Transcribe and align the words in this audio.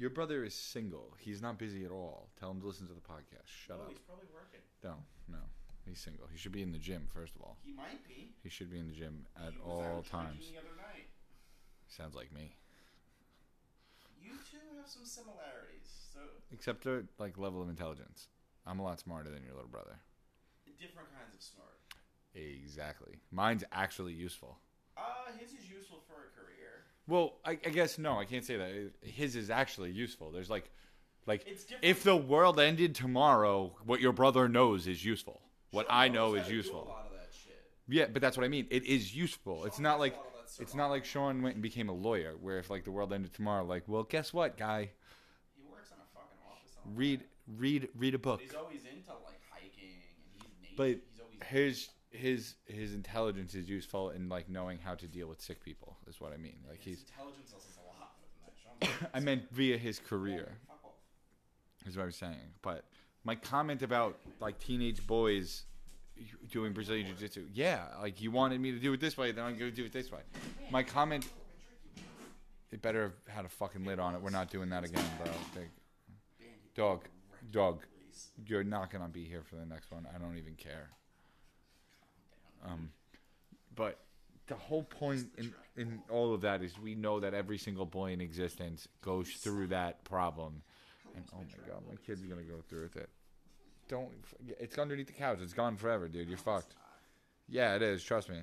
Your 0.00 0.08
brother 0.08 0.44
is 0.44 0.54
single. 0.54 1.12
He's 1.18 1.42
not 1.42 1.58
busy 1.58 1.84
at 1.84 1.90
all. 1.90 2.30
Tell 2.40 2.50
him 2.50 2.62
to 2.62 2.66
listen 2.66 2.86
to 2.86 2.94
the 2.94 3.04
podcast. 3.04 3.44
Shut 3.44 3.76
oh, 3.78 3.84
up. 3.84 3.88
he's 3.90 3.98
probably 3.98 4.32
working. 4.32 4.64
No, 4.82 4.94
no. 5.28 5.44
He's 5.84 6.00
single. 6.00 6.24
He 6.32 6.38
should 6.38 6.52
be 6.52 6.62
in 6.62 6.72
the 6.72 6.78
gym 6.78 7.06
first 7.12 7.36
of 7.36 7.42
all. 7.42 7.58
He 7.62 7.74
might 7.74 8.00
be. 8.08 8.32
He 8.42 8.48
should 8.48 8.70
be 8.70 8.78
in 8.78 8.88
the 8.88 8.94
gym 8.94 9.26
at 9.36 9.52
He 9.52 9.60
all 9.60 10.02
times. 10.10 10.48
The 10.50 10.56
other 10.56 10.72
night. 10.78 11.12
Sounds 11.86 12.14
like 12.14 12.32
me. 12.32 12.56
You 14.16 14.30
two 14.50 14.56
have 14.78 14.88
some 14.88 15.04
similarities. 15.04 15.92
So 16.14 16.20
Except 16.50 16.84
the 16.84 17.04
like 17.18 17.36
level 17.36 17.60
of 17.60 17.68
intelligence. 17.68 18.28
I'm 18.66 18.78
a 18.78 18.82
lot 18.82 19.00
smarter 19.00 19.28
than 19.28 19.44
your 19.44 19.52
little 19.52 19.68
brother. 19.68 20.00
different 20.80 21.12
kinds 21.12 21.34
of 21.34 21.42
smart. 21.42 21.76
Exactly. 22.34 23.20
Mine's 23.30 23.64
actually 23.70 24.14
useful. 24.14 24.56
Uh, 24.96 25.28
his 25.38 25.52
is 25.52 25.68
useful 25.68 26.00
for 26.08 26.24
a 26.24 26.30
career. 26.32 26.59
Well, 27.10 27.34
I, 27.44 27.50
I 27.50 27.70
guess 27.70 27.98
no, 27.98 28.20
I 28.20 28.24
can't 28.24 28.44
say 28.44 28.56
that. 28.56 28.70
His 29.02 29.34
is 29.34 29.50
actually 29.50 29.90
useful. 29.90 30.30
There's 30.30 30.48
like, 30.48 30.70
like 31.26 31.44
if 31.82 32.04
the 32.04 32.16
world 32.16 32.60
ended 32.60 32.94
tomorrow, 32.94 33.74
what 33.84 34.00
your 34.00 34.12
brother 34.12 34.48
knows 34.48 34.86
is 34.86 35.04
useful. 35.04 35.40
What 35.72 35.86
Sean 35.86 35.96
I 35.96 36.08
know 36.08 36.34
is 36.34 36.48
useful. 36.48 36.84
A 36.84 36.88
lot 36.88 37.06
of 37.10 37.12
that 37.18 37.28
shit. 37.32 37.60
Yeah, 37.88 38.06
but 38.12 38.22
that's 38.22 38.36
what 38.36 38.44
I 38.44 38.48
mean. 38.48 38.68
It 38.70 38.84
is 38.84 39.14
useful. 39.14 39.64
It's 39.64 39.80
not 39.80 39.98
like 39.98 40.16
lot 40.16 40.26
of 40.26 40.56
that 40.56 40.62
it's 40.62 40.74
not 40.74 40.88
like 40.90 41.04
Sean 41.04 41.42
went 41.42 41.56
and 41.56 41.62
became 41.62 41.88
a 41.88 41.92
lawyer, 41.92 42.34
where 42.40 42.58
if 42.58 42.70
like 42.70 42.84
the 42.84 42.92
world 42.92 43.12
ended 43.12 43.34
tomorrow, 43.34 43.64
like, 43.64 43.82
well, 43.88 44.04
guess 44.04 44.32
what, 44.32 44.56
guy? 44.56 44.90
He 45.56 45.62
works 45.68 45.90
in 45.90 45.96
a 45.98 46.06
fucking 46.14 46.38
office. 46.48 46.76
Read, 46.94 47.22
read, 47.56 47.88
read 47.96 48.14
a 48.14 48.18
book. 48.18 48.38
But 48.38 48.46
he's 48.46 48.54
always 48.54 48.82
into 48.84 49.10
like 49.24 49.40
hiking 49.50 49.98
and 50.38 50.42
he's 50.42 50.50
native. 50.62 50.76
But 50.76 50.86
he's 50.86 51.20
always 51.20 51.40
his 51.48 51.88
his 52.10 52.56
his 52.66 52.94
intelligence 52.94 53.54
is 53.54 53.68
useful 53.68 54.10
in 54.10 54.28
like 54.28 54.48
knowing 54.48 54.78
how 54.78 54.94
to 54.94 55.06
deal 55.06 55.28
with 55.28 55.40
sick 55.40 55.62
people. 55.64 55.96
Is 56.08 56.20
what 56.20 56.32
I 56.32 56.36
mean. 56.36 56.58
Like 56.68 56.78
his 56.78 56.98
he's. 56.98 57.04
intelligence 57.08 57.48
is 57.48 57.78
a 57.78 57.86
lot 57.86 58.12
more 58.18 58.28
than 58.80 58.88
that. 58.88 58.98
Sean's 59.00 59.10
I 59.14 59.20
meant 59.20 59.50
via 59.50 59.78
his 59.78 59.98
career. 59.98 60.58
Is 61.86 61.96
what 61.96 62.02
I 62.02 62.06
was 62.06 62.16
saying. 62.16 62.54
But 62.62 62.84
my 63.24 63.34
comment 63.34 63.82
about 63.82 64.18
like 64.40 64.58
teenage 64.58 65.06
boys 65.06 65.64
doing 66.50 66.72
Brazilian 66.72 67.06
Jiu 67.06 67.16
Jitsu, 67.16 67.46
yeah, 67.52 67.84
like 68.00 68.20
you 68.20 68.30
wanted 68.30 68.60
me 68.60 68.72
to 68.72 68.78
do 68.78 68.92
it 68.92 69.00
this 69.00 69.16
way, 69.16 69.32
then 69.32 69.44
I'm 69.44 69.56
going 69.58 69.70
to 69.70 69.76
do 69.76 69.84
it 69.84 69.92
this 69.92 70.12
way. 70.12 70.20
My 70.70 70.82
comment, 70.82 71.26
it 72.70 72.82
better 72.82 73.02
have 73.02 73.34
had 73.34 73.44
a 73.44 73.48
fucking 73.48 73.84
lid 73.84 73.98
on 73.98 74.14
it. 74.14 74.20
We're 74.20 74.30
not 74.30 74.50
doing 74.50 74.68
that 74.70 74.84
again, 74.84 75.04
bro. 75.22 75.32
Dog, 76.74 77.04
dog, 77.50 77.80
you're 78.46 78.64
not 78.64 78.90
going 78.90 79.02
to 79.02 79.10
be 79.10 79.24
here 79.24 79.42
for 79.42 79.56
the 79.56 79.66
next 79.66 79.90
one. 79.90 80.06
I 80.14 80.18
don't 80.18 80.36
even 80.36 80.54
care. 80.54 80.90
Um, 82.66 82.90
but 83.74 83.98
the 84.46 84.54
whole 84.54 84.82
point 84.82 85.26
in, 85.38 85.54
in 85.76 86.02
all 86.10 86.34
of 86.34 86.40
that 86.42 86.62
is 86.62 86.78
we 86.78 86.94
know 86.94 87.20
that 87.20 87.34
every 87.34 87.56
single 87.56 87.86
boy 87.86 88.12
in 88.12 88.20
existence 88.20 88.88
goes 89.00 89.30
through 89.30 89.68
that 89.68 90.04
problem. 90.04 90.62
And 91.14 91.24
oh 91.32 91.38
my 91.38 91.72
god, 91.72 91.82
my 91.88 91.96
kid's 92.06 92.22
gonna 92.22 92.42
go 92.42 92.60
through 92.68 92.82
with 92.82 92.96
it. 92.96 93.08
Don't. 93.88 94.10
It's 94.60 94.78
underneath 94.78 95.08
the 95.08 95.12
couch. 95.12 95.38
It's 95.42 95.52
gone 95.52 95.76
forever, 95.76 96.08
dude. 96.08 96.28
You're 96.28 96.38
fucked. 96.38 96.74
Yeah, 97.48 97.74
it 97.74 97.82
is. 97.82 98.04
Trust 98.04 98.28
me. 98.28 98.36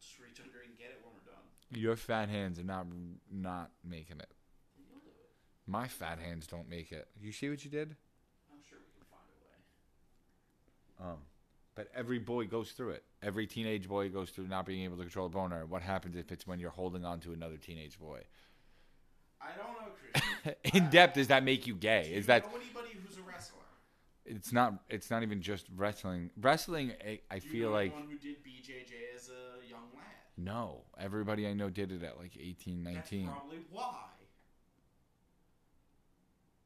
Just 0.00 0.18
reach 0.18 0.40
under 0.44 0.60
and 0.60 0.76
get 0.76 0.88
it 0.88 1.00
when 1.02 1.14
we're 1.14 1.32
done. 1.32 1.82
Your 1.82 1.96
fat 1.96 2.28
hands 2.28 2.58
are 2.58 2.64
not 2.64 2.86
not 3.32 3.70
making 3.82 4.18
it. 4.18 4.28
It. 4.28 4.32
My 5.66 5.88
fat 5.88 6.18
hands 6.18 6.46
don't 6.46 6.68
make 6.68 6.92
it. 6.92 7.08
You 7.20 7.32
see 7.32 7.48
what 7.48 7.64
you 7.64 7.70
did? 7.70 7.96
I'm 8.52 8.60
sure 8.68 8.78
we 8.78 8.92
can 8.92 9.06
find 9.08 9.24
a 11.00 11.04
way. 11.04 11.12
Um, 11.12 11.18
but 11.80 11.88
every 11.98 12.18
boy 12.18 12.46
goes 12.46 12.72
through 12.72 12.90
it. 12.90 13.04
Every 13.22 13.46
teenage 13.46 13.88
boy 13.88 14.10
goes 14.10 14.28
through 14.28 14.48
not 14.48 14.66
being 14.66 14.84
able 14.84 14.98
to 14.98 15.02
control 15.02 15.24
a 15.26 15.28
boner. 15.30 15.64
What 15.64 15.80
happens 15.80 16.14
if 16.14 16.30
it's 16.30 16.46
when 16.46 16.60
you're 16.60 16.68
holding 16.70 17.06
on 17.06 17.20
to 17.20 17.32
another 17.32 17.56
teenage 17.56 17.98
boy? 17.98 18.20
I 19.40 19.46
don't 19.56 19.72
know, 19.80 19.92
Christian. 20.42 20.54
In 20.84 20.90
depth, 20.90 21.14
does 21.14 21.28
that 21.28 21.42
make 21.42 21.66
you 21.66 21.74
gay? 21.74 22.02
Do 22.02 22.10
Is 22.10 22.16
you 22.16 22.22
that 22.24 22.42
know 22.44 22.58
anybody 22.58 22.98
who's 23.02 23.16
a 23.16 23.22
wrestler? 23.22 23.62
it's 24.26 24.52
not? 24.52 24.74
It's 24.90 25.10
not 25.10 25.22
even 25.22 25.40
just 25.40 25.68
wrestling. 25.74 26.28
Wrestling, 26.38 26.92
I, 27.02 27.20
I 27.30 27.38
feel 27.38 27.70
like 27.70 27.92
anyone 27.92 28.10
who 28.10 28.18
did 28.18 28.44
BJJ 28.44 29.16
as 29.16 29.30
a 29.30 29.66
young 29.66 29.84
lad. 29.94 30.04
no. 30.36 30.82
Everybody 30.98 31.46
I 31.48 31.54
know 31.54 31.70
did 31.70 31.92
it 31.92 32.02
at 32.02 32.18
like 32.18 32.36
18, 32.38 32.82
19. 32.82 33.24
That's 33.24 33.38
probably 33.38 33.58
why. 33.70 33.94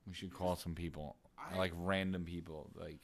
We 0.08 0.12
should 0.12 0.34
call 0.34 0.56
some 0.56 0.74
people, 0.74 1.14
I- 1.38 1.56
like 1.56 1.72
random 1.76 2.24
people. 2.24 2.68
Like, 2.74 2.98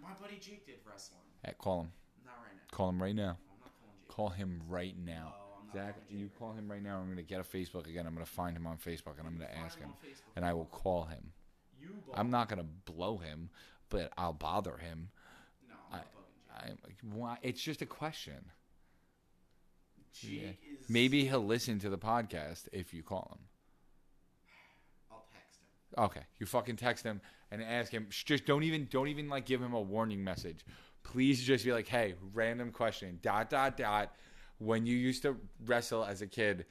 My 0.00 0.12
buddy 0.20 0.36
Jake 0.38 0.64
did 0.66 0.76
wrestling. 0.88 1.22
Eh, 1.44 1.52
call 1.58 1.82
him. 1.82 1.92
Not 2.24 2.34
right 2.42 2.54
now. 2.54 2.76
Call 2.76 2.88
him 2.90 3.02
right 3.02 3.14
now. 3.14 3.22
I'm 3.22 3.58
not 3.60 3.72
calling 3.80 4.06
Call 4.08 4.28
him 4.30 4.62
right 4.68 4.94
now. 4.98 5.34
No, 5.36 5.78
I'm 5.78 5.86
Zach, 5.86 5.96
you 6.10 6.30
call 6.38 6.52
him 6.52 6.70
right 6.70 6.82
now. 6.82 6.98
I'm 6.98 7.08
gonna 7.08 7.22
get 7.22 7.40
a 7.40 7.44
Facebook 7.44 7.88
again. 7.88 8.06
I'm 8.06 8.14
gonna 8.14 8.26
find 8.26 8.56
him 8.56 8.66
on 8.66 8.76
Facebook 8.76 9.18
and 9.18 9.26
I'm 9.26 9.34
gonna 9.34 9.50
ask 9.64 9.78
him, 9.78 9.90
and 10.34 10.44
I 10.44 10.52
will 10.54 10.66
call 10.66 11.04
him. 11.04 11.32
You 11.80 11.90
I'm 12.14 12.30
not 12.30 12.48
gonna 12.48 12.64
blow 12.84 13.18
him, 13.18 13.50
but 13.90 14.12
I'll 14.16 14.32
bother 14.32 14.76
him. 14.76 15.10
No, 15.68 15.74
I'm 15.92 16.00
I- 16.00 16.02
I 16.56 16.70
why? 17.02 17.38
It's 17.42 17.60
just 17.60 17.82
a 17.82 17.86
question. 17.86 18.50
Is. 20.22 20.88
Maybe 20.88 21.26
he'll 21.26 21.44
listen 21.44 21.78
to 21.80 21.90
the 21.90 21.98
podcast 21.98 22.68
if 22.72 22.94
you 22.94 23.02
call 23.02 23.36
him. 23.38 23.44
I'll 25.10 25.26
text 25.30 25.60
him. 25.60 26.04
Okay, 26.04 26.26
you 26.38 26.46
fucking 26.46 26.76
text 26.76 27.04
him 27.04 27.20
and 27.50 27.62
ask 27.62 27.92
him. 27.92 28.06
Just 28.10 28.46
don't 28.46 28.62
even 28.62 28.88
don't 28.90 29.08
even 29.08 29.28
like 29.28 29.44
give 29.44 29.60
him 29.60 29.74
a 29.74 29.80
warning 29.80 30.24
message. 30.24 30.64
Please 31.12 31.42
just 31.42 31.64
be 31.64 31.72
like, 31.72 31.86
hey, 31.86 32.14
random 32.34 32.72
question. 32.72 33.18
Dot 33.22 33.48
dot 33.48 33.76
dot. 33.76 34.12
When 34.58 34.86
you 34.86 34.96
used 34.96 35.22
to 35.22 35.36
wrestle 35.64 36.04
as 36.04 36.20
a 36.20 36.26
kid, 36.26 36.66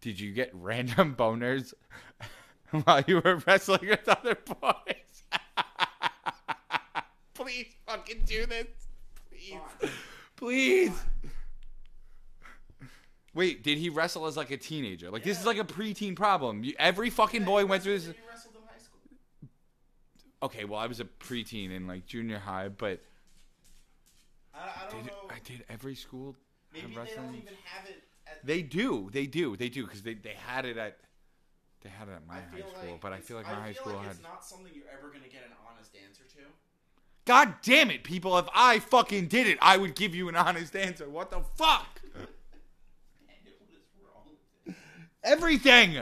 did 0.00 0.20
you 0.20 0.32
get 0.32 0.50
random 0.52 1.14
boners 1.16 1.72
while 2.84 3.02
you 3.06 3.22
were 3.24 3.36
wrestling 3.46 3.88
with 3.88 4.08
other 4.08 4.34
boys? 4.34 5.22
Please 7.34 7.68
fucking 7.86 8.22
do 8.26 8.44
this. 8.44 8.66
Please. 9.30 9.90
Please. 10.36 10.92
Wait, 13.32 13.62
did 13.62 13.78
he 13.78 13.88
wrestle 13.88 14.26
as 14.26 14.36
like 14.36 14.50
a 14.50 14.58
teenager? 14.58 15.10
Like 15.10 15.22
this 15.22 15.40
is 15.40 15.46
like 15.46 15.58
a 15.58 15.64
preteen 15.64 16.14
problem. 16.14 16.62
You, 16.62 16.74
every 16.78 17.08
fucking 17.08 17.44
boy 17.44 17.64
went 17.64 17.82
through 17.82 17.98
this. 17.98 18.08
You 18.08 18.14
wrestled 18.28 18.54
in 18.54 18.60
high 18.68 18.78
school. 18.78 19.00
Okay, 20.42 20.64
well, 20.66 20.78
I 20.78 20.86
was 20.86 21.00
a 21.00 21.04
preteen 21.04 21.70
in 21.70 21.86
like 21.86 22.04
junior 22.04 22.38
high, 22.38 22.68
but 22.68 23.00
I, 24.60 24.86
I 24.86 24.90
don't 24.90 25.02
did, 25.04 25.12
know. 25.12 25.28
I 25.30 25.38
did 25.44 25.64
every 25.68 25.94
school 25.94 26.36
Maybe 26.72 26.86
they 26.88 26.92
don't 26.94 27.04
wrestling. 27.04 27.34
even 27.42 27.54
have 27.64 27.88
it. 27.88 28.02
At, 28.26 28.46
They 28.46 28.62
do, 28.62 29.08
they 29.12 29.26
do, 29.26 29.56
they 29.56 29.68
do, 29.68 29.84
because 29.84 30.02
they, 30.02 30.14
they 30.14 30.34
had 30.46 30.64
it 30.64 30.76
at 30.76 30.98
they 31.82 31.88
had 31.88 32.08
it 32.08 32.12
at 32.12 32.26
my 32.26 32.34
high 32.34 32.58
school, 32.60 32.90
like 32.92 33.00
but 33.00 33.12
I 33.14 33.20
feel 33.20 33.38
like 33.38 33.46
my 33.46 33.54
high 33.54 33.72
school 33.72 33.94
like 33.94 34.02
had. 34.02 34.12
It's 34.12 34.22
not 34.22 34.44
something 34.44 34.70
you're 34.74 34.84
ever 34.92 35.08
gonna 35.08 35.24
get 35.32 35.42
an 35.46 35.52
honest 35.68 35.92
answer 36.06 36.24
to. 36.36 36.42
God 37.24 37.54
damn 37.62 37.90
it, 37.90 38.04
people! 38.04 38.36
If 38.38 38.46
I 38.54 38.78
fucking 38.80 39.28
did 39.28 39.46
it, 39.46 39.56
I 39.62 39.78
would 39.78 39.94
give 39.94 40.14
you 40.14 40.28
an 40.28 40.36
honest 40.36 40.76
answer. 40.76 41.08
What 41.08 41.30
the 41.30 41.40
fuck? 41.56 42.00
And 42.14 42.26
what 43.58 43.70
is 43.70 43.78
wrong 44.04 44.24
with 44.66 44.74
it? 44.76 44.80
Everything, 45.24 45.98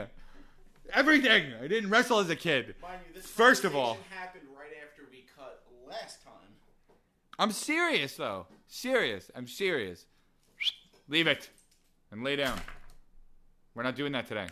everything. 0.93 1.53
I 1.63 1.67
didn't 1.67 1.89
wrestle 1.89 2.19
as 2.19 2.29
a 2.29 2.35
kid. 2.35 2.75
Mind 2.81 2.99
you, 3.07 3.13
this 3.21 3.29
First 3.29 3.63
of 3.63 3.75
all- 3.75 3.97
happened 4.09 4.43
right 4.57 4.71
after 4.83 5.03
we 5.11 5.25
cut 5.35 5.63
last 5.87 6.23
time. 6.23 6.28
I'm 7.39 7.51
serious 7.51 8.17
though. 8.17 8.47
Serious. 8.67 9.31
I'm 9.33 9.47
serious. 9.47 10.05
Leave 11.07 11.25
it 11.25 11.49
and 12.11 12.21
lay 12.21 12.35
down. 12.35 12.59
We're 13.73 13.83
not 13.83 13.95
doing 13.95 14.11
that 14.11 14.27
today. 14.27 14.47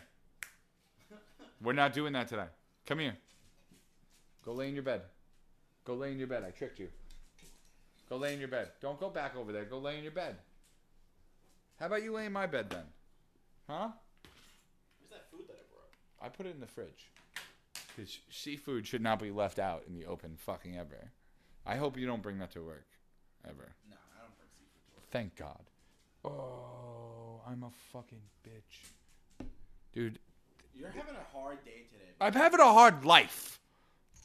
We're 1.61 1.73
not 1.73 1.91
doing 1.91 2.13
that 2.13 2.29
today. 2.29 2.47
Come 2.85 2.99
here. 2.99 3.17
Go 4.45 4.53
lay 4.53 4.69
in 4.69 4.73
your 4.73 4.83
bed. 4.83 5.01
Go 5.83 5.95
lay 5.95 6.13
in 6.13 6.17
your 6.17 6.27
bed. 6.27 6.45
I 6.47 6.51
tricked 6.51 6.79
you. 6.79 6.87
Go 8.09 8.15
lay 8.15 8.33
in 8.33 8.39
your 8.39 8.47
bed. 8.47 8.69
Don't 8.81 8.99
go 8.99 9.09
back 9.09 9.35
over 9.35 9.51
there. 9.51 9.65
Go 9.65 9.79
lay 9.79 9.97
in 9.97 10.03
your 10.03 10.13
bed. 10.13 10.37
How 11.79 11.87
about 11.87 12.03
you 12.03 12.13
lay 12.13 12.27
in 12.27 12.31
my 12.31 12.47
bed 12.47 12.69
then? 12.69 12.85
Huh? 13.67 13.89
Where's 14.99 15.11
that 15.11 15.29
food 15.29 15.45
that 15.47 15.57
I 15.57 15.65
brought? 15.69 16.25
I 16.25 16.29
put 16.29 16.45
it 16.45 16.55
in 16.55 16.61
the 16.61 16.67
fridge. 16.67 17.11
Because 17.95 18.17
seafood 18.29 18.87
should 18.87 19.01
not 19.01 19.19
be 19.19 19.29
left 19.29 19.59
out 19.59 19.83
in 19.87 19.93
the 19.93 20.05
open 20.05 20.37
fucking 20.37 20.77
ever. 20.77 21.11
I 21.67 21.75
hope 21.75 21.97
you 21.97 22.07
don't 22.07 22.21
bring 22.21 22.39
that 22.39 22.51
to 22.51 22.61
work. 22.61 22.85
Ever. 23.45 23.73
No, 23.89 23.97
I 24.17 24.21
don't 24.21 24.37
bring 24.37 24.49
seafood 24.57 24.81
to 24.87 24.95
work. 24.95 25.09
Thank 25.11 25.35
God. 25.35 25.63
Oh, 26.25 27.41
I'm 27.47 27.63
a 27.63 27.71
fucking 27.91 28.21
bitch. 28.45 29.45
Dude, 29.93 30.19
You're 30.75 30.89
having 30.89 31.15
a 31.15 31.37
hard 31.37 31.63
day 31.65 31.85
today. 31.91 32.11
I'm 32.21 32.33
having 32.33 32.59
a 32.59 32.71
hard 32.71 33.05
life. 33.05 33.59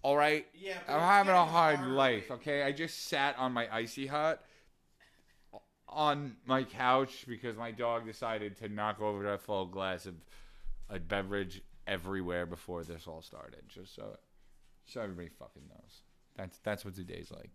All 0.02 0.16
right? 0.16 0.46
Yeah, 0.54 0.78
but 0.86 0.94
I'm 0.94 1.00
having 1.00 1.34
a 1.34 1.44
hard 1.44 1.86
life, 1.86 2.30
okay? 2.30 2.62
I 2.62 2.72
just 2.72 3.06
sat 3.06 3.38
on 3.38 3.52
my 3.52 3.72
Icy 3.74 4.06
Hot 4.06 4.40
on 5.88 6.36
my 6.46 6.64
couch 6.64 7.24
because 7.28 7.56
my 7.56 7.70
dog 7.70 8.06
decided 8.06 8.56
to 8.58 8.68
knock 8.68 9.00
over 9.00 9.32
a 9.32 9.38
full 9.38 9.66
glass 9.66 10.06
of 10.06 10.14
a 10.88 10.98
beverage 10.98 11.62
everywhere 11.86 12.46
before 12.46 12.82
this 12.82 13.06
all 13.06 13.22
started. 13.22 13.62
Just 13.68 13.94
so 13.94 14.16
so 14.86 15.00
everybody 15.00 15.28
fucking 15.28 15.62
knows. 15.68 16.02
That's 16.36 16.58
that's 16.64 16.84
what 16.84 16.94
the 16.96 17.02
day's 17.04 17.30
like. 17.30 17.50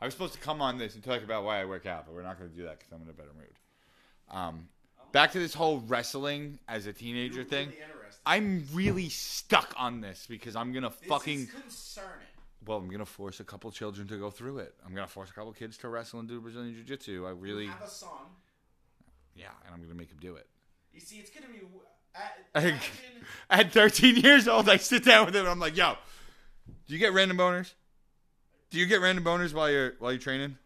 I 0.00 0.04
was 0.06 0.14
supposed 0.14 0.34
to 0.34 0.40
come 0.40 0.60
on 0.60 0.76
this 0.78 0.94
and 0.94 1.02
talk 1.02 1.22
about 1.22 1.44
why 1.44 1.60
I 1.60 1.64
work 1.64 1.86
out, 1.86 2.06
but 2.06 2.14
we're 2.14 2.22
not 2.22 2.38
going 2.38 2.50
to 2.50 2.56
do 2.56 2.64
that 2.64 2.78
because 2.78 2.92
I'm 2.92 3.02
in 3.02 3.08
a 3.08 3.12
better 3.12 3.30
mood. 3.34 3.48
Um, 4.30 4.68
back 5.12 5.32
to 5.32 5.38
this 5.38 5.54
whole 5.54 5.78
wrestling 5.86 6.58
as 6.68 6.86
a 6.86 6.92
teenager 6.92 7.36
You're 7.36 7.44
thing. 7.44 7.68
really 7.68 7.78
interested 7.80 8.04
rest. 8.04 8.16
Of 8.18 8.22
I'm 8.26 8.66
really 8.72 9.08
stuck 9.08 9.72
on 9.76 10.00
this 10.00 10.26
because 10.28 10.56
I'm 10.56 10.72
gonna 10.72 10.90
this 10.90 11.08
fucking. 11.08 11.46
concerning. 11.46 12.26
Well, 12.66 12.78
I'm 12.78 12.88
gonna 12.90 13.04
force 13.06 13.40
a 13.40 13.44
couple 13.44 13.70
children 13.70 14.06
to 14.08 14.18
go 14.18 14.30
through 14.30 14.58
it. 14.58 14.74
I'm 14.86 14.94
gonna 14.94 15.06
force 15.06 15.30
a 15.30 15.32
couple 15.32 15.52
kids 15.52 15.76
to 15.78 15.88
wrestle 15.88 16.20
and 16.20 16.28
do 16.28 16.40
Brazilian 16.40 16.74
Jiu 16.74 16.84
Jitsu. 16.84 17.26
I 17.26 17.30
really, 17.30 17.64
You 17.64 17.70
have 17.70 17.82
a 17.82 17.88
song. 17.88 18.30
yeah, 19.34 19.48
and 19.64 19.74
I'm 19.74 19.80
gonna 19.82 19.94
make 19.94 20.08
them 20.08 20.18
do 20.20 20.36
it. 20.36 20.46
You 20.92 21.00
see, 21.00 21.16
it's 21.16 21.30
gonna 21.30 21.52
be. 21.52 21.60
At, 22.14 22.38
imagine, 22.64 22.80
At 23.50 23.72
13 23.72 24.16
years 24.16 24.46
old, 24.48 24.68
I 24.68 24.76
sit 24.76 25.04
down 25.04 25.26
with 25.26 25.34
him 25.34 25.40
and 25.42 25.50
I'm 25.50 25.58
like, 25.60 25.76
"Yo, 25.76 25.96
do 26.86 26.92
you 26.92 26.98
get 26.98 27.12
random 27.12 27.36
boners? 27.38 27.72
Do 28.70 28.78
you 28.78 28.86
get 28.86 29.00
random 29.00 29.24
boners 29.24 29.52
while 29.54 29.70
you're 29.70 29.94
while 29.98 30.12
you're 30.12 30.20
training?" 30.20 30.56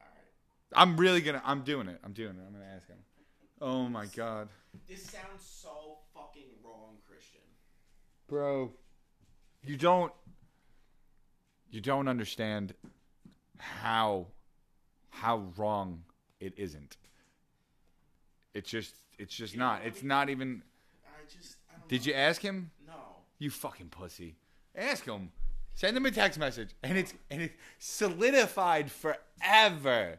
all 0.00 0.06
right. 0.06 0.78
I'm 0.80 0.96
really 0.96 1.20
gonna. 1.20 1.42
I'm 1.44 1.62
doing 1.62 1.88
it. 1.88 1.98
I'm 2.04 2.12
doing 2.12 2.36
it. 2.36 2.42
I'm 2.46 2.52
gonna 2.52 2.72
ask 2.74 2.86
him. 2.88 2.98
Oh 3.60 3.88
my 3.88 4.06
god, 4.06 4.48
This 4.88 5.02
sounds 5.04 5.44
so 5.44 5.98
fucking 6.14 6.48
wrong, 6.64 6.96
Christian. 7.08 7.40
bro, 8.28 8.72
you 9.64 9.76
don't. 9.76 10.12
You 11.70 11.80
don't 11.80 12.08
understand 12.08 12.74
how 13.58 14.26
how 15.10 15.44
wrong 15.56 16.02
it 16.40 16.54
isn't. 16.56 16.96
It's 18.54 18.70
just. 18.70 18.94
It's 19.18 19.34
just 19.34 19.52
You 19.54 19.60
not. 19.60 19.82
It's 19.84 20.02
we- 20.02 20.08
not 20.08 20.28
even. 20.30 20.62
I 21.06 21.10
just. 21.32 21.56
I 21.70 21.78
don't 21.78 21.88
Did 21.88 22.00
know. 22.06 22.06
you 22.12 22.14
ask 22.14 22.40
him? 22.42 22.70
No. 22.86 22.94
You 23.38 23.50
fucking 23.50 23.88
pussy. 23.90 24.36
Ask 24.74 25.04
him. 25.04 25.30
Send 25.74 25.96
him 25.96 26.04
a 26.06 26.10
text 26.10 26.38
message, 26.38 26.70
and 26.82 26.98
it's 26.98 27.14
and 27.30 27.42
it's 27.42 27.54
solidified 27.78 28.90
forever 28.90 30.18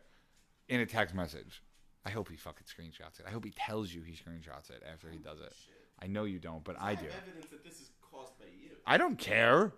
in 0.68 0.80
a 0.80 0.86
text 0.86 1.14
message. 1.14 1.62
I 2.06 2.10
hope 2.10 2.30
he 2.30 2.36
fucking 2.36 2.66
screenshots 2.66 3.20
it. 3.20 3.26
I 3.28 3.32
hope 3.32 3.46
he 3.46 3.52
tells 3.52 3.94
you 3.94 4.02
he 4.02 4.14
screenshots 4.14 4.70
it 4.70 4.84
after 4.92 5.10
he 5.10 5.18
does 5.18 5.40
it. 5.40 5.54
I 6.02 6.08
know 6.08 6.26
you 6.26 6.40
don't, 6.40 6.64
but 6.64 6.76
I 6.80 6.92
I 6.92 6.96
do. 6.96 7.06
evidence 7.06 7.46
that 7.52 7.64
this 7.64 7.76
is 7.76 7.92
caused 8.12 8.38
by 8.40 8.46
you. 8.46 8.72
I 8.86 8.98
don't 8.98 9.18
care. 9.18 9.72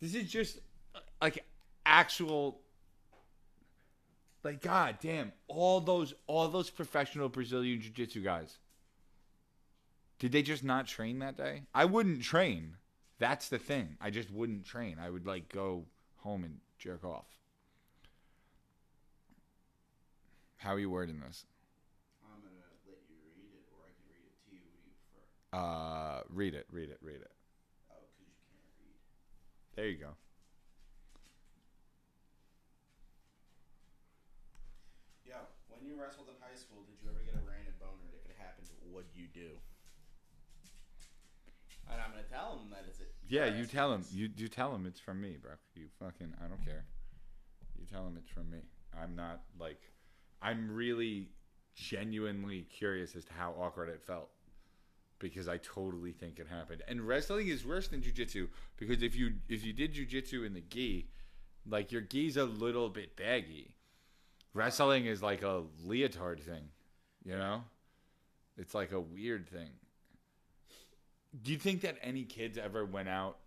This 0.00 0.14
is 0.14 0.30
just 0.30 0.58
like 1.22 1.44
actual. 1.86 2.60
Like 4.42 4.62
god 4.62 4.96
damn, 5.00 5.32
all 5.48 5.80
those 5.80 6.14
all 6.26 6.48
those 6.48 6.70
professional 6.70 7.28
Brazilian 7.28 7.80
jiu-jitsu 7.80 8.22
guys. 8.22 8.58
Did 10.18 10.32
they 10.32 10.42
just 10.42 10.64
not 10.64 10.86
train 10.86 11.18
that 11.20 11.36
day? 11.36 11.62
I 11.74 11.84
wouldn't 11.84 12.22
train. 12.22 12.76
That's 13.20 13.48
the 13.50 13.58
thing. 13.58 13.96
I 14.00 14.10
just 14.10 14.30
wouldn't 14.32 14.64
train. 14.64 14.96
I 14.98 15.10
would 15.10 15.26
like 15.26 15.48
go 15.50 15.84
home 16.16 16.42
and 16.42 16.58
jerk 16.78 17.04
off. 17.04 17.26
How 20.56 20.74
are 20.74 20.78
you 20.78 20.90
wording 20.90 21.20
this? 21.20 21.44
I'm 22.22 22.40
gonna 22.40 22.66
let 22.84 23.00
you 23.08 23.16
read 23.18 23.50
it, 23.50 23.64
or 23.68 23.84
I 23.84 23.90
can 23.90 24.04
read 24.06 24.24
it 24.24 24.36
to 24.44 24.50
you. 24.50 24.62
What 24.68 24.76
do 24.78 24.84
you 24.84 24.92
prefer? 24.92 25.24
Uh 25.52 26.20
read 26.28 26.54
it, 26.54 26.66
read 26.70 26.90
it, 26.90 26.98
read 27.02 27.20
it. 27.20 27.30
Oh, 27.90 28.06
because 28.06 28.26
you 28.26 28.32
can't 28.48 28.64
read. 28.78 28.96
There 29.76 29.88
you 29.88 29.96
go. 29.98 30.10
Yo, 35.22 35.46
when 35.68 35.84
you 35.84 35.94
wrestled 35.94 36.28
in 36.28 36.34
high 36.40 36.54
school, 36.54 36.82
did 36.82 37.00
you 37.00 37.08
ever 37.08 37.22
get 37.22 37.34
a 37.34 37.40
random 37.40 37.74
boner? 37.78 38.10
If 38.12 38.24
it 38.24 38.36
happened, 38.36 38.66
what'd 38.90 39.14
you 39.14 39.26
do? 39.28 39.60
And 41.90 42.00
I'm 42.00 42.10
gonna 42.10 42.22
tell 42.30 42.58
him 42.58 42.70
that 42.70 42.84
it's 42.88 43.00
a 43.00 43.04
Yeah, 43.28 43.46
you 43.46 43.66
tell 43.66 43.92
him. 43.92 44.04
You 44.12 44.28
you 44.36 44.48
tell 44.48 44.74
him 44.74 44.86
it's 44.86 45.00
from 45.00 45.20
me, 45.20 45.36
bro. 45.40 45.52
You 45.74 45.86
fucking 45.98 46.34
I 46.42 46.48
don't 46.48 46.64
care. 46.64 46.84
You 47.78 47.86
tell 47.86 48.06
him 48.06 48.16
it's 48.16 48.30
from 48.30 48.50
me. 48.50 48.60
I'm 49.00 49.14
not 49.16 49.42
like 49.58 49.80
I'm 50.42 50.70
really 50.70 51.28
genuinely 51.74 52.62
curious 52.62 53.14
as 53.14 53.24
to 53.24 53.32
how 53.32 53.54
awkward 53.58 53.88
it 53.88 54.02
felt 54.02 54.30
because 55.18 55.48
I 55.48 55.58
totally 55.58 56.12
think 56.12 56.38
it 56.38 56.48
happened. 56.48 56.82
And 56.88 57.06
wrestling 57.06 57.48
is 57.48 57.64
worse 57.64 57.88
than 57.88 58.00
jujitsu 58.00 58.48
because 58.76 59.02
if 59.02 59.14
you 59.14 59.34
if 59.48 59.64
you 59.64 59.72
did 59.72 59.94
jujitsu 59.94 60.44
in 60.46 60.54
the 60.54 60.62
gi, 60.62 61.08
like 61.68 61.92
your 61.92 62.00
gi's 62.00 62.36
a 62.36 62.44
little 62.44 62.88
bit 62.88 63.16
baggy. 63.16 63.74
Wrestling 64.52 65.06
is 65.06 65.22
like 65.22 65.42
a 65.42 65.62
leotard 65.84 66.40
thing, 66.40 66.64
you 67.24 67.36
know? 67.36 67.62
It's 68.56 68.74
like 68.74 68.90
a 68.90 68.98
weird 69.00 69.48
thing. 69.48 69.70
Do 71.42 71.52
you 71.52 71.58
think 71.58 71.82
that 71.82 71.96
any 72.02 72.24
kids 72.24 72.58
ever 72.58 72.84
went 72.84 73.08
out 73.08 73.38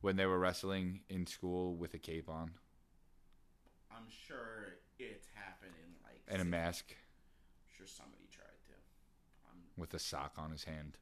when 0.00 0.16
they 0.16 0.26
were 0.26 0.38
wrestling 0.38 1.00
in 1.08 1.26
school 1.26 1.74
with 1.74 1.94
a 1.94 1.98
cape 1.98 2.28
on 2.28 2.52
I'm 3.90 4.06
sure 4.26 4.76
it's 4.98 5.26
happened 5.34 5.72
in 5.82 5.90
like. 6.04 6.20
and 6.28 6.36
a 6.40 6.44
six- 6.44 6.50
mask 6.50 6.84
I'm 6.90 7.76
sure 7.76 7.86
somebody 7.86 8.24
tried 8.30 8.46
to. 8.68 8.74
Um, 9.50 9.58
with 9.76 9.92
a 9.94 9.98
sock 9.98 10.34
on 10.38 10.50
his 10.50 10.64
hand? 10.64 10.96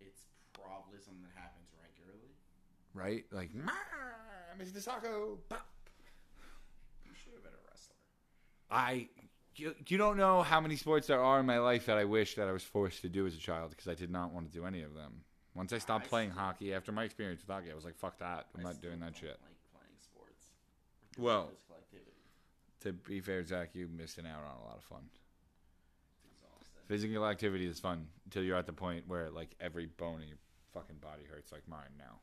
it's 0.00 0.22
probably 0.52 0.98
something 1.00 1.22
that 1.22 1.40
happens 1.40 1.68
regularly. 1.82 2.32
Right? 2.94 3.24
Like, 3.30 3.50
Mr. 4.58 4.80
Sacco. 4.82 5.38
Pop. 5.48 5.66
You 7.04 7.12
should 7.14 7.32
have 7.34 7.42
been 7.42 7.52
a 7.52 7.68
wrestler. 7.70 7.96
I. 8.70 9.08
You, 9.60 9.74
you 9.88 9.98
don't 9.98 10.16
know 10.16 10.40
how 10.42 10.58
many 10.60 10.76
sports 10.76 11.06
there 11.08 11.20
are 11.22 11.38
in 11.38 11.44
my 11.44 11.58
life 11.58 11.84
that 11.86 11.98
I 11.98 12.04
wish 12.04 12.34
that 12.36 12.48
I 12.48 12.52
was 12.52 12.62
forced 12.62 13.02
to 13.02 13.08
do 13.10 13.26
as 13.26 13.34
a 13.34 13.38
child 13.38 13.68
because 13.70 13.88
I 13.88 13.94
did 13.94 14.10
not 14.10 14.32
want 14.32 14.50
to 14.50 14.52
do 14.58 14.64
any 14.64 14.80
of 14.82 14.94
them. 14.94 15.20
Once 15.54 15.72
I 15.74 15.78
stopped 15.78 16.06
I 16.06 16.08
playing 16.08 16.30
still- 16.30 16.42
hockey, 16.42 16.72
after 16.72 16.92
my 16.92 17.04
experience 17.04 17.42
with 17.42 17.54
hockey, 17.54 17.70
I 17.70 17.74
was 17.74 17.84
like, 17.84 17.96
fuck 17.98 18.18
that. 18.20 18.46
I'm 18.54 18.60
I 18.64 18.70
not 18.70 18.80
doing 18.80 19.00
that 19.00 19.14
shit. 19.16 19.38
Like 19.42 19.58
playing 19.72 19.98
sports. 20.00 20.46
Well- 21.18 21.50
To 22.84 22.92
be 22.94 23.20
fair, 23.20 23.44
Zach, 23.44 23.70
you're 23.74 23.88
missing 23.88 24.24
out 24.26 24.38
on 24.42 24.56
a 24.62 24.64
lot 24.64 24.78
of 24.78 24.84
fun. 24.84 25.02
Physical 26.88 27.26
activity 27.26 27.66
is 27.66 27.78
fun 27.78 28.06
until 28.24 28.42
you're 28.42 28.56
at 28.56 28.64
the 28.66 28.72
point 28.72 29.06
where 29.06 29.28
like 29.30 29.54
every 29.60 29.84
bone 29.86 30.22
in 30.22 30.28
your 30.28 30.38
fucking 30.72 30.96
body 30.96 31.22
hurts 31.30 31.52
like 31.52 31.68
mine 31.68 31.92
now. 31.98 32.18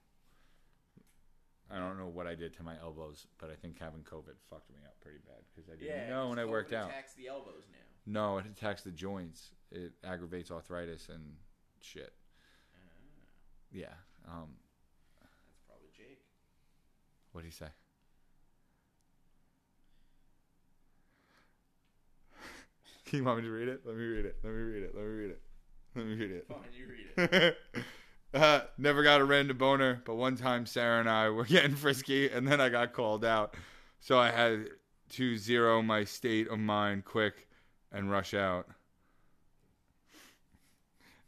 I 1.69 1.79
don't 1.79 1.97
know 1.97 2.07
what 2.07 2.27
I 2.27 2.35
did 2.35 2.53
to 2.57 2.63
my 2.63 2.75
elbows, 2.81 3.27
but 3.39 3.49
I 3.49 3.55
think 3.55 3.77
having 3.79 4.01
COVID 4.01 4.35
fucked 4.49 4.69
me 4.69 4.77
up 4.85 4.95
pretty 5.01 5.19
bad 5.25 5.43
because 5.53 5.69
I 5.69 5.75
didn't 5.75 6.07
know 6.09 6.29
when 6.29 6.39
I 6.39 6.45
worked 6.45 6.71
out. 6.73 6.89
Attacks 6.89 7.13
the 7.13 7.27
elbows 7.27 7.63
now. 7.71 7.77
No, 8.05 8.37
it 8.37 8.45
attacks 8.45 8.83
the 8.83 8.91
joints. 8.91 9.49
It 9.71 9.91
aggravates 10.03 10.49
arthritis 10.49 11.09
and 11.09 11.35
shit. 11.81 12.13
Ah, 12.73 12.79
Yeah. 13.71 13.93
Um, 14.27 14.47
that's 15.19 15.59
probably 15.67 15.89
Jake. 15.95 16.21
what 17.33 17.41
do 17.41 17.47
you 17.47 17.51
say? 17.51 17.67
you 23.11 23.23
want 23.25 23.39
me 23.39 23.43
to 23.43 23.51
read 23.51 23.67
it? 23.67 23.81
Let 23.85 23.95
me 23.95 24.03
read 24.05 24.25
it. 24.25 24.37
Let 24.43 24.53
me 24.53 24.59
read 24.61 24.83
it. 24.83 24.93
Let 24.95 25.03
me 25.05 25.11
read 25.11 25.31
it. 25.31 25.41
Let 25.95 26.05
me 26.05 26.13
read 26.15 26.31
it. 26.31 26.45
Fine, 26.47 26.59
you 26.77 26.87
read 26.87 27.31
it. 27.33 27.57
uh, 28.33 28.61
never 28.77 29.03
got 29.03 29.21
a 29.21 29.25
random 29.25 29.57
boner, 29.57 30.01
but 30.05 30.15
one 30.15 30.35
time 30.35 30.65
Sarah 30.65 30.99
and 30.99 31.09
I 31.09 31.29
were 31.29 31.45
getting 31.45 31.75
frisky, 31.75 32.29
and 32.29 32.47
then 32.47 32.61
I 32.61 32.69
got 32.69 32.93
called 32.93 33.25
out, 33.25 33.55
so 33.99 34.19
I 34.19 34.31
had 34.31 34.69
to 35.11 35.37
zero 35.37 35.81
my 35.81 36.03
state 36.03 36.47
of 36.49 36.59
mind 36.59 37.05
quick 37.05 37.47
and 37.91 38.11
rush 38.11 38.33
out. 38.33 38.67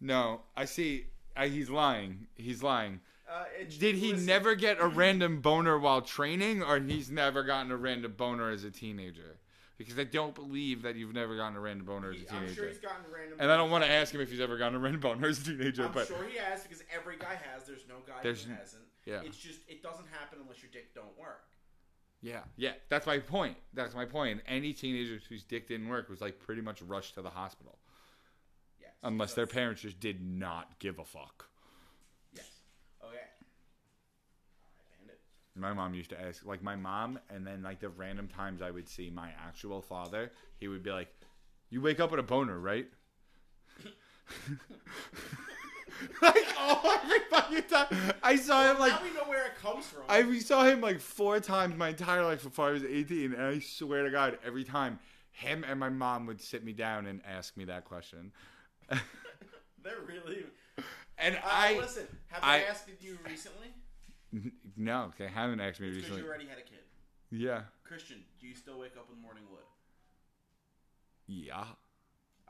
No, 0.02 0.42
I 0.56 0.66
see. 0.66 1.06
I, 1.36 1.48
he's 1.48 1.70
lying. 1.70 2.28
He's 2.36 2.64
lying. 2.64 3.02
Uh, 3.30 3.44
Did 3.78 3.96
he 3.96 4.12
listen, 4.12 4.26
never 4.26 4.56
get 4.56 4.80
a 4.80 4.88
random 4.88 5.42
boner 5.42 5.78
while 5.78 6.02
training, 6.02 6.64
or 6.64 6.80
he's 6.80 7.12
never 7.12 7.44
gotten 7.44 7.72
a 7.72 7.78
random 7.78 8.14
boner 8.18 8.50
as 8.50 8.64
a 8.64 8.72
teenager? 8.72 9.38
Because 9.80 9.98
I 9.98 10.04
don't 10.04 10.36
believe 10.36 10.82
that 10.82 10.96
you've 10.98 11.14
never 11.14 11.38
gotten 11.38 11.56
a 11.56 11.60
random 11.62 11.86
boner 11.88 12.12
as 12.12 12.18
a 12.18 12.26
teenager. 12.26 12.36
I'm 12.50 12.54
sure 12.54 12.68
he's 12.68 12.78
gotten 12.80 13.06
random. 13.12 13.38
and 13.40 13.50
I 13.50 13.56
don't 13.56 13.72
want 13.72 13.86
to 13.86 13.90
ask 13.90 14.14
him 14.14 14.20
if 14.20 14.30
he's 14.30 14.42
ever 14.42 14.58
gotten 14.58 14.76
a 14.76 14.80
random 14.80 15.00
boner 15.00 15.26
as 15.28 15.40
a 15.40 15.44
teenager, 15.46 15.86
I'm 15.86 15.94
but 15.94 16.06
sure 16.08 16.26
he 16.28 16.38
has 16.38 16.64
because 16.64 16.84
every 16.94 17.16
guy 17.18 17.40
has. 17.52 17.64
There's 17.66 17.86
no 17.88 17.96
guy 18.06 18.22
There's- 18.22 18.44
who 18.44 18.54
hasn't. 18.54 18.84
yeah. 19.06 19.22
It's 19.24 19.38
just 19.38 19.62
it 19.70 19.82
doesn't 19.82 20.08
happen 20.12 20.40
unless 20.42 20.62
your 20.62 20.70
dick 20.72 20.94
don't 20.94 21.18
work. 21.18 21.46
Yeah, 22.22 22.42
yeah, 22.58 22.74
that's 22.90 23.08
my 23.08 23.20
point. 23.20 23.56
That's 23.74 23.96
my 23.96 24.04
point. 24.04 24.42
Any 24.46 24.74
teenager 24.74 25.22
whose 25.30 25.44
dick 25.44 25.70
didn't 25.70 25.88
work 25.88 26.10
was 26.10 26.20
like 26.20 26.40
pretty 26.42 26.62
much 26.62 26.82
rushed 26.82 27.14
to 27.16 27.22
the 27.22 27.30
hospital, 27.30 27.80
Yes. 28.82 28.92
unless 29.04 29.34
their 29.34 29.48
parents 29.48 29.82
just 29.84 30.02
did 30.02 30.22
not 30.22 30.78
give 30.80 31.00
a 31.00 31.06
fuck. 31.06 31.48
Yes. 32.34 32.50
Okay. 33.02 33.16
Alright, 33.16 33.30
Bandit. 35.00 35.22
My 35.56 35.74
mom 35.74 35.94
used 35.94 36.10
to 36.12 36.22
ask, 36.22 36.46
like 36.46 36.62
my 36.64 36.76
mom, 36.76 37.20
and 37.30 37.46
then 37.46 37.62
like 37.64 37.80
the 37.80 37.90
random 37.90 38.28
times 38.28 38.62
I 38.62 38.72
would 38.72 38.88
see 38.88 39.10
my 39.10 39.30
actual 39.46 39.82
father, 39.82 40.32
he 40.58 40.68
would 40.68 40.84
be 40.84 40.92
like, 40.92 41.14
"You 41.70 41.82
wake 41.82 42.00
up 42.00 42.12
with 42.12 42.20
a 42.20 42.24
boner, 42.24 42.58
right?" 42.60 42.88
like 46.22 46.46
oh, 46.58 47.00
every 47.04 47.20
fucking 47.30 47.64
time 47.64 48.14
I 48.24 48.36
saw 48.36 48.72
him 48.72 48.80
like 48.80 48.94
now 48.94 49.02
we 49.04 49.14
know 49.14 49.24
where 49.26 49.46
it 49.48 49.56
comes 49.62 49.86
from. 49.86 50.04
I 50.08 50.24
we 50.24 50.40
saw 50.40 50.64
him 50.64 50.82
like 50.82 51.00
four 51.00 51.40
times 51.40 51.76
my 51.76 51.90
entire 51.90 52.24
life 52.24 52.44
before 52.44 52.68
I 52.70 52.72
was 52.72 52.84
18, 52.84 53.34
and 53.34 53.42
I 53.42 53.60
swear 53.60 54.04
to 54.04 54.10
God, 54.12 54.38
every 54.46 54.64
time 54.64 55.00
him 55.32 55.66
and 55.68 55.80
my 55.80 55.90
mom 55.90 56.26
would 56.28 56.42
sit 56.42 56.64
me 56.64 56.74
down 56.74 57.06
and 57.06 57.22
ask 57.26 57.58
me 57.58 57.66
that 57.66 57.86
question. 57.86 58.32
They're 58.90 60.02
really. 60.06 60.44
And 61.18 61.36
Uh, 61.36 61.40
I 61.44 61.78
listen. 61.78 62.08
Have 62.28 62.44
I- 62.44 62.60
they 62.60 62.66
asked 62.66 62.88
you 63.02 63.18
recently? 63.28 63.68
No, 64.78 65.12
they 65.18 65.28
haven't 65.28 65.60
asked 65.60 65.80
me 65.80 65.88
Because 65.90 66.04
recently. 66.04 66.22
you 66.22 66.28
already 66.28 66.48
had 66.48 66.58
a 66.58 66.62
kid. 66.62 66.80
Yeah, 67.32 67.62
Christian, 67.84 68.24
do 68.42 68.48
you 68.48 68.56
still 68.56 68.80
wake 68.80 68.98
up 68.98 69.10
with 69.10 69.20
morning 69.20 69.44
wood? 69.52 69.62
yeah. 71.28 71.64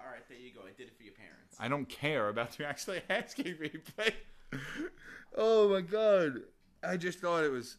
All 0.02 0.06
right, 0.06 0.24
there 0.30 0.38
you 0.38 0.54
go. 0.54 0.62
I 0.62 0.72
did 0.78 0.88
it 0.88 0.96
for 0.96 1.04
your 1.04 1.14
parents. 1.14 1.58
I 1.60 1.68
don't 1.68 1.88
care 1.90 2.30
about 2.30 2.58
you 2.58 2.64
actually 2.64 3.02
asking 3.10 3.58
me. 3.60 3.72
But 3.98 4.14
oh 5.38 5.70
my 5.70 5.82
god, 5.82 6.44
I 6.82 6.96
just 6.96 7.20
thought 7.20 7.44
it 7.44 7.52
was. 7.52 7.76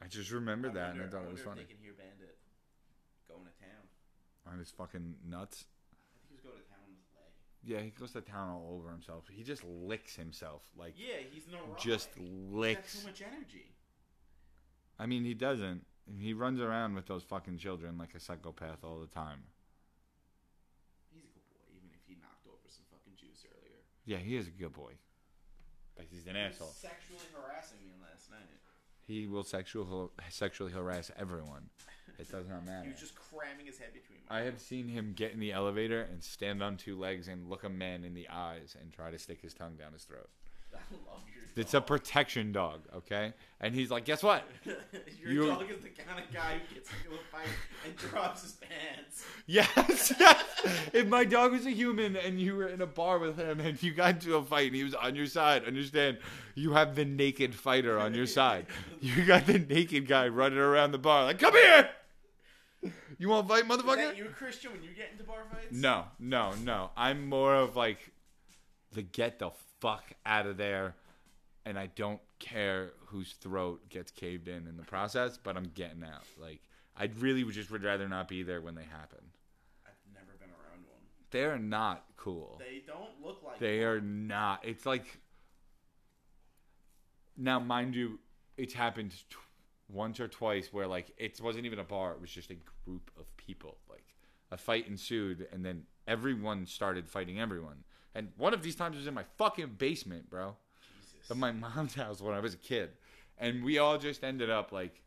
I 0.00 0.06
just 0.06 0.30
remembered 0.30 0.74
that, 0.74 0.90
and 0.94 1.00
I 1.00 1.02
wonder- 1.04 1.16
thought 1.18 1.26
it 1.26 1.32
was 1.32 1.40
funny. 1.40 1.62
If 1.62 1.68
they 1.68 1.74
can 1.74 1.82
hear 1.82 1.92
Bandit 1.98 2.38
going 3.28 3.42
to 3.42 3.50
town. 3.58 4.52
On 4.52 4.58
his 4.58 4.70
fucking 4.70 5.14
nuts. 5.28 5.64
I 5.90 6.06
think 6.14 6.22
he 6.30 6.34
was 6.34 6.42
going 6.42 6.58
to 6.62 6.68
town 6.70 6.82
on 6.86 6.94
his 6.94 7.06
leg. 7.18 7.30
Yeah, 7.64 7.80
he 7.80 7.90
goes 7.90 8.12
to 8.12 8.20
town 8.20 8.50
all 8.50 8.76
over 8.78 8.90
himself. 8.90 9.24
He 9.30 9.42
just 9.44 9.62
licks 9.64 10.16
himself, 10.16 10.62
like 10.76 10.94
Yeah, 10.96 11.22
he's 11.30 11.46
neurotic. 11.46 11.78
just 11.78 12.08
licks. 12.18 12.92
He's 12.94 13.02
got 13.04 13.14
too 13.16 13.24
much 13.24 13.32
energy. 13.36 13.66
I 14.98 15.06
mean, 15.06 15.24
he 15.24 15.34
doesn't. 15.34 15.84
He 16.18 16.34
runs 16.34 16.60
around 16.60 16.94
with 16.94 17.06
those 17.06 17.22
fucking 17.22 17.58
children 17.58 17.96
like 17.98 18.14
a 18.14 18.20
psychopath 18.20 18.82
all 18.82 18.98
the 18.98 19.06
time. 19.06 19.44
He's 21.14 21.22
a 21.24 21.30
good 21.30 21.46
boy, 21.54 21.62
even 21.70 21.90
if 21.94 22.02
he 22.06 22.18
knocked 22.20 22.46
over 22.46 22.66
some 22.66 22.84
fucking 22.90 23.14
juice 23.14 23.46
earlier. 23.46 23.78
Yeah, 24.04 24.18
he 24.18 24.34
is 24.36 24.48
a 24.48 24.50
good 24.50 24.72
boy, 24.72 24.98
but 25.94 26.06
he's 26.10 26.26
an 26.26 26.34
He 26.34 26.42
was 26.42 26.54
asshole. 26.58 26.74
sexually 26.74 27.22
harassing 27.30 27.78
me 27.86 27.94
last 28.02 28.30
night. 28.30 28.58
He 29.12 29.26
will 29.26 29.44
sexual 29.44 30.10
sexually 30.30 30.72
harass 30.72 31.10
everyone. 31.18 31.68
It 32.18 32.30
does 32.30 32.48
not 32.48 32.64
matter. 32.64 32.84
He 32.84 32.92
was 32.92 33.00
just 33.00 33.14
cramming 33.14 33.66
his 33.66 33.76
head 33.76 33.92
between 33.92 34.20
my 34.30 34.38
I 34.38 34.40
have 34.44 34.58
seen 34.58 34.88
him 34.88 35.12
get 35.14 35.32
in 35.32 35.40
the 35.40 35.52
elevator 35.52 36.00
and 36.00 36.24
stand 36.24 36.62
on 36.62 36.78
two 36.78 36.98
legs 36.98 37.28
and 37.28 37.50
look 37.50 37.62
a 37.62 37.68
man 37.68 38.04
in 38.04 38.14
the 38.14 38.26
eyes 38.30 38.74
and 38.80 38.90
try 38.90 39.10
to 39.10 39.18
stick 39.18 39.42
his 39.42 39.52
tongue 39.52 39.76
down 39.76 39.92
his 39.92 40.04
throat. 40.04 40.30
I 40.74 40.78
love 41.10 41.22
your 41.34 41.44
It's 41.56 41.74
a 41.74 41.80
protection 41.80 42.52
dog, 42.52 42.80
okay? 42.96 43.32
And 43.60 43.74
he's 43.74 43.90
like, 43.90 44.04
guess 44.04 44.22
what? 44.22 44.44
your 45.20 45.30
you- 45.32 45.46
dog 45.46 45.70
is 45.70 45.82
the 45.82 45.88
kind 45.90 46.18
of 46.22 46.32
guy 46.34 46.58
who 46.68 46.74
gets 46.74 46.90
into 47.04 47.16
a 47.16 47.24
fight 47.30 47.48
and 47.86 47.96
drops 47.96 48.42
his 48.42 48.52
pants. 48.52 49.24
Yes, 49.46 50.14
yes. 50.20 50.44
If 50.92 51.08
my 51.08 51.24
dog 51.24 51.50
was 51.50 51.66
a 51.66 51.70
human 51.70 52.14
and 52.14 52.40
you 52.40 52.54
were 52.54 52.68
in 52.68 52.80
a 52.80 52.86
bar 52.86 53.18
with 53.18 53.36
him 53.36 53.58
and 53.58 53.82
you 53.82 53.92
got 53.92 54.14
into 54.14 54.36
a 54.36 54.42
fight 54.42 54.68
and 54.68 54.76
he 54.76 54.84
was 54.84 54.94
on 54.94 55.16
your 55.16 55.26
side, 55.26 55.64
understand? 55.64 56.18
You 56.54 56.74
have 56.74 56.94
the 56.94 57.04
naked 57.04 57.52
fighter 57.52 57.98
on 57.98 58.14
your 58.14 58.26
side. 58.38 58.66
You 59.00 59.24
got 59.24 59.46
the 59.46 59.58
naked 59.58 60.06
guy 60.06 60.28
running 60.28 60.58
around 60.60 60.92
the 60.92 60.98
bar 60.98 61.24
like, 61.24 61.40
come 61.40 61.54
here. 61.54 61.90
You 63.18 63.28
want 63.30 63.48
to 63.48 63.54
fight, 63.54 63.64
motherfucker? 63.68 64.16
you, 64.16 64.26
a 64.26 64.28
Christian, 64.28 64.72
when 64.72 64.82
you 64.84 64.90
get 64.90 65.10
into 65.10 65.24
bar 65.24 65.42
fights? 65.50 65.66
No, 65.72 66.04
no, 66.20 66.52
no. 66.62 66.90
I'm 66.96 67.28
more 67.28 67.56
of 67.56 67.74
like 67.74 67.98
the 68.92 69.02
get 69.02 69.40
the 69.40 69.50
fuck 69.82 70.12
out 70.24 70.46
of 70.46 70.56
there, 70.56 70.94
and 71.66 71.76
I 71.76 71.88
don't 71.88 72.20
care 72.38 72.92
whose 73.06 73.32
throat 73.32 73.88
gets 73.88 74.12
caved 74.12 74.46
in 74.46 74.68
in 74.68 74.76
the 74.76 74.84
process, 74.84 75.36
but 75.42 75.56
I'm 75.56 75.72
getting 75.74 76.04
out. 76.04 76.22
Like 76.40 76.60
I 76.96 77.10
really 77.18 77.42
would 77.42 77.54
just 77.54 77.70
would 77.72 77.82
rather 77.82 78.08
not 78.08 78.28
be 78.28 78.44
there 78.44 78.60
when 78.60 78.76
they 78.76 78.84
happen. 78.84 79.18
I've 79.84 79.92
never 80.14 80.36
been 80.38 80.50
around 80.50 80.84
one. 80.88 81.00
They're 81.32 81.58
not 81.58 82.04
cool. 82.16 82.60
They 82.60 82.82
don't 82.86 83.10
look 83.20 83.42
like 83.44 83.58
They 83.58 83.80
one. 83.80 83.88
are 83.88 84.00
not. 84.00 84.60
It's 84.62 84.86
like 84.86 85.18
now, 87.36 87.58
mind 87.58 87.96
you, 87.96 88.20
it's 88.56 88.74
happened 88.74 89.10
t- 89.10 89.36
once 89.88 90.20
or 90.20 90.28
twice 90.28 90.72
where 90.72 90.86
like 90.86 91.12
it 91.16 91.40
wasn't 91.40 91.66
even 91.66 91.80
a 91.80 91.84
bar; 91.84 92.12
it 92.12 92.20
was 92.20 92.30
just 92.30 92.50
a 92.52 92.56
group 92.84 93.10
of 93.18 93.36
people. 93.36 93.78
Like 93.90 94.04
a 94.52 94.56
fight 94.56 94.86
ensued, 94.86 95.48
and 95.52 95.64
then 95.64 95.84
everyone 96.06 96.66
started 96.66 97.08
fighting 97.08 97.40
everyone. 97.40 97.82
And 98.14 98.28
one 98.36 98.52
of 98.54 98.62
these 98.62 98.74
times 98.74 98.96
was 98.96 99.06
in 99.06 99.14
my 99.14 99.24
fucking 99.38 99.76
basement, 99.78 100.28
bro, 100.28 100.56
Jesus. 101.12 101.30
of 101.30 101.36
my 101.38 101.52
mom's 101.52 101.94
house 102.02 102.20
when 102.20 102.34
I 102.34 102.40
was 102.40 102.54
a 102.54 102.58
kid, 102.58 102.90
and 103.38 103.64
we 103.64 103.78
all 103.78 103.98
just 103.98 104.22
ended 104.22 104.50
up 104.50 104.72
like 104.72 105.02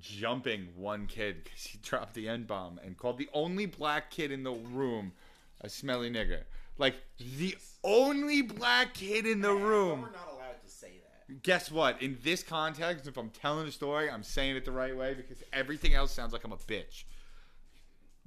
jumping 0.00 0.68
one 0.76 1.06
kid 1.06 1.44
because 1.44 1.64
he 1.64 1.78
dropped 1.82 2.14
the 2.14 2.28
n 2.28 2.44
bomb 2.44 2.80
and 2.84 2.96
called 2.96 3.18
the 3.18 3.28
only 3.32 3.66
black 3.66 4.10
kid 4.10 4.30
in 4.32 4.42
the 4.42 4.52
room 4.52 5.12
a 5.60 5.68
smelly 5.68 6.10
nigger. 6.10 6.42
Like 6.78 6.96
the 7.18 7.56
only 7.82 8.42
black 8.42 8.94
kid 8.94 9.26
in 9.26 9.40
the 9.40 9.52
room. 9.52 10.02
We're 10.02 10.10
not 10.10 10.32
allowed 10.32 10.62
to 10.62 10.68
say 10.68 10.90
that. 11.28 11.42
Guess 11.42 11.70
what? 11.70 12.02
In 12.02 12.18
this 12.22 12.42
context, 12.42 13.06
if 13.06 13.16
I'm 13.16 13.30
telling 13.30 13.66
a 13.66 13.72
story, 13.72 14.10
I'm 14.10 14.22
saying 14.22 14.56
it 14.56 14.64
the 14.64 14.72
right 14.72 14.96
way 14.96 15.14
because 15.14 15.42
everything 15.52 15.94
else 15.94 16.12
sounds 16.12 16.32
like 16.32 16.44
I'm 16.44 16.52
a 16.52 16.56
bitch. 16.56 17.04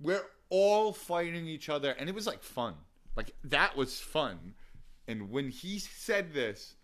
We're 0.02 0.24
all 0.50 0.94
fighting 0.94 1.48
each 1.48 1.70
other, 1.70 1.92
and 1.92 2.10
it 2.10 2.16
was 2.16 2.28
like 2.28 2.44
fun. 2.44 2.76
Like 3.16 3.32
that 3.44 3.76
was 3.76 4.00
fun. 4.00 4.54
And 5.08 5.32
when 5.32 5.50
he 5.50 5.80
said 5.80 6.34
this, 6.34 6.76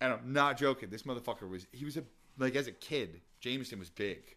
and 0.00 0.12
I'm 0.12 0.32
not 0.32 0.58
joking, 0.58 0.90
this 0.90 1.02
motherfucker 1.02 1.48
was 1.48 1.66
he 1.72 1.84
was 1.84 1.96
a 1.96 2.04
like 2.38 2.56
as 2.56 2.66
a 2.66 2.72
kid, 2.72 3.20
Jameson 3.40 3.78
was 3.78 3.90
big. 3.90 4.36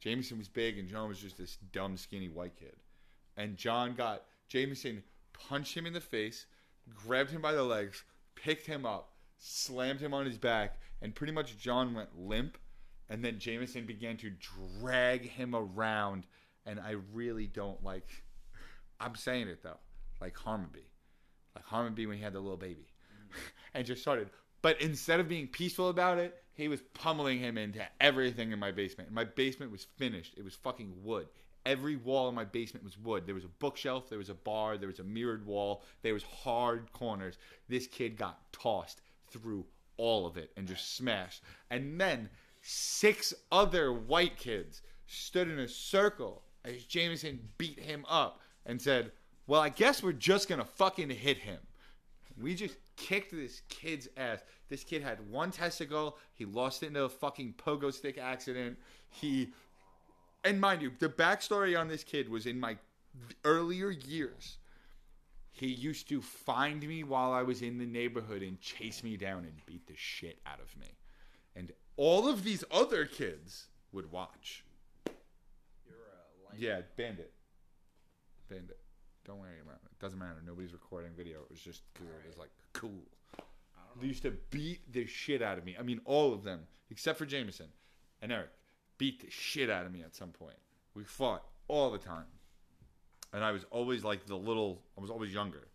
Jameson 0.00 0.38
was 0.38 0.48
big, 0.48 0.78
and 0.78 0.88
John 0.88 1.08
was 1.08 1.18
just 1.18 1.38
this 1.38 1.58
dumb, 1.72 1.96
skinny 1.96 2.28
white 2.28 2.56
kid. 2.56 2.76
And 3.36 3.56
John 3.56 3.94
got 3.94 4.24
Jameson 4.48 5.02
punched 5.32 5.76
him 5.76 5.86
in 5.86 5.92
the 5.92 6.00
face, 6.00 6.46
grabbed 6.94 7.30
him 7.30 7.42
by 7.42 7.52
the 7.52 7.62
legs, 7.62 8.04
picked 8.34 8.66
him 8.66 8.86
up, 8.86 9.12
slammed 9.38 10.00
him 10.00 10.14
on 10.14 10.26
his 10.26 10.38
back, 10.38 10.78
and 11.02 11.14
pretty 11.14 11.32
much 11.32 11.58
John 11.58 11.94
went 11.94 12.18
limp. 12.18 12.58
And 13.08 13.24
then 13.24 13.38
Jameson 13.38 13.86
began 13.86 14.16
to 14.18 14.30
drag 14.80 15.28
him 15.28 15.54
around, 15.54 16.26
and 16.66 16.80
I 16.80 16.96
really 17.12 17.46
don't 17.46 17.82
like. 17.82 18.24
I'm 19.00 19.14
saying 19.14 19.48
it 19.48 19.62
though, 19.62 19.78
like 20.20 20.34
Harambe, 20.34 20.84
like 21.54 21.66
Harambe 21.66 22.06
when 22.06 22.16
he 22.16 22.22
had 22.22 22.32
the 22.32 22.40
little 22.40 22.56
baby, 22.56 22.86
and 23.74 23.86
just 23.86 24.02
started. 24.02 24.30
But 24.62 24.80
instead 24.80 25.20
of 25.20 25.28
being 25.28 25.46
peaceful 25.46 25.88
about 25.90 26.18
it, 26.18 26.42
he 26.54 26.68
was 26.68 26.80
pummeling 26.94 27.38
him 27.38 27.58
into 27.58 27.82
everything 28.00 28.50
in 28.50 28.58
my 28.58 28.72
basement. 28.72 29.12
My 29.12 29.24
basement 29.24 29.70
was 29.70 29.86
finished. 29.96 30.34
It 30.36 30.44
was 30.44 30.54
fucking 30.54 30.92
wood. 31.04 31.28
Every 31.66 31.96
wall 31.96 32.28
in 32.28 32.34
my 32.34 32.44
basement 32.44 32.84
was 32.84 32.98
wood. 32.98 33.26
There 33.26 33.34
was 33.34 33.44
a 33.44 33.48
bookshelf, 33.48 34.08
there 34.08 34.18
was 34.18 34.30
a 34.30 34.34
bar, 34.34 34.78
there 34.78 34.88
was 34.88 35.00
a 35.00 35.04
mirrored 35.04 35.44
wall, 35.44 35.82
there 36.02 36.14
was 36.14 36.22
hard 36.22 36.92
corners. 36.92 37.38
This 37.68 37.86
kid 37.86 38.16
got 38.16 38.52
tossed 38.52 39.02
through 39.28 39.66
all 39.96 40.26
of 40.26 40.36
it 40.36 40.52
and 40.56 40.66
just 40.66 40.96
smashed. 40.96 41.42
And 41.70 42.00
then 42.00 42.30
six 42.62 43.34
other 43.52 43.92
white 43.92 44.36
kids 44.36 44.82
stood 45.06 45.48
in 45.48 45.58
a 45.58 45.68
circle 45.68 46.42
as 46.66 46.84
Jameson 46.84 47.38
beat 47.58 47.78
him 47.78 48.04
up 48.08 48.40
and 48.66 48.80
said, 48.80 49.12
Well, 49.46 49.60
I 49.60 49.68
guess 49.68 50.02
we're 50.02 50.12
just 50.12 50.48
gonna 50.48 50.64
fucking 50.64 51.10
hit 51.10 51.38
him. 51.38 51.58
We 52.40 52.54
just 52.54 52.76
kicked 52.96 53.32
this 53.32 53.62
kid's 53.68 54.08
ass. 54.16 54.40
This 54.68 54.84
kid 54.84 55.02
had 55.02 55.30
one 55.30 55.50
testicle. 55.50 56.18
He 56.34 56.44
lost 56.44 56.82
it 56.82 56.88
in 56.88 56.96
a 56.96 57.08
fucking 57.08 57.54
pogo 57.56 57.92
stick 57.92 58.18
accident. 58.18 58.76
He, 59.08 59.52
and 60.44 60.60
mind 60.60 60.82
you, 60.82 60.92
the 60.98 61.08
backstory 61.08 61.78
on 61.78 61.88
this 61.88 62.04
kid 62.04 62.28
was 62.28 62.46
in 62.46 62.60
my 62.60 62.76
earlier 63.44 63.90
years. 63.90 64.58
He 65.52 65.68
used 65.68 66.08
to 66.10 66.20
find 66.20 66.86
me 66.86 67.02
while 67.04 67.32
I 67.32 67.42
was 67.42 67.62
in 67.62 67.78
the 67.78 67.86
neighborhood 67.86 68.42
and 68.42 68.60
chase 68.60 69.02
me 69.02 69.16
down 69.16 69.38
and 69.44 69.64
beat 69.64 69.86
the 69.86 69.96
shit 69.96 70.38
out 70.44 70.60
of 70.60 70.76
me. 70.78 70.88
And 71.54 71.72
all 71.96 72.28
of 72.28 72.44
these 72.44 72.62
other 72.70 73.06
kids 73.06 73.68
would 73.92 74.12
watch. 74.12 74.62
You're 76.58 76.72
a 76.72 76.74
light. 76.76 76.84
Yeah, 76.96 77.04
Bandit. 77.04 77.32
Bandit. 78.48 78.78
Don't 79.24 79.38
worry 79.38 79.60
about 79.62 79.80
it. 79.84 79.90
it 79.90 79.98
Doesn't 79.98 80.18
matter. 80.18 80.36
Nobody's 80.46 80.72
recording 80.72 81.10
video. 81.16 81.40
It 81.40 81.50
was 81.50 81.60
just 81.60 81.82
cool. 81.94 82.06
It 82.24 82.28
was 82.28 82.38
like 82.38 82.50
cool. 82.72 83.02
They 84.00 84.06
used 84.06 84.22
to 84.22 84.32
beat 84.50 84.92
the 84.92 85.06
shit 85.06 85.42
out 85.42 85.58
of 85.58 85.64
me. 85.64 85.74
I 85.78 85.82
mean, 85.82 86.00
all 86.04 86.32
of 86.32 86.44
them, 86.44 86.60
except 86.90 87.18
for 87.18 87.24
Jameson 87.24 87.68
and 88.20 88.30
Eric, 88.30 88.50
beat 88.98 89.24
the 89.24 89.30
shit 89.30 89.70
out 89.70 89.86
of 89.86 89.92
me 89.92 90.02
at 90.02 90.14
some 90.14 90.30
point. 90.30 90.56
We 90.94 91.04
fought 91.04 91.44
all 91.68 91.90
the 91.90 91.98
time. 91.98 92.26
And 93.32 93.42
I 93.42 93.52
was 93.52 93.64
always 93.70 94.04
like 94.04 94.26
the 94.26 94.36
little, 94.36 94.82
I 94.96 95.00
was 95.00 95.10
always 95.10 95.32
younger. 95.32 95.68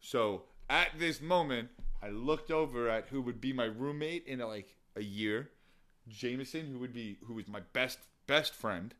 So 0.00 0.42
at 0.68 0.88
this 0.98 1.20
moment, 1.20 1.68
I 2.02 2.10
looked 2.10 2.50
over 2.50 2.88
at 2.88 3.06
who 3.08 3.20
would 3.22 3.40
be 3.40 3.52
my 3.52 3.64
roommate 3.64 4.26
in 4.26 4.40
like 4.40 4.76
a 4.96 5.02
year, 5.02 5.50
Jameson, 6.08 6.66
who 6.72 6.78
would 6.78 6.92
be, 6.92 7.18
who 7.24 7.34
was 7.34 7.48
my 7.48 7.60
best, 7.72 7.98
best 8.26 8.54
friend, 8.54 8.94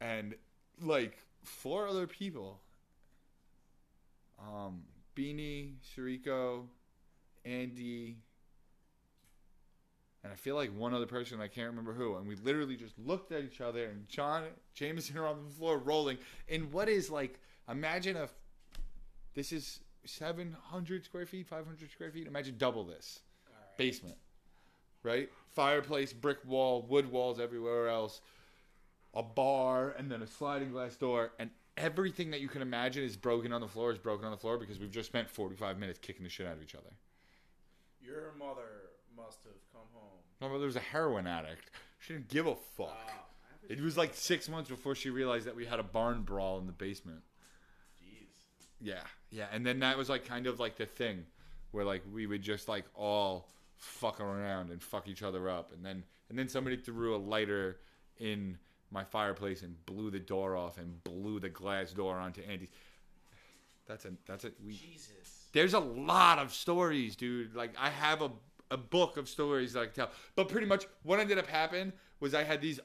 and 0.00 0.34
like 0.82 1.16
four 1.42 1.86
other 1.86 2.06
people. 2.06 2.60
Um, 4.38 4.82
Beanie, 5.16 5.74
Siriko, 5.94 6.64
Andy, 7.44 8.16
and 10.22 10.32
I 10.32 10.36
feel 10.36 10.54
like 10.54 10.70
one 10.76 10.92
other 10.92 11.06
person 11.06 11.40
I 11.40 11.48
can't 11.48 11.68
remember 11.68 11.92
who. 11.92 12.16
And 12.16 12.26
we 12.26 12.36
literally 12.36 12.76
just 12.76 12.98
looked 12.98 13.32
at 13.32 13.42
each 13.42 13.60
other, 13.60 13.84
and 13.84 14.08
John 14.08 14.44
Jameson 14.74 15.16
are 15.18 15.26
on 15.26 15.44
the 15.44 15.54
floor 15.54 15.78
rolling 15.78 16.18
And 16.48 16.72
what 16.72 16.88
is 16.88 17.10
like 17.10 17.38
imagine 17.68 18.16
if 18.16 18.32
this 19.34 19.52
is 19.52 19.80
700 20.04 21.04
square 21.04 21.26
feet, 21.26 21.46
500 21.46 21.90
square 21.90 22.10
feet. 22.10 22.26
Imagine 22.26 22.56
double 22.58 22.84
this 22.84 23.20
right. 23.46 23.76
basement, 23.76 24.16
right? 25.02 25.30
Fireplace, 25.48 26.12
brick 26.12 26.38
wall, 26.46 26.84
wood 26.88 27.10
walls 27.10 27.38
everywhere 27.40 27.88
else, 27.88 28.20
a 29.14 29.22
bar, 29.22 29.94
and 29.98 30.10
then 30.10 30.22
a 30.22 30.26
sliding 30.26 30.70
glass 30.70 30.96
door, 30.96 31.32
and 31.38 31.50
everything 31.76 32.30
that 32.30 32.40
you 32.40 32.48
can 32.48 32.62
imagine 32.62 33.02
is 33.02 33.16
broken 33.16 33.52
on 33.52 33.60
the 33.60 33.68
floor 33.68 33.90
is 33.92 33.98
broken 33.98 34.24
on 34.26 34.30
the 34.30 34.36
floor 34.36 34.58
because 34.58 34.78
we've 34.78 34.90
just 34.90 35.08
spent 35.08 35.28
45 35.30 35.78
minutes 35.78 35.98
kicking 36.00 36.22
the 36.22 36.28
shit 36.28 36.46
out 36.46 36.54
of 36.54 36.62
each 36.62 36.74
other. 36.74 36.90
Your 38.02 38.32
mother 38.38 38.90
must 39.16 39.38
have 39.44 39.54
come 39.72 39.82
home. 39.92 40.18
My 40.40 40.48
mother 40.48 40.66
was 40.66 40.76
a 40.76 40.80
heroin 40.80 41.26
addict. 41.26 41.70
She 41.98 42.12
didn't 42.14 42.28
give 42.28 42.46
a 42.46 42.54
fuck. 42.54 42.96
Ah, 43.08 43.24
It 43.68 43.80
was 43.80 43.96
like 43.96 44.14
six 44.14 44.48
months 44.48 44.70
before 44.70 44.94
she 44.94 45.10
realized 45.10 45.46
that 45.46 45.54
we 45.56 45.66
had 45.66 45.78
a 45.78 45.82
barn 45.84 46.22
brawl 46.22 46.58
in 46.58 46.66
the 46.66 46.72
basement. 46.72 47.20
Jeez. 48.02 48.66
Yeah, 48.80 49.02
yeah, 49.30 49.46
and 49.52 49.64
then 49.66 49.80
that 49.80 49.96
was 49.98 50.08
like 50.08 50.24
kind 50.24 50.46
of 50.46 50.58
like 50.58 50.76
the 50.76 50.86
thing 50.86 51.26
where 51.72 51.84
like 51.84 52.02
we 52.12 52.26
would 52.26 52.42
just 52.42 52.68
like 52.68 52.84
all 52.94 53.48
fuck 53.76 54.20
around 54.20 54.70
and 54.70 54.82
fuck 54.82 55.08
each 55.08 55.22
other 55.22 55.48
up, 55.48 55.72
and 55.72 55.84
then 55.84 56.04
and 56.28 56.38
then 56.38 56.48
somebody 56.48 56.76
threw 56.76 57.14
a 57.14 57.18
lighter 57.18 57.78
in 58.18 58.58
my 58.90 59.04
fireplace 59.04 59.62
and 59.62 59.74
blew 59.86 60.10
the 60.10 60.18
door 60.18 60.56
off 60.56 60.78
and 60.78 61.02
blew 61.04 61.40
the 61.40 61.48
glass 61.48 61.92
door 61.92 62.16
onto 62.16 62.42
Andy's. 62.42 62.68
That's 63.86 64.04
a 64.04 64.12
that's 64.26 64.44
a 64.44 64.52
we. 64.64 64.74
Jesus. 64.74 65.48
There's 65.52 65.74
a 65.74 65.80
lot 65.80 66.38
of 66.38 66.52
stories, 66.52 67.16
dude. 67.16 67.54
Like 67.54 67.74
I 67.78 67.90
have 67.90 68.22
a 68.22 68.30
a 68.70 68.76
book 68.76 69.16
of 69.16 69.28
stories 69.28 69.72
that 69.72 69.80
I 69.80 69.84
can 69.86 69.94
tell. 69.94 70.10
But 70.36 70.48
pretty 70.48 70.66
much 70.66 70.86
what 71.02 71.18
ended 71.18 71.38
up 71.38 71.46
happening 71.46 71.92
was 72.20 72.34
I 72.34 72.44
had 72.44 72.60
these 72.60 72.80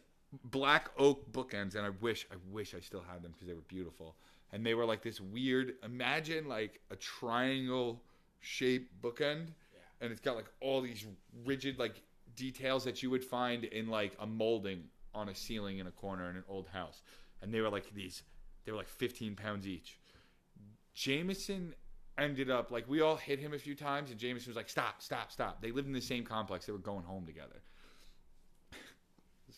black 0.46 0.90
oak 0.98 1.32
bookends, 1.32 1.76
and 1.76 1.86
I 1.86 1.92
wish 2.02 2.28
I 2.32 2.36
wish 2.52 2.74
I 2.74 2.80
still 2.80 3.04
had 3.08 3.22
them 3.22 3.32
because 3.32 3.48
they 3.48 3.54
were 3.54 3.62
beautiful. 3.62 4.16
And 4.52 4.66
they 4.66 4.74
were 4.74 4.86
like 4.86 5.02
this 5.02 5.20
weird. 5.20 5.74
Imagine 5.84 6.48
like 6.48 6.80
a 6.92 6.96
triangle 6.96 8.02
shaped 8.40 9.02
bookend, 9.02 9.50
and 10.02 10.12
it's 10.12 10.22
got 10.22 10.36
like 10.36 10.50
all 10.62 10.82
these 10.82 11.06
rigid 11.46 11.78
like 11.78 12.02
details 12.36 12.84
that 12.84 13.02
you 13.02 13.10
would 13.10 13.24
find 13.24 13.64
in 13.66 13.88
like 13.88 14.16
a 14.20 14.26
molding 14.26 14.84
on 15.16 15.30
a 15.30 15.36
ceiling 15.36 15.80
in 15.80 15.88
a 15.88 15.92
corner 15.92 16.30
in 16.30 16.36
an 16.36 16.44
old 16.48 16.68
house. 16.68 17.02
And 17.42 17.54
they 17.54 17.62
were 17.62 17.70
like 17.70 17.94
these. 17.94 18.24
They 18.66 18.72
were 18.72 18.78
like 18.78 18.88
15 18.88 19.36
pounds 19.36 19.68
each. 19.68 19.98
Jameson 20.94 21.74
ended 22.18 22.50
up 22.50 22.72
like 22.72 22.88
we 22.88 23.02
all 23.02 23.16
hit 23.16 23.40
him 23.40 23.54
a 23.54 23.60
few 23.60 23.76
times, 23.76 24.10
and 24.10 24.20
Jameson 24.20 24.50
was 24.50 24.56
like, 24.56 24.70
"Stop, 24.70 25.02
stop, 25.02 25.32
stop." 25.32 25.62
They 25.62 25.72
lived 25.72 25.88
in 25.88 25.94
the 25.94 26.02
same 26.02 26.24
complex. 26.24 26.66
They 26.66 26.72
were 26.72 26.78
going 26.78 27.04
home 27.04 27.26
together. 27.26 27.62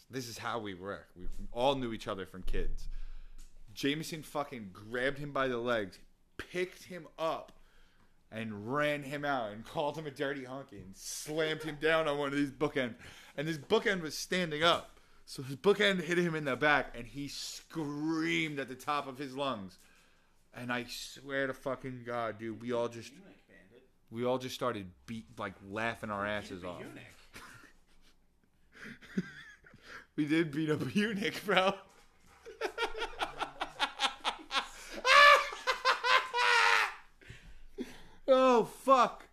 this 0.10 0.28
is 0.28 0.38
how 0.38 0.60
we 0.60 0.74
were. 0.74 1.06
We 1.16 1.28
all 1.52 1.76
knew 1.76 1.94
each 1.94 2.08
other 2.08 2.26
from 2.26 2.44
kids. 2.44 2.90
Jameson 3.74 4.24
fucking 4.24 4.72
grabbed 4.74 5.20
him 5.20 5.32
by 5.32 5.48
the 5.48 5.58
legs, 5.58 6.00
picked 6.38 6.84
him 6.84 7.08
up, 7.20 7.52
and 8.32 8.74
ran 8.74 9.04
him 9.04 9.24
out 9.24 9.52
and 9.52 9.64
called 9.66 9.98
him 9.98 10.08
a 10.08 10.12
dirty 10.12 10.44
hunky 10.44 10.78
and 10.78 10.96
slammed 10.96 11.64
him 11.64 11.78
down 11.80 12.08
on 12.08 12.18
one 12.18 12.30
of 12.30 12.36
these 12.36 12.52
bookends. 12.52 12.96
And 13.36 13.48
this 13.48 13.58
bookend 13.58 14.02
was 14.02 14.18
standing 14.18 14.64
up. 14.64 14.97
So 15.30 15.44
his 15.44 15.58
bookend 15.58 16.00
hit 16.02 16.18
him 16.18 16.36
in 16.36 16.46
the 16.46 16.56
back 16.56 16.96
and 16.98 17.06
he 17.06 17.28
screamed 17.28 18.60
at 18.60 18.70
the 18.70 18.76
top 18.76 19.10
of 19.10 19.18
his 19.18 19.36
lungs. 19.36 19.78
And 20.54 20.72
I 20.72 20.86
swear 20.88 21.48
to 21.48 21.54
fucking 21.54 22.04
God, 22.06 22.40
dude, 22.40 22.62
we 22.62 22.72
all 22.72 22.88
just 22.88 23.12
we 24.10 24.24
all 24.24 24.38
just 24.38 24.56
started 24.56 24.88
beat 25.06 25.26
like 25.38 25.56
laughing 25.70 26.12
our 26.12 26.26
asses 26.26 26.64
off. 26.64 26.82
We 30.16 30.26
did 30.26 30.52
beat 30.52 30.70
up 30.72 30.82
a 30.82 30.90
eunuch, 30.98 31.46
bro. 31.46 31.74
oh 38.28 38.64
fuck. 38.64 39.26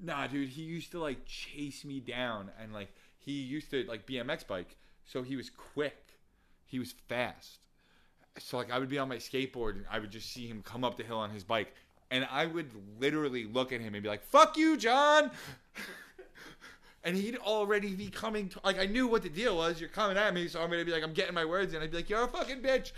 Nah, 0.00 0.28
dude, 0.28 0.50
he 0.50 0.62
used 0.62 0.92
to 0.92 1.00
like 1.00 1.26
chase 1.26 1.84
me 1.84 1.98
down 1.98 2.52
and 2.62 2.72
like 2.72 2.94
he 3.18 3.32
used 3.32 3.72
to 3.72 3.82
like 3.88 4.06
BMX 4.06 4.46
bike, 4.46 4.76
so 5.10 5.22
he 5.22 5.36
was 5.36 5.50
quick. 5.50 6.18
He 6.66 6.78
was 6.78 6.94
fast. 7.08 7.58
So 8.38 8.56
like 8.56 8.70
I 8.70 8.78
would 8.78 8.88
be 8.88 8.98
on 8.98 9.08
my 9.08 9.16
skateboard 9.16 9.72
and 9.72 9.84
I 9.90 9.98
would 9.98 10.10
just 10.10 10.32
see 10.32 10.46
him 10.46 10.62
come 10.62 10.84
up 10.84 10.96
the 10.96 11.02
hill 11.02 11.18
on 11.18 11.30
his 11.30 11.42
bike 11.42 11.74
and 12.10 12.26
I 12.30 12.46
would 12.46 12.70
literally 12.98 13.44
look 13.44 13.72
at 13.72 13.80
him 13.80 13.94
and 13.94 14.02
be 14.02 14.08
like, 14.08 14.22
"Fuck 14.22 14.56
you, 14.56 14.76
John." 14.76 15.30
and 17.04 17.16
he'd 17.16 17.36
already 17.38 17.94
be 17.94 18.08
coming 18.08 18.48
to, 18.50 18.60
like 18.64 18.78
I 18.78 18.86
knew 18.86 19.08
what 19.08 19.22
the 19.22 19.28
deal 19.28 19.56
was. 19.56 19.80
You're 19.80 19.88
coming 19.88 20.16
at 20.16 20.32
me, 20.32 20.46
so 20.48 20.60
I'm 20.60 20.70
gonna 20.70 20.84
be 20.84 20.92
like, 20.92 21.02
I'm 21.02 21.12
getting 21.12 21.34
my 21.34 21.44
words 21.44 21.74
in. 21.74 21.82
I'd 21.82 21.90
be 21.90 21.98
like, 21.98 22.10
You're 22.10 22.24
a 22.24 22.28
fucking 22.28 22.60
bitch. 22.60 22.92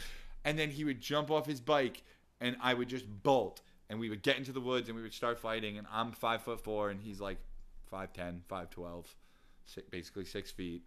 And 0.45 0.59
then 0.59 0.71
he 0.71 0.85
would 0.85 1.01
jump 1.01 1.31
off 1.31 1.47
his 1.47 1.61
bike 1.61 2.03
and 2.41 2.57
I 2.61 2.75
would 2.75 2.89
just 2.89 3.07
bolt 3.23 3.61
and 3.89 4.01
we 4.01 4.11
would 4.11 4.23
get 4.23 4.37
into 4.37 4.53
the 4.53 4.61
woods 4.61 4.89
and 4.89 4.97
we 4.97 5.03
would 5.03 5.15
start 5.15 5.39
fighting 5.39 5.79
and 5.79 5.87
I'm 5.91 6.13
five 6.13 6.43
foot 6.43 6.61
four 6.61 6.91
and 6.91 7.01
he's 7.01 7.21
like 7.21 7.39
5'10, 7.93 8.41
5'12, 8.51 9.05
basically 9.91 10.25
six 10.25 10.51
feet. 10.51 10.83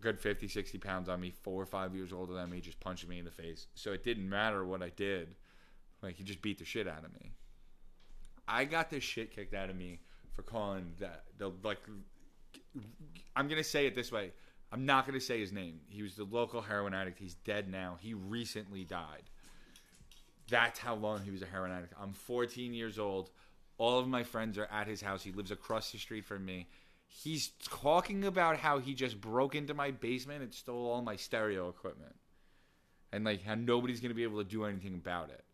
Good 0.00 0.18
50, 0.18 0.48
60 0.48 0.78
pounds 0.78 1.08
on 1.08 1.20
me, 1.20 1.30
four 1.30 1.60
or 1.60 1.66
five 1.66 1.94
years 1.94 2.12
older 2.12 2.34
than 2.34 2.50
me, 2.50 2.60
just 2.60 2.80
punching 2.80 3.08
me 3.08 3.18
in 3.18 3.24
the 3.24 3.30
face. 3.30 3.66
So 3.74 3.92
it 3.92 4.02
didn't 4.02 4.28
matter 4.28 4.64
what 4.64 4.82
I 4.82 4.90
did. 4.90 5.34
Like 6.02 6.16
he 6.16 6.24
just 6.24 6.42
beat 6.42 6.58
the 6.58 6.64
shit 6.64 6.88
out 6.88 7.04
of 7.04 7.12
me. 7.14 7.32
I 8.48 8.64
got 8.64 8.90
this 8.90 9.04
shit 9.04 9.34
kicked 9.34 9.54
out 9.54 9.70
of 9.70 9.76
me 9.76 10.00
for 10.32 10.42
calling 10.42 10.92
that 10.98 11.24
the 11.38 11.52
like 11.62 11.78
I'm 13.36 13.48
gonna 13.48 13.64
say 13.64 13.86
it 13.86 13.94
this 13.94 14.10
way. 14.10 14.32
I'm 14.72 14.86
not 14.86 15.06
gonna 15.06 15.20
say 15.20 15.40
his 15.40 15.52
name. 15.52 15.80
He 15.88 16.02
was 16.02 16.14
the 16.14 16.24
local 16.24 16.60
heroin 16.60 16.94
addict. 16.94 17.18
He's 17.18 17.34
dead 17.34 17.70
now. 17.70 17.98
He 18.00 18.14
recently 18.14 18.84
died. 18.84 19.24
That's 20.48 20.78
how 20.78 20.94
long 20.94 21.22
he 21.22 21.30
was 21.30 21.42
a 21.42 21.46
heroin 21.46 21.70
addict. 21.70 21.94
I'm 22.00 22.12
14 22.12 22.74
years 22.74 22.98
old. 22.98 23.30
All 23.78 23.98
of 23.98 24.08
my 24.08 24.22
friends 24.22 24.58
are 24.58 24.68
at 24.70 24.86
his 24.86 25.00
house. 25.00 25.22
He 25.22 25.32
lives 25.32 25.50
across 25.50 25.92
the 25.92 25.98
street 25.98 26.24
from 26.24 26.44
me. 26.44 26.68
He's 27.12 27.48
talking 27.64 28.24
about 28.24 28.56
how 28.56 28.78
he 28.78 28.94
just 28.94 29.20
broke 29.20 29.54
into 29.56 29.74
my 29.74 29.90
basement 29.90 30.42
and 30.42 30.54
stole 30.54 30.90
all 30.90 31.02
my 31.02 31.16
stereo 31.16 31.68
equipment. 31.68 32.14
And 33.12 33.24
like 33.24 33.42
how 33.42 33.56
nobody's 33.56 34.00
gonna 34.00 34.14
be 34.14 34.22
able 34.22 34.38
to 34.38 34.48
do 34.48 34.64
anything 34.64 34.94
about 34.94 35.30
it. 35.30 35.44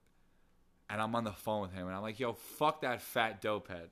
And 0.88 1.00
I'm 1.00 1.14
on 1.14 1.24
the 1.24 1.32
phone 1.32 1.62
with 1.62 1.72
him 1.72 1.86
and 1.86 1.96
I'm 1.96 2.02
like, 2.02 2.20
yo, 2.20 2.34
fuck 2.34 2.82
that 2.82 3.00
fat 3.00 3.40
dope 3.40 3.68
head. 3.68 3.88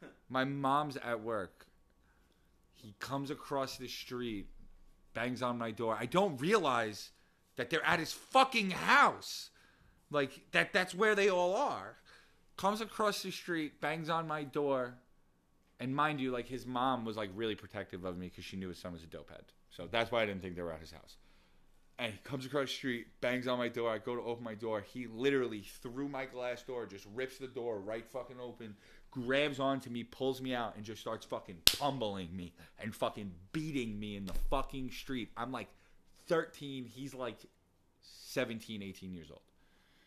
My 0.30 0.44
mom's 0.44 0.96
at 0.96 1.20
work. 1.20 1.66
He 2.72 2.94
comes 3.00 3.30
across 3.30 3.76
the 3.76 3.88
street, 3.88 4.46
bangs 5.12 5.42
on 5.42 5.56
my 5.56 5.70
door. 5.70 5.96
I 5.98 6.06
don't 6.06 6.40
realize 6.40 7.10
that 7.54 7.70
they're 7.70 7.84
at 7.84 8.00
his 8.00 8.12
fucking 8.12 8.70
house. 8.70 9.50
Like 10.10 10.40
that 10.52 10.72
that's 10.72 10.94
where 10.94 11.14
they 11.14 11.28
all 11.28 11.54
are. 11.54 11.96
Comes 12.56 12.80
across 12.80 13.22
the 13.22 13.30
street, 13.30 13.80
bangs 13.80 14.08
on 14.08 14.26
my 14.26 14.44
door. 14.44 14.94
And 15.82 15.96
mind 15.96 16.20
you, 16.20 16.30
like 16.30 16.46
his 16.46 16.64
mom 16.64 17.04
was 17.04 17.16
like 17.16 17.30
really 17.34 17.56
protective 17.56 18.04
of 18.04 18.16
me 18.16 18.28
because 18.28 18.44
she 18.44 18.56
knew 18.56 18.68
his 18.68 18.78
son 18.78 18.92
was 18.92 19.02
a 19.02 19.06
dope 19.06 19.30
head. 19.30 19.42
So 19.68 19.88
that's 19.90 20.12
why 20.12 20.22
I 20.22 20.26
didn't 20.26 20.40
think 20.40 20.54
they 20.54 20.62
were 20.62 20.72
at 20.72 20.78
his 20.78 20.92
house. 20.92 21.16
And 21.98 22.12
he 22.12 22.20
comes 22.22 22.46
across 22.46 22.68
the 22.68 22.74
street, 22.74 23.06
bangs 23.20 23.48
on 23.48 23.58
my 23.58 23.66
door. 23.66 23.90
I 23.90 23.98
go 23.98 24.14
to 24.14 24.22
open 24.22 24.44
my 24.44 24.54
door. 24.54 24.80
He 24.80 25.08
literally, 25.08 25.64
through 25.82 26.08
my 26.08 26.24
glass 26.24 26.62
door, 26.62 26.86
just 26.86 27.04
rips 27.16 27.38
the 27.38 27.48
door 27.48 27.80
right 27.80 28.08
fucking 28.08 28.36
open, 28.40 28.76
grabs 29.10 29.58
onto 29.58 29.90
me, 29.90 30.04
pulls 30.04 30.40
me 30.40 30.54
out, 30.54 30.76
and 30.76 30.84
just 30.84 31.00
starts 31.00 31.26
fucking 31.26 31.58
pummeling 31.76 32.28
me 32.36 32.52
and 32.78 32.94
fucking 32.94 33.32
beating 33.50 33.98
me 33.98 34.14
in 34.14 34.24
the 34.24 34.34
fucking 34.50 34.92
street. 34.92 35.30
I'm 35.36 35.50
like 35.50 35.68
13. 36.28 36.84
He's 36.84 37.12
like 37.12 37.38
17, 38.02 38.84
18 38.84 39.12
years 39.12 39.30
old. 39.30 39.42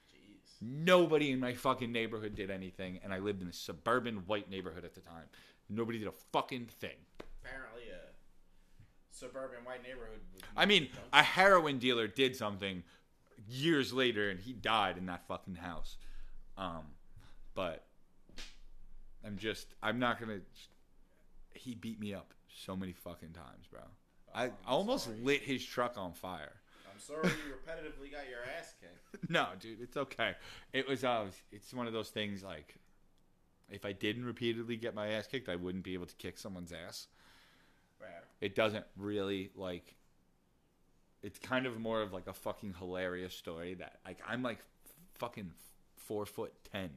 Jeez. 0.10 0.62
Nobody 0.62 1.32
in 1.32 1.42
my 1.42 1.54
fucking 1.54 1.92
neighborhood 1.92 2.34
did 2.34 2.50
anything, 2.50 3.02
and 3.04 3.14
I 3.14 3.20
lived 3.20 3.42
in 3.42 3.50
a 3.50 3.54
suburban 3.54 4.24
white 4.26 4.50
neighborhood 4.50 4.86
at 4.86 4.96
the 4.96 5.02
time. 5.02 5.26
Nobody 5.70 6.00
did 6.00 6.08
a 6.08 6.14
fucking 6.32 6.68
thing. 6.80 6.98
Apparently, 7.44 7.84
a 7.90 8.12
suburban 9.12 9.64
white 9.64 9.84
neighborhood. 9.84 10.20
I 10.56 10.66
mean, 10.66 10.90
a 11.14 11.24
heroin 11.24 11.80
dealer 11.80 12.08
did 12.08 12.36
something 12.36 12.84
years 13.48 13.94
later, 13.94 14.30
and 14.30 14.40
he 14.40 14.54
died 14.54 14.98
in 14.98 15.06
that 15.08 15.28
fucking 15.28 15.56
house. 15.56 15.98
Um, 16.58 16.84
but 17.54 17.86
I'm 19.26 19.38
just, 19.38 19.74
I'm 19.82 20.00
not 20.00 20.20
gonna. 20.20 20.40
He 21.54 21.74
beat 21.76 22.00
me 22.00 22.14
up 22.14 22.34
so 22.54 22.76
many 22.76 22.94
fucking 22.94 23.32
times, 23.34 23.66
bro. 23.72 23.82
I 24.34 24.46
I'm 24.46 24.52
almost 24.68 25.06
sorry. 25.06 25.18
lit 25.22 25.42
his 25.42 25.66
truck 25.66 25.98
on 25.98 26.14
fire. 26.14 26.54
I'm 26.92 27.00
sorry 27.00 27.28
you 27.28 27.54
repetitively 27.68 28.12
got 28.12 28.30
your 28.30 28.40
ass 28.58 28.74
kicked. 28.80 29.30
no, 29.30 29.48
dude, 29.60 29.82
it's 29.82 29.98
okay. 29.98 30.36
It 30.74 30.88
was, 30.88 31.04
uh, 31.04 31.26
it's 31.52 31.74
one 31.74 31.88
of 31.88 31.94
those 31.94 32.10
things 32.10 32.44
like, 32.44 32.76
if 33.76 33.86
I 33.86 33.92
didn't 33.92 34.26
repeatedly 34.26 34.78
get 34.78 34.96
my 34.96 35.10
ass 35.10 35.28
kicked, 35.28 35.50
I 35.50 35.56
wouldn't 35.56 35.84
be 35.84 35.94
able 35.94 36.06
to 36.06 36.16
kick 36.16 36.38
someone's 36.38 36.72
ass. 36.72 37.08
It 38.42 38.56
doesn't 38.56 38.86
really 38.98 39.52
like 39.56 39.96
it's 41.22 41.40
kind 41.40 41.66
of 41.66 41.80
more 41.80 42.02
of 42.02 42.14
like 42.14 42.28
a 42.28 42.34
fucking 42.34 42.76
hilarious 42.78 43.34
story 43.34 43.74
that 43.76 44.00
like 44.06 44.20
I'm 44.28 44.44
like 44.44 44.60
fucking 45.16 45.52
four 45.98 46.26
foot 46.26 46.54
ten. 46.72 46.90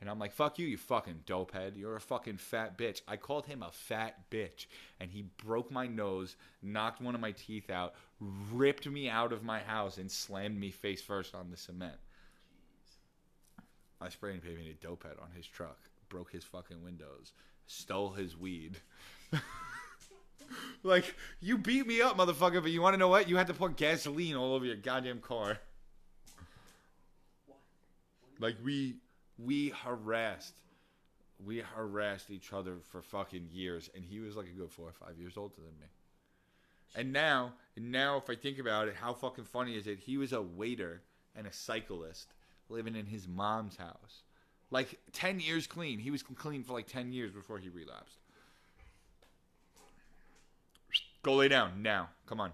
And 0.00 0.10
I'm 0.10 0.18
like, 0.18 0.32
fuck 0.32 0.58
you, 0.58 0.66
you 0.66 0.76
fucking 0.78 1.20
dopehead. 1.28 1.76
You're 1.76 1.94
a 1.94 2.00
fucking 2.00 2.38
fat 2.38 2.76
bitch. 2.76 3.02
I 3.06 3.16
called 3.16 3.46
him 3.46 3.62
a 3.62 3.70
fat 3.70 4.28
bitch. 4.32 4.66
And 4.98 5.12
he 5.12 5.26
broke 5.44 5.70
my 5.70 5.86
nose, 5.86 6.34
knocked 6.60 7.00
one 7.00 7.14
of 7.14 7.20
my 7.20 7.30
teeth 7.30 7.70
out, 7.70 7.94
ripped 8.50 8.84
me 8.88 9.08
out 9.08 9.32
of 9.32 9.44
my 9.44 9.60
house, 9.60 9.98
and 9.98 10.10
slammed 10.10 10.58
me 10.58 10.72
face 10.72 11.00
first 11.00 11.36
on 11.36 11.52
the 11.52 11.56
cement. 11.56 11.94
I 14.00 14.08
sprayed 14.08 14.34
and 14.34 14.42
painted 14.42 14.66
a 14.66 14.86
dopehead 14.86 15.22
on 15.22 15.30
his 15.36 15.46
truck, 15.46 15.78
broke 16.12 16.30
his 16.30 16.44
fucking 16.44 16.82
windows, 16.82 17.32
stole 17.66 18.10
his 18.10 18.36
weed. 18.36 18.76
like, 20.82 21.14
you 21.40 21.56
beat 21.56 21.86
me 21.86 22.02
up, 22.02 22.18
motherfucker, 22.18 22.60
but 22.60 22.70
you 22.70 22.82
want 22.82 22.94
to 22.94 22.98
know 22.98 23.08
what? 23.08 23.28
You 23.28 23.36
had 23.36 23.46
to 23.46 23.54
pour 23.54 23.70
gasoline 23.70 24.36
all 24.36 24.54
over 24.54 24.66
your 24.66 24.76
goddamn 24.76 25.20
car. 25.20 25.58
Like, 28.38 28.56
we 28.62 28.96
we 29.38 29.70
harassed 29.70 30.54
we 31.44 31.58
harassed 31.58 32.30
each 32.30 32.52
other 32.52 32.76
for 32.90 33.02
fucking 33.02 33.48
years, 33.50 33.90
and 33.94 34.04
he 34.04 34.20
was 34.20 34.36
like 34.36 34.46
a 34.46 34.58
good 34.58 34.70
four 34.70 34.88
or 34.88 34.92
five 34.92 35.18
years 35.18 35.36
older 35.36 35.56
than 35.56 35.78
me. 35.80 35.86
And 36.94 37.12
now, 37.12 37.54
and 37.76 37.90
now, 37.90 38.18
if 38.18 38.28
I 38.28 38.34
think 38.34 38.58
about 38.58 38.88
it, 38.88 38.94
how 38.94 39.14
fucking 39.14 39.44
funny 39.44 39.76
is 39.76 39.86
it? 39.86 39.98
He 39.98 40.18
was 40.18 40.32
a 40.32 40.42
waiter 40.42 41.02
and 41.34 41.46
a 41.46 41.52
cyclist 41.52 42.34
living 42.68 42.94
in 42.94 43.06
his 43.06 43.26
mom's 43.26 43.76
house, 43.76 44.22
like 44.72 44.98
ten 45.12 45.38
years 45.38 45.66
clean. 45.68 46.00
He 46.00 46.10
was 46.10 46.22
clean 46.22 46.64
for 46.64 46.72
like 46.72 46.88
ten 46.88 47.12
years 47.12 47.30
before 47.30 47.58
he 47.58 47.68
relapsed. 47.68 48.18
Go 51.22 51.34
lay 51.34 51.48
down 51.48 51.82
now. 51.82 52.08
Come 52.26 52.40
on. 52.40 52.50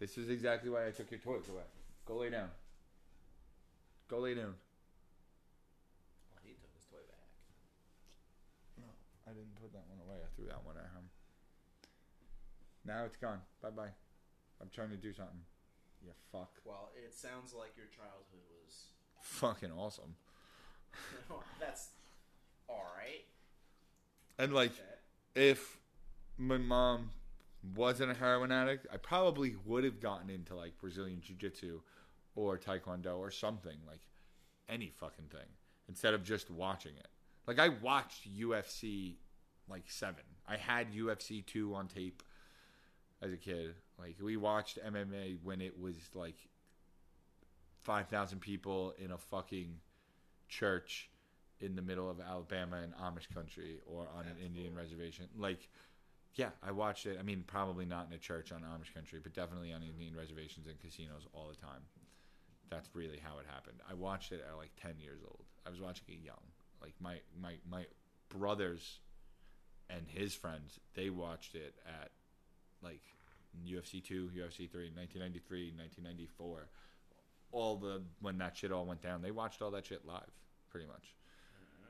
This 0.00 0.16
is 0.16 0.30
exactly 0.30 0.70
why 0.70 0.88
I 0.88 0.90
took 0.90 1.10
your 1.10 1.20
toys 1.20 1.48
away. 1.48 1.62
Go 2.06 2.16
lay 2.16 2.30
down. 2.30 2.48
Go 4.08 4.18
lay 4.18 4.34
down. 4.34 4.56
Well, 6.32 6.40
he 6.42 6.54
took 6.54 6.72
his 6.74 6.86
toy 6.90 7.04
back. 7.06 7.28
No, 8.78 8.88
I 9.28 9.30
didn't 9.30 9.54
put 9.60 9.72
that 9.74 9.84
one 9.86 10.00
away. 10.02 10.16
I 10.24 10.28
threw 10.34 10.46
that 10.46 10.64
one 10.64 10.76
at 10.76 10.90
him. 10.90 11.06
Now 12.86 13.04
it's 13.04 13.18
gone. 13.18 13.40
Bye 13.62 13.70
bye. 13.70 13.92
I'm 14.60 14.70
trying 14.74 14.90
to 14.90 14.96
do 14.96 15.12
something. 15.12 15.44
You 16.02 16.12
fuck. 16.32 16.50
Well, 16.64 16.90
it 16.96 17.14
sounds 17.14 17.52
like 17.52 17.76
your 17.76 17.86
childhood 17.94 18.42
was. 18.48 18.88
Fucking 19.20 19.70
awesome. 19.72 20.16
That's 21.60 21.88
all 22.68 22.86
right. 22.96 23.24
And 24.38 24.52
like, 24.52 24.72
if 25.34 25.78
my 26.38 26.56
mom 26.56 27.10
wasn't 27.76 28.10
a 28.10 28.14
heroin 28.14 28.52
addict, 28.52 28.86
I 28.92 28.96
probably 28.96 29.56
would 29.64 29.84
have 29.84 30.00
gotten 30.00 30.30
into 30.30 30.54
like 30.54 30.78
Brazilian 30.78 31.20
Jiu 31.20 31.36
Jitsu 31.36 31.80
or 32.34 32.58
Taekwondo 32.58 33.18
or 33.18 33.30
something 33.30 33.76
like 33.86 34.00
any 34.68 34.92
fucking 34.96 35.26
thing 35.26 35.48
instead 35.88 36.14
of 36.14 36.24
just 36.24 36.50
watching 36.50 36.92
it. 36.96 37.08
Like 37.46 37.58
I 37.58 37.68
watched 37.68 38.28
UFC 38.34 39.16
like 39.68 39.84
seven. 39.86 40.24
I 40.48 40.56
had 40.56 40.92
UFC 40.92 41.44
two 41.44 41.74
on 41.74 41.88
tape 41.88 42.22
as 43.22 43.32
a 43.32 43.36
kid. 43.36 43.74
Like 43.98 44.16
we 44.22 44.36
watched 44.36 44.78
MMA 44.84 45.38
when 45.42 45.60
it 45.60 45.78
was 45.78 45.96
like 46.14 46.36
five 47.82 48.08
thousand 48.08 48.40
people 48.40 48.94
in 49.02 49.10
a 49.10 49.18
fucking 49.18 49.76
church 50.48 51.10
in 51.60 51.76
the 51.76 51.82
middle 51.82 52.08
of 52.08 52.20
Alabama 52.20 52.78
and 52.82 52.94
Amish 52.94 53.32
country 53.34 53.78
or 53.86 54.06
on 54.16 54.24
an 54.24 54.36
Indian 54.44 54.74
reservation. 54.74 55.26
Like 55.38 55.68
yeah, 56.34 56.50
I 56.62 56.70
watched 56.70 57.06
it. 57.06 57.16
I 57.18 57.22
mean, 57.22 57.42
probably 57.46 57.84
not 57.84 58.06
in 58.08 58.14
a 58.14 58.18
church 58.18 58.52
on 58.52 58.60
Amish 58.60 58.94
country, 58.94 59.18
but 59.22 59.34
definitely 59.34 59.72
on 59.72 59.82
Indian 59.82 60.16
reservations 60.16 60.66
and 60.66 60.78
casinos 60.80 61.26
all 61.32 61.48
the 61.48 61.56
time. 61.56 61.82
That's 62.70 62.88
really 62.94 63.18
how 63.22 63.38
it 63.40 63.46
happened. 63.50 63.78
I 63.88 63.94
watched 63.94 64.30
it 64.30 64.44
at 64.48 64.56
like 64.56 64.70
ten 64.80 64.94
years 64.98 65.20
old. 65.24 65.44
I 65.66 65.70
was 65.70 65.80
watching 65.80 66.04
it 66.08 66.24
young. 66.24 66.42
Like 66.80 66.94
my 67.00 67.18
my 67.40 67.54
my 67.68 67.86
brothers 68.28 69.00
and 69.88 70.06
his 70.06 70.34
friends, 70.34 70.78
they 70.94 71.10
watched 71.10 71.54
it 71.54 71.74
at 71.84 72.10
like 72.82 73.02
UFC 73.66 74.02
two, 74.02 74.30
UFC 74.34 74.70
three, 74.70 74.90
1993, 74.94 75.72
1994. 75.76 76.68
All 77.52 77.76
the 77.76 78.02
when 78.20 78.38
that 78.38 78.56
shit 78.56 78.72
all 78.72 78.86
went 78.86 79.02
down, 79.02 79.22
they 79.22 79.30
watched 79.30 79.60
all 79.62 79.70
that 79.72 79.86
shit 79.86 80.06
live, 80.06 80.30
pretty 80.70 80.86
much. 80.86 81.14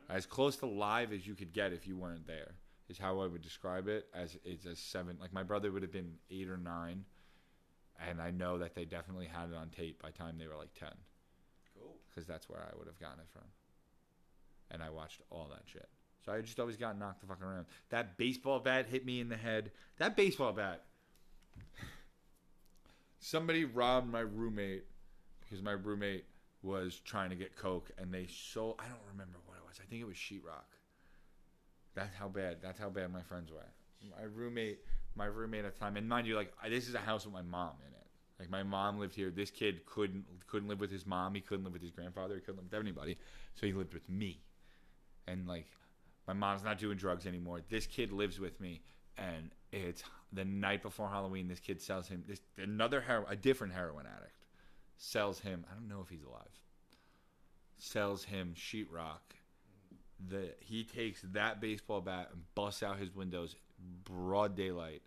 As 0.08 0.26
close 0.26 0.56
to 0.56 0.66
live 0.66 1.12
as 1.12 1.26
you 1.26 1.34
could 1.34 1.52
get 1.52 1.72
if 1.72 1.86
you 1.86 1.96
weren't 1.96 2.26
there 2.26 2.54
is 2.88 2.98
how 2.98 3.20
I 3.20 3.26
would 3.26 3.42
describe 3.42 3.86
it. 3.86 4.08
As 4.14 4.36
it's 4.44 4.66
a 4.66 4.74
seven. 4.74 5.16
Like 5.20 5.32
my 5.32 5.42
brother 5.44 5.70
would 5.70 5.82
have 5.82 5.92
been 5.92 6.14
eight 6.30 6.48
or 6.48 6.56
nine, 6.56 7.04
and 8.08 8.20
I 8.20 8.30
know 8.30 8.58
that 8.58 8.74
they 8.74 8.84
definitely 8.84 9.26
had 9.26 9.50
it 9.50 9.54
on 9.56 9.68
tape 9.68 10.02
by 10.02 10.10
the 10.10 10.18
time 10.18 10.36
they 10.38 10.48
were 10.48 10.56
like 10.56 10.74
ten, 10.74 10.94
Cool. 11.78 11.94
because 12.08 12.26
that's 12.26 12.48
where 12.48 12.60
I 12.60 12.76
would 12.76 12.86
have 12.88 12.98
gotten 12.98 13.20
it 13.20 13.28
from. 13.32 13.44
And 14.72 14.82
I 14.82 14.90
watched 14.90 15.20
all 15.30 15.48
that 15.50 15.62
shit. 15.66 15.88
So 16.24 16.32
I 16.32 16.40
just 16.40 16.58
always 16.60 16.76
got 16.76 16.98
knocked 16.98 17.20
the 17.20 17.26
fuck 17.26 17.42
around. 17.42 17.66
That 17.90 18.18
baseball 18.18 18.60
bat 18.60 18.86
hit 18.86 19.06
me 19.06 19.20
in 19.20 19.28
the 19.28 19.36
head. 19.36 19.70
That 19.98 20.16
baseball 20.16 20.52
bat. 20.52 20.82
Somebody 23.18 23.64
robbed 23.64 24.10
my 24.10 24.20
roommate 24.20 24.84
because 25.50 25.62
my 25.64 25.72
roommate 25.72 26.24
was 26.62 27.00
trying 27.04 27.30
to 27.30 27.36
get 27.36 27.56
coke, 27.56 27.90
and 27.98 28.12
they 28.14 28.26
sold. 28.28 28.76
I 28.78 28.84
don't 28.84 28.98
remember 29.10 29.38
what 29.46 29.56
it 29.56 29.64
was. 29.66 29.80
I 29.82 29.88
think 29.88 30.00
it 30.00 30.06
was 30.06 30.16
sheetrock. 30.16 30.68
That's 31.94 32.14
how 32.14 32.28
bad. 32.28 32.58
That's 32.62 32.78
how 32.78 32.88
bad 32.88 33.12
my 33.12 33.22
friends 33.22 33.50
were. 33.50 33.66
My 34.16 34.24
roommate, 34.32 34.78
my 35.16 35.26
roommate 35.26 35.64
at 35.64 35.74
the 35.74 35.80
time, 35.80 35.96
and 35.96 36.08
mind 36.08 36.26
you, 36.26 36.36
like 36.36 36.52
this 36.68 36.88
is 36.88 36.94
a 36.94 36.98
house 36.98 37.24
with 37.24 37.34
my 37.34 37.42
mom 37.42 37.72
in 37.86 37.92
it. 37.92 38.06
Like 38.38 38.50
my 38.50 38.62
mom 38.62 38.98
lived 38.98 39.14
here. 39.14 39.30
This 39.30 39.50
kid 39.50 39.84
couldn't 39.86 40.24
couldn't 40.46 40.68
live 40.68 40.80
with 40.80 40.90
his 40.90 41.06
mom. 41.06 41.34
He 41.34 41.40
couldn't 41.40 41.64
live 41.64 41.72
with 41.72 41.82
his 41.82 41.90
grandfather. 41.90 42.34
He 42.34 42.40
couldn't 42.40 42.58
live 42.58 42.70
with 42.70 42.80
anybody. 42.80 43.18
So 43.54 43.66
he 43.66 43.72
lived 43.72 43.92
with 43.92 44.08
me. 44.08 44.40
And 45.26 45.46
like 45.48 45.66
my 46.26 46.32
mom's 46.32 46.62
not 46.62 46.78
doing 46.78 46.96
drugs 46.96 47.26
anymore. 47.26 47.60
This 47.68 47.86
kid 47.86 48.12
lives 48.12 48.38
with 48.38 48.60
me, 48.60 48.82
and 49.18 49.50
it's 49.72 50.04
the 50.32 50.44
night 50.44 50.82
before 50.82 51.08
Halloween. 51.08 51.48
This 51.48 51.60
kid 51.60 51.82
sells 51.82 52.08
him 52.08 52.22
this 52.26 52.40
another 52.56 53.00
hero, 53.00 53.26
a 53.28 53.36
different 53.36 53.72
heroin 53.72 54.06
addict 54.06 54.39
sells 55.00 55.40
him. 55.40 55.64
I 55.68 55.74
don't 55.74 55.88
know 55.88 56.02
if 56.02 56.08
he's 56.08 56.22
alive. 56.22 56.60
Sells 57.78 58.22
him 58.22 58.54
sheetrock. 58.56 59.18
That 60.28 60.58
he 60.60 60.84
takes 60.84 61.22
that 61.32 61.62
baseball 61.62 62.02
bat 62.02 62.28
and 62.32 62.42
busts 62.54 62.82
out 62.82 62.98
his 62.98 63.14
windows, 63.14 63.56
broad 64.04 64.54
daylight, 64.54 65.00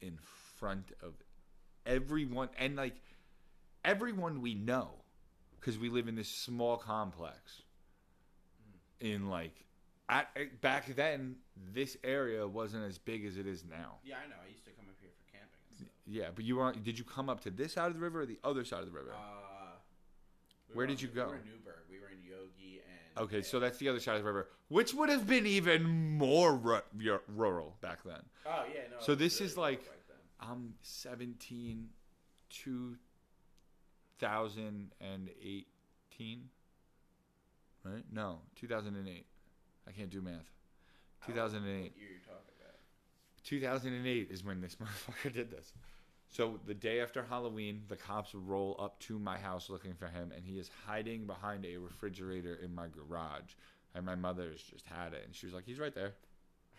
in 0.00 0.18
front 0.58 0.90
of 1.00 1.14
everyone, 1.86 2.48
and 2.58 2.74
like 2.74 2.96
everyone 3.84 4.42
we 4.42 4.54
know, 4.54 4.90
because 5.60 5.78
we 5.78 5.88
live 5.88 6.08
in 6.08 6.16
this 6.16 6.28
small 6.28 6.76
complex. 6.76 7.62
In 9.00 9.28
like, 9.28 9.54
at 10.08 10.60
back 10.60 10.96
then, 10.96 11.36
this 11.72 11.96
area 12.02 12.48
wasn't 12.48 12.84
as 12.84 12.98
big 12.98 13.24
as 13.24 13.36
it 13.36 13.46
is 13.46 13.64
now. 13.64 13.98
Yeah, 14.04 14.16
I 14.24 14.28
know. 14.28 14.34
I 14.44 14.50
used 14.50 14.64
to 14.64 14.72
come 14.72 14.86
up 14.88 14.96
here 15.00 15.10
for 15.16 15.30
camping 15.30 15.60
and 15.68 15.78
stuff. 15.78 15.88
Yeah, 16.06 16.28
but 16.34 16.44
you 16.44 16.56
were 16.56 16.72
did 16.72 16.98
you 16.98 17.04
come 17.04 17.28
up 17.28 17.40
to 17.42 17.50
this 17.50 17.72
side 17.74 17.88
of 17.88 17.94
the 17.94 18.00
river 18.00 18.20
or 18.22 18.26
the 18.26 18.38
other 18.44 18.64
side 18.64 18.80
of 18.80 18.86
the 18.86 18.92
river? 18.92 19.12
Uh, 19.12 19.74
we 20.68 20.74
Where 20.76 20.86
did 20.86 20.98
on- 20.98 21.02
you 21.02 21.08
go? 21.08 21.24
We 21.26 21.30
were 21.30 21.36
in 21.38 21.44
Newburgh. 21.46 21.82
We 21.90 21.98
were 22.00 22.08
in 22.08 22.22
Yogi 22.22 22.80
and. 23.16 23.24
Okay, 23.24 23.42
so 23.42 23.58
that's 23.58 23.78
the 23.78 23.88
other 23.88 23.98
side 24.00 24.16
of 24.16 24.22
the 24.22 24.26
river, 24.26 24.48
which 24.68 24.92
would 24.94 25.08
have 25.08 25.26
been 25.26 25.46
even 25.46 25.84
more 26.18 26.54
ru- 26.54 26.80
ru- 26.96 27.20
rural 27.34 27.76
back 27.80 28.02
then. 28.04 28.20
Oh 28.46 28.64
yeah, 28.72 28.82
no. 28.90 28.96
So 29.00 29.14
this 29.14 29.40
really 29.40 29.50
is 29.50 29.56
like-. 29.56 29.82
I'm 30.38 30.74
17, 30.82 31.88
2018, 35.06 36.48
right? 37.84 38.04
No, 38.12 38.38
2008. 38.56 39.26
I 39.88 39.92
can't 39.92 40.10
do 40.10 40.20
math. 40.20 40.32
I 41.22 41.28
don't 41.28 41.36
know 41.36 41.42
2008. 41.48 41.82
What 41.82 41.96
year 41.96 42.08
you're 42.10 42.18
talking 42.20 42.52
about? 42.60 42.74
2008 43.44 44.28
is 44.30 44.44
when 44.44 44.60
this 44.60 44.76
motherfucker 44.82 45.32
did 45.32 45.50
this. 45.50 45.72
So 46.28 46.58
the 46.66 46.74
day 46.74 47.00
after 47.00 47.22
Halloween, 47.22 47.82
the 47.88 47.96
cops 47.96 48.34
roll 48.34 48.76
up 48.78 48.98
to 49.00 49.18
my 49.18 49.38
house 49.38 49.70
looking 49.70 49.94
for 49.94 50.06
him, 50.06 50.32
and 50.34 50.44
he 50.44 50.58
is 50.58 50.70
hiding 50.86 51.26
behind 51.26 51.64
a 51.64 51.76
refrigerator 51.76 52.56
in 52.56 52.74
my 52.74 52.86
garage. 52.88 53.54
And 53.94 54.04
my 54.04 54.14
mother's 54.14 54.62
just 54.62 54.84
had 54.86 55.14
it, 55.14 55.22
and 55.24 55.34
she 55.34 55.46
was 55.46 55.54
like, 55.54 55.64
"He's 55.64 55.78
right 55.78 55.94
there." 55.94 56.12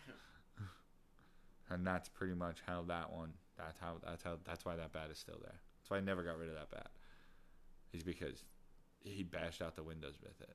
and 1.70 1.84
that's 1.84 2.08
pretty 2.08 2.34
much 2.34 2.58
how 2.66 2.82
that 2.82 3.12
one. 3.12 3.32
That's 3.56 3.78
how. 3.80 3.96
That's 4.04 4.22
how. 4.22 4.36
That's 4.44 4.64
why 4.64 4.76
that 4.76 4.92
bat 4.92 5.08
is 5.10 5.18
still 5.18 5.38
there. 5.42 5.58
That's 5.80 5.90
why 5.90 5.96
I 5.96 6.00
never 6.00 6.22
got 6.22 6.38
rid 6.38 6.48
of 6.48 6.54
that 6.54 6.70
bat. 6.70 6.90
Is 7.92 8.04
because 8.04 8.44
he 9.00 9.24
bashed 9.24 9.62
out 9.62 9.74
the 9.74 9.82
windows 9.82 10.14
with 10.22 10.40
it. 10.40 10.54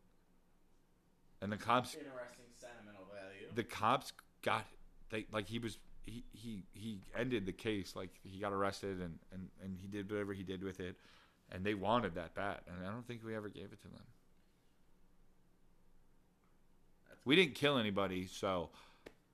And 1.41 1.51
the 1.51 1.58
cops 1.58 1.95
Interesting 1.95 2.45
sentimental 2.56 3.06
value. 3.13 3.47
the 3.53 3.63
cops 3.63 4.13
got 4.41 4.65
they 5.10 5.25
like 5.32 5.47
he 5.47 5.60
was 5.60 5.77
he 6.05 6.23
he 6.33 6.63
he 6.73 6.99
ended 7.17 7.45
the 7.45 7.51
case 7.51 7.95
like 7.95 8.09
he 8.23 8.39
got 8.39 8.51
arrested 8.51 8.99
and 9.01 9.17
and 9.31 9.49
and 9.63 9.77
he 9.79 9.87
did 9.87 10.09
whatever 10.11 10.33
he 10.33 10.43
did 10.43 10.63
with 10.63 10.79
it 10.79 10.95
and 11.51 11.63
they 11.65 11.73
wanted 11.73 12.15
that 12.15 12.33
bat 12.35 12.63
and 12.67 12.85
i 12.85 12.91
don't 12.91 13.07
think 13.07 13.21
we 13.25 13.35
ever 13.35 13.49
gave 13.49 13.65
it 13.71 13.81
to 13.81 13.87
them. 13.87 14.03
That's 17.09 17.25
we 17.25 17.35
didn't 17.35 17.55
kill 17.55 17.77
anybody 17.77 18.27
so 18.27 18.69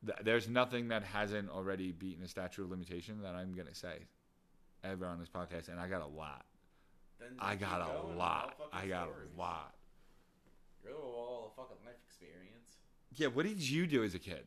th- 0.05 0.19
there's 0.23 0.47
nothing 0.47 0.89
that 0.89 1.03
hasn't 1.03 1.49
already 1.49 1.91
beaten 1.91 2.23
a 2.23 2.27
statute 2.27 2.63
of 2.63 2.69
limitation 2.71 3.21
that 3.23 3.36
i'm 3.36 3.53
gonna 3.53 3.73
say 3.75 3.99
ever 4.84 5.05
on 5.05 5.19
this 5.19 5.29
podcast 5.29 5.69
and 5.69 5.79
i 5.79 5.88
got 5.88 6.01
a 6.01 6.08
lot. 6.08 6.45
I 7.38 7.55
got 7.55 7.82
a 7.82 8.17
lot. 8.17 8.55
I 8.71 8.88
got 8.88 9.10
stories. 9.10 9.29
a 9.36 9.39
lot. 9.39 9.73
You're 10.86 10.93
all 10.95 11.51
a 11.53 11.62
fucking 11.62 11.75
life 11.86 11.95
experience. 12.08 12.77
yeah 13.15 13.27
what 13.27 13.45
did 13.45 13.60
you 13.60 13.88
do 13.88 14.03
as 14.03 14.15
a 14.15 14.19
kid 14.19 14.45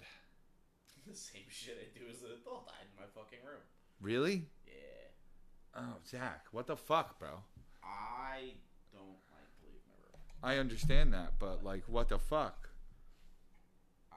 The 1.07 1.15
same 1.17 1.43
shit 1.51 1.77
I 1.81 1.99
do 1.99 2.05
as 2.11 2.23
an 2.23 2.29
adult. 2.41 2.69
I 2.69 2.77
hide 2.79 2.87
in 2.95 2.97
my 3.01 3.09
fucking 3.15 3.41
room. 3.45 3.61
really 4.01 4.47
Yeah. 4.67 5.81
oh 5.83 5.97
zach 6.07 6.47
what 6.53 6.67
the 6.67 6.77
fuck 6.77 7.19
bro 7.19 7.43
I 7.85 8.55
don't 8.93 9.19
like 9.31 9.51
to 9.61 9.67
leave 9.67 9.83
my 9.87 9.95
room. 10.05 10.21
i 10.43 10.59
understand 10.59 11.13
that 11.13 11.33
but 11.39 11.65
like 11.65 11.83
what 11.89 12.09
the 12.09 12.19
fuck 12.19 12.69
I 14.13 14.17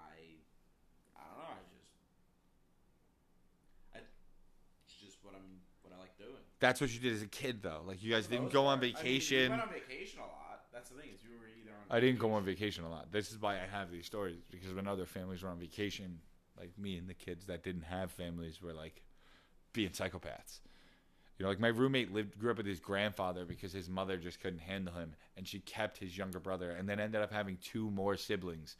I 1.15 1.21
don't 1.27 1.37
know. 1.37 1.49
I 1.49 1.63
just 1.73 1.91
I 3.95 3.97
it's 4.85 4.95
just 5.01 5.17
what 5.23 5.33
I'm 5.35 5.59
what 5.81 5.93
I 5.95 5.99
like 5.99 6.17
doing. 6.17 6.43
That's 6.59 6.79
what 6.81 6.93
you 6.93 6.99
did 6.99 7.13
as 7.13 7.21
a 7.21 7.27
kid, 7.27 7.61
though. 7.63 7.81
Like 7.85 8.01
you 8.03 8.11
guys 8.11 8.25
For 8.25 8.29
the 8.31 8.35
didn't 8.37 8.45
most 8.45 8.53
go 8.53 8.65
on 8.67 8.77
part. 8.79 8.79
I 8.79 8.81
mean, 8.87 8.95
vacation. 8.95 9.43
we 9.43 9.49
went 9.49 9.61
on 9.63 9.69
vacation 9.73 10.19
a 10.19 10.23
lot. 10.23 10.65
That's 10.73 10.89
the 10.89 10.95
thing 11.01 11.09
is 11.13 11.21
we 11.23 11.35
were 11.37 11.47
either 11.61 11.71
on. 11.71 11.95
I 11.97 11.99
didn't 11.99 12.19
go 12.19 12.31
on 12.33 12.43
vacation 12.45 12.83
a 12.83 12.89
lot. 12.89 13.11
This 13.11 13.31
is 13.31 13.39
why 13.41 13.55
I 13.55 13.65
have 13.71 13.91
these 13.91 14.05
stories 14.05 14.37
because 14.51 14.73
when 14.73 14.87
other 14.87 15.05
families 15.05 15.41
were 15.43 15.49
on 15.49 15.59
vacation, 15.59 16.19
like 16.57 16.77
me 16.77 16.97
and 16.97 17.07
the 17.07 17.13
kids 17.13 17.45
that 17.47 17.63
didn't 17.63 17.83
have 17.83 18.11
families 18.11 18.61
were 18.61 18.73
like 18.73 19.03
being 19.73 19.89
psychopaths. 19.89 20.59
You 21.37 21.43
know, 21.43 21.49
like 21.49 21.59
my 21.59 21.67
roommate 21.67 22.13
lived 22.13 22.39
grew 22.39 22.51
up 22.51 22.57
with 22.57 22.65
his 22.65 22.79
grandfather 22.79 23.43
because 23.43 23.73
his 23.73 23.89
mother 23.89 24.17
just 24.17 24.39
couldn't 24.39 24.59
handle 24.59 24.93
him, 24.93 25.15
and 25.35 25.45
she 25.45 25.59
kept 25.59 25.97
his 25.97 26.17
younger 26.17 26.39
brother, 26.39 26.71
and 26.71 26.87
then 26.87 26.99
ended 26.99 27.21
up 27.21 27.31
having 27.31 27.57
two 27.57 27.91
more 27.91 28.15
siblings, 28.15 28.77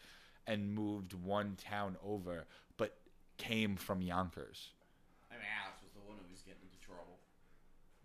and 0.47 0.73
moved 0.73 1.13
one 1.13 1.57
town 1.61 1.97
over, 2.05 2.45
but 2.77 2.97
came 3.38 3.75
from 3.75 4.01
Yonkers. 4.01 4.69
I 5.29 5.35
mean, 5.35 5.43
Alex 5.63 5.81
was 5.83 5.91
the 5.91 6.07
one 6.07 6.17
who 6.17 6.31
was 6.31 6.43
getting 6.43 6.61
into 6.63 6.79
trouble. 6.79 7.19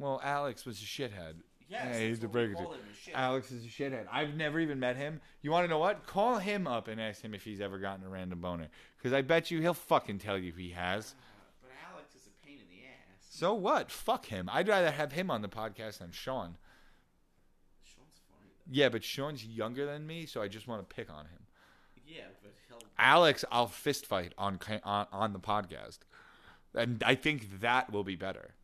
Well, 0.01 0.21
Alex 0.25 0.67
was 0.67 0.81
a 0.81 0.85
shithead. 0.85 1.43
Yes, 1.71 1.87
Yeah, 2.01 2.07
he's 2.09 2.19
the 2.19 2.27
what 2.27 2.35
we 2.35 2.41
bigger 2.43 2.55
call 2.57 2.73
dude. 2.73 2.81
him. 2.81 3.15
Alex 3.15 3.53
is 3.53 3.65
a 3.65 3.69
shithead. 3.69 4.07
I've 4.11 4.35
never 4.35 4.59
even 4.59 4.81
met 4.81 4.97
him. 4.97 5.21
You 5.41 5.53
want 5.53 5.65
to 5.65 5.69
know 5.69 5.79
what? 5.79 6.05
Call 6.05 6.39
him 6.39 6.67
up 6.67 6.89
and 6.89 7.01
ask 7.01 7.23
him 7.23 7.33
if 7.33 7.45
he's 7.45 7.61
ever 7.61 7.79
gotten 7.79 8.05
a 8.05 8.09
random 8.09 8.41
boner. 8.41 8.69
Because 8.99 9.13
I 9.13 9.23
bet 9.23 9.51
you 9.53 9.61
he'll 9.61 9.73
fucking 9.75 10.19
tell 10.19 10.37
you 10.37 10.53
he 10.53 10.71
has. 10.71 11.15
Uh, 11.17 11.63
but 11.63 11.71
Alex 11.93 12.15
is 12.17 12.23
a 12.27 12.47
pain 12.47 12.57
in 12.57 12.67
the 12.77 12.83
ass. 12.83 13.25
So 13.31 13.55
what? 13.55 13.91
Fuck 13.91 14.27
him. 14.27 14.49
I'd 14.53 14.67
rather 14.67 14.91
have 14.91 15.13
him 15.13 15.31
on 15.31 15.43
the 15.43 15.49
podcast 15.49 15.99
than 15.99 16.11
Sean. 16.11 16.57
Sean's 17.85 18.21
funny. 18.29 18.51
Though. 18.67 18.73
Yeah, 18.73 18.89
but 18.89 19.05
Sean's 19.05 19.45
younger 19.45 19.87
than 19.87 20.07
me, 20.09 20.27
so 20.27 20.43
I 20.43 20.49
just 20.49 20.67
want 20.67 20.87
to 20.89 20.93
pick 20.95 21.09
on 21.09 21.27
him. 21.27 21.47
Yeah, 22.05 22.23
but 22.43 22.53
he'll. 22.69 22.79
Alex, 22.99 23.45
I'll 23.53 23.69
fist 23.69 24.07
fight 24.07 24.35
on 24.37 24.59
on, 24.83 25.07
on 25.13 25.33
the 25.33 25.39
podcast, 25.39 25.99
and 26.75 27.01
I 27.07 27.15
think 27.15 27.61
that 27.61 27.93
will 27.93 28.03
be 28.03 28.17
better. 28.17 28.55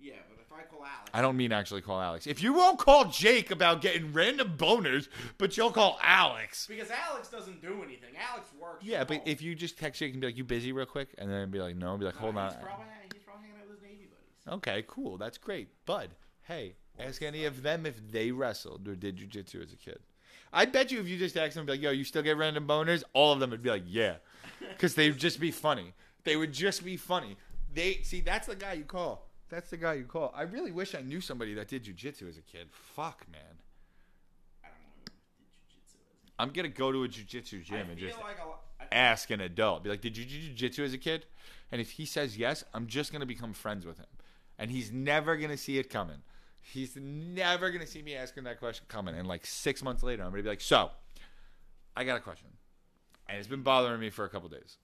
Yeah, 0.00 0.12
I 0.58 0.62
call 0.62 0.80
Alex, 0.80 1.10
I 1.14 1.22
don't 1.22 1.36
mean 1.36 1.52
actually 1.52 1.82
call 1.82 2.00
Alex. 2.00 2.26
If 2.26 2.42
you 2.42 2.52
won't 2.52 2.78
call 2.78 3.06
Jake 3.06 3.50
about 3.50 3.80
getting 3.80 4.12
random 4.12 4.54
boners, 4.56 5.08
but 5.38 5.56
you'll 5.56 5.70
call 5.70 5.98
Alex. 6.02 6.66
because 6.66 6.90
Alex 6.90 7.28
doesn't 7.28 7.62
do 7.62 7.82
anything. 7.82 8.10
Alex 8.30 8.48
works. 8.60 8.84
Yeah, 8.84 9.04
but 9.04 9.22
if 9.26 9.40
you 9.40 9.54
just 9.54 9.78
text 9.78 10.00
Jake 10.00 10.12
and 10.12 10.20
be 10.20 10.28
like, 10.28 10.36
"You 10.36 10.44
busy, 10.44 10.72
real 10.72 10.86
quick," 10.86 11.08
and 11.18 11.30
then 11.30 11.50
be 11.50 11.60
like, 11.60 11.76
"No," 11.76 11.96
be 11.96 12.04
like, 12.04 12.16
"Hold 12.16 12.36
uh, 12.36 12.40
on." 12.40 12.52
He's 12.52 12.62
probably, 12.62 12.84
he's 13.12 13.22
probably 13.22 13.42
hanging 13.42 13.60
out 13.60 13.68
with 13.68 13.80
his 13.80 13.82
Navy 13.82 14.08
buddies. 14.10 14.56
Okay, 14.56 14.84
cool. 14.86 15.16
That's 15.16 15.38
great. 15.38 15.68
Bud, 15.86 16.10
hey, 16.42 16.74
ask 16.98 17.22
any 17.22 17.44
of 17.44 17.62
them 17.62 17.86
if 17.86 18.10
they 18.10 18.30
wrestled 18.30 18.88
or 18.88 18.94
did 18.94 19.16
jujitsu 19.16 19.62
as 19.62 19.72
a 19.72 19.76
kid. 19.76 19.98
I 20.52 20.64
bet 20.64 20.90
you 20.90 21.00
if 21.00 21.08
you 21.08 21.18
just 21.18 21.36
asked 21.36 21.54
them, 21.54 21.66
be 21.66 21.72
like, 21.72 21.82
yo, 21.82 21.90
you 21.90 22.04
still 22.04 22.22
get 22.22 22.36
random 22.36 22.66
boners? 22.66 23.02
All 23.12 23.32
of 23.32 23.40
them 23.40 23.50
would 23.50 23.62
be 23.62 23.70
like, 23.70 23.84
yeah. 23.86 24.16
Because 24.60 24.94
they 24.94 25.10
would 25.10 25.18
just 25.18 25.40
be 25.40 25.50
funny. 25.50 25.94
They 26.24 26.36
would 26.36 26.52
just 26.52 26.84
be 26.84 26.96
funny. 26.96 27.36
They 27.72 28.00
See, 28.02 28.20
that's 28.20 28.46
the 28.46 28.56
guy 28.56 28.72
you 28.74 28.84
call. 28.84 29.27
That's 29.50 29.70
the 29.70 29.76
guy 29.76 29.94
you 29.94 30.04
call. 30.04 30.32
I 30.36 30.42
really 30.42 30.72
wish 30.72 30.94
I 30.94 31.00
knew 31.00 31.20
somebody 31.20 31.54
that 31.54 31.68
did 31.68 31.84
jujitsu 31.84 32.28
as 32.28 32.36
a 32.36 32.42
kid. 32.42 32.68
Fuck, 32.70 33.24
man. 33.32 33.40
I 34.62 34.68
don't 34.68 34.78
know 34.78 34.92
who 34.94 35.10
did 35.10 35.68
jujitsu 35.70 35.94
as. 35.94 36.34
I'm 36.38 36.50
going 36.50 36.70
to 36.70 36.76
go 36.76 36.92
to 36.92 37.04
a 37.04 37.08
jujitsu 37.08 37.60
I 37.60 37.62
gym 37.62 37.90
and 37.90 37.98
feel 37.98 38.08
just 38.08 38.20
like 38.20 38.38
a. 38.38 38.84
I, 38.84 38.86
ask 38.92 39.30
an 39.30 39.40
adult. 39.40 39.82
Be 39.84 39.90
like, 39.90 40.00
did 40.00 40.16
you 40.16 40.24
do 40.24 40.54
jujitsu 40.54 40.84
as 40.84 40.92
a 40.92 40.98
kid? 40.98 41.26
And 41.70 41.80
if 41.80 41.92
he 41.92 42.06
says 42.06 42.38
yes, 42.38 42.64
I'm 42.72 42.86
just 42.86 43.12
gonna 43.12 43.26
become 43.26 43.52
friends 43.52 43.84
with 43.84 43.98
him. 43.98 44.06
And 44.58 44.70
he's 44.70 44.90
never 44.90 45.36
gonna 45.36 45.56
see 45.56 45.78
it 45.78 45.90
coming. 45.90 46.22
He's 46.60 46.96
never 46.96 47.70
gonna 47.70 47.86
see 47.86 48.02
me 48.02 48.14
asking 48.14 48.44
that 48.44 48.58
question 48.58 48.86
coming. 48.88 49.14
And 49.14 49.28
like 49.28 49.46
six 49.46 49.82
months 49.82 50.02
later, 50.02 50.22
I'm 50.22 50.30
gonna 50.30 50.42
be 50.42 50.48
like, 50.48 50.60
so, 50.60 50.90
I 51.96 52.04
got 52.04 52.16
a 52.16 52.20
question, 52.20 52.48
and 53.28 53.38
it's 53.38 53.48
been 53.48 53.62
bothering 53.62 54.00
me 54.00 54.10
for 54.10 54.24
a 54.24 54.28
couple 54.28 54.48
days. 54.48 54.76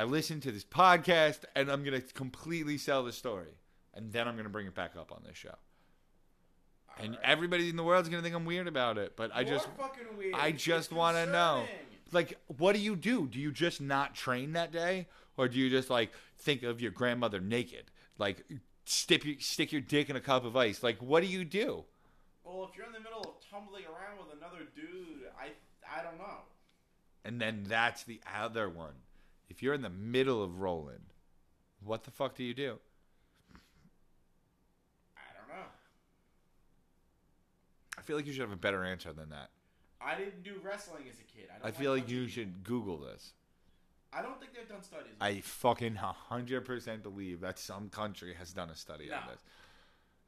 I 0.00 0.04
listened 0.04 0.42
to 0.44 0.50
this 0.50 0.64
podcast, 0.64 1.40
and 1.54 1.70
I'm 1.70 1.84
gonna 1.84 2.00
completely 2.00 2.78
sell 2.78 3.04
the 3.04 3.12
story, 3.12 3.52
and 3.92 4.10
then 4.10 4.26
I'm 4.26 4.34
gonna 4.34 4.48
bring 4.48 4.66
it 4.66 4.74
back 4.74 4.96
up 4.96 5.12
on 5.12 5.20
this 5.26 5.36
show. 5.36 5.56
And 6.96 7.16
Alright. 7.16 7.20
everybody 7.22 7.68
in 7.68 7.76
the 7.76 7.84
world's 7.84 8.08
gonna 8.08 8.22
think 8.22 8.34
I'm 8.34 8.46
weird 8.46 8.66
about 8.66 8.96
it, 8.96 9.14
but 9.14 9.30
I 9.34 9.42
You're 9.42 9.50
just 9.58 9.68
fucking 9.78 10.16
weird. 10.16 10.34
I 10.34 10.52
just 10.52 10.90
want 10.90 11.18
to 11.18 11.26
know. 11.26 11.66
Like, 12.12 12.38
what 12.46 12.74
do 12.74 12.80
you 12.80 12.96
do? 12.96 13.28
Do 13.28 13.38
you 13.38 13.52
just 13.52 13.82
not 13.82 14.14
train 14.14 14.54
that 14.54 14.72
day? 14.72 15.06
Or 15.36 15.48
do 15.48 15.58
you 15.58 15.68
just, 15.68 15.90
like, 15.90 16.12
think 16.38 16.62
of 16.62 16.80
your 16.80 16.92
grandmother 16.92 17.38
naked? 17.38 17.90
Like, 18.16 18.46
stick 18.86 19.26
your, 19.26 19.38
stick 19.38 19.70
your 19.70 19.82
dick 19.82 20.08
in 20.08 20.16
a 20.16 20.20
cup 20.20 20.46
of 20.46 20.56
ice? 20.56 20.82
Like, 20.82 21.02
what 21.02 21.20
do 21.20 21.26
you 21.26 21.44
do? 21.44 21.84
Well, 22.42 22.66
if 22.70 22.74
you're 22.74 22.86
in 22.86 22.92
the 22.92 23.00
middle 23.00 23.20
of 23.20 23.34
tumbling 23.50 23.84
around 23.84 24.16
with 24.16 24.34
another 24.38 24.64
dude, 24.74 25.28
I 25.38 25.50
I 25.86 26.02
don't 26.02 26.16
know. 26.16 26.44
And 27.22 27.38
then 27.38 27.66
that's 27.68 28.04
the 28.04 28.22
other 28.34 28.70
one. 28.70 28.94
If 29.50 29.62
you're 29.62 29.74
in 29.74 29.82
the 29.82 29.90
middle 29.90 30.42
of 30.42 30.60
rolling, 30.60 31.00
what 31.84 32.04
the 32.04 32.10
fuck 32.10 32.34
do 32.36 32.44
you 32.44 32.54
do? 32.54 32.78
I 35.16 35.20
don't 35.36 35.48
know. 35.54 35.64
I 37.98 38.02
feel 38.02 38.16
like 38.16 38.26
you 38.26 38.32
should 38.32 38.42
have 38.42 38.52
a 38.52 38.56
better 38.56 38.84
answer 38.84 39.12
than 39.12 39.28
that. 39.30 39.50
I 40.00 40.14
didn't 40.14 40.44
do 40.44 40.54
wrestling 40.62 41.02
as 41.10 41.16
a 41.20 41.24
kid. 41.24 41.48
I, 41.54 41.58
don't 41.58 41.66
I 41.66 41.70
feel 41.72 41.92
like 41.92 42.08
you 42.08 42.26
should 42.28 42.62
Google 42.64 42.96
this. 42.98 43.32
I 44.12 44.22
don't 44.22 44.40
think 44.40 44.54
they've 44.54 44.68
done 44.68 44.82
studies. 44.82 45.12
I 45.20 45.40
fucking 45.40 45.96
100% 46.30 47.02
believe 47.02 47.40
that 47.40 47.58
some 47.58 47.88
country 47.90 48.34
has 48.38 48.52
done 48.52 48.70
a 48.70 48.74
study 48.76 49.12
on 49.12 49.20
No. 49.26 49.32
this. 49.32 49.40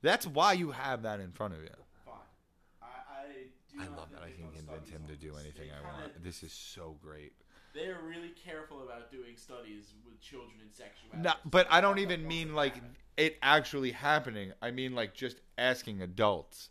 That's 0.03 0.27
why 0.27 0.53
you 0.55 0.73
have 0.73 1.03
that 1.05 1.21
in 1.21 1.31
front 1.33 1.55
of 1.55 1.63
you. 1.63 1.69
Fine. 2.05 2.15
I 2.83 2.87
I, 2.87 3.25
do 3.73 3.81
I 3.81 3.85
not 3.87 3.97
love 3.97 4.09
think 4.09 4.21
that 4.21 4.23
I 4.23 4.27
they've 4.27 4.37
can 4.37 4.45
done 4.47 4.53
convince 4.55 4.89
studies 4.89 5.01
him 5.01 5.07
to 5.09 5.17
do 5.17 5.33
this. 5.33 5.41
anything 5.41 5.71
I 5.71 5.75
kinda- 5.81 5.93
want. 5.93 6.25
This 6.25 6.43
is 6.43 6.53
so 6.53 6.97
great. 7.03 7.33
They 7.75 7.87
are 7.87 8.01
really 8.07 8.31
careful 8.31 8.83
about 8.83 9.11
doing 9.11 9.37
studies 9.37 9.95
with 10.05 10.21
children 10.21 10.53
and 10.61 10.71
sexuality. 10.73 11.23
No, 11.23 11.33
but 11.51 11.67
I 11.71 11.81
don't 11.81 11.99
even 11.99 12.27
mean 12.27 12.55
like 12.55 12.75
it 13.17 13.39
actually 13.43 13.93
happening. 13.93 14.53
I 14.61 14.71
mean 14.71 14.95
like 14.95 15.15
just 15.15 15.41
asking 15.59 16.03
adults. 16.03 16.69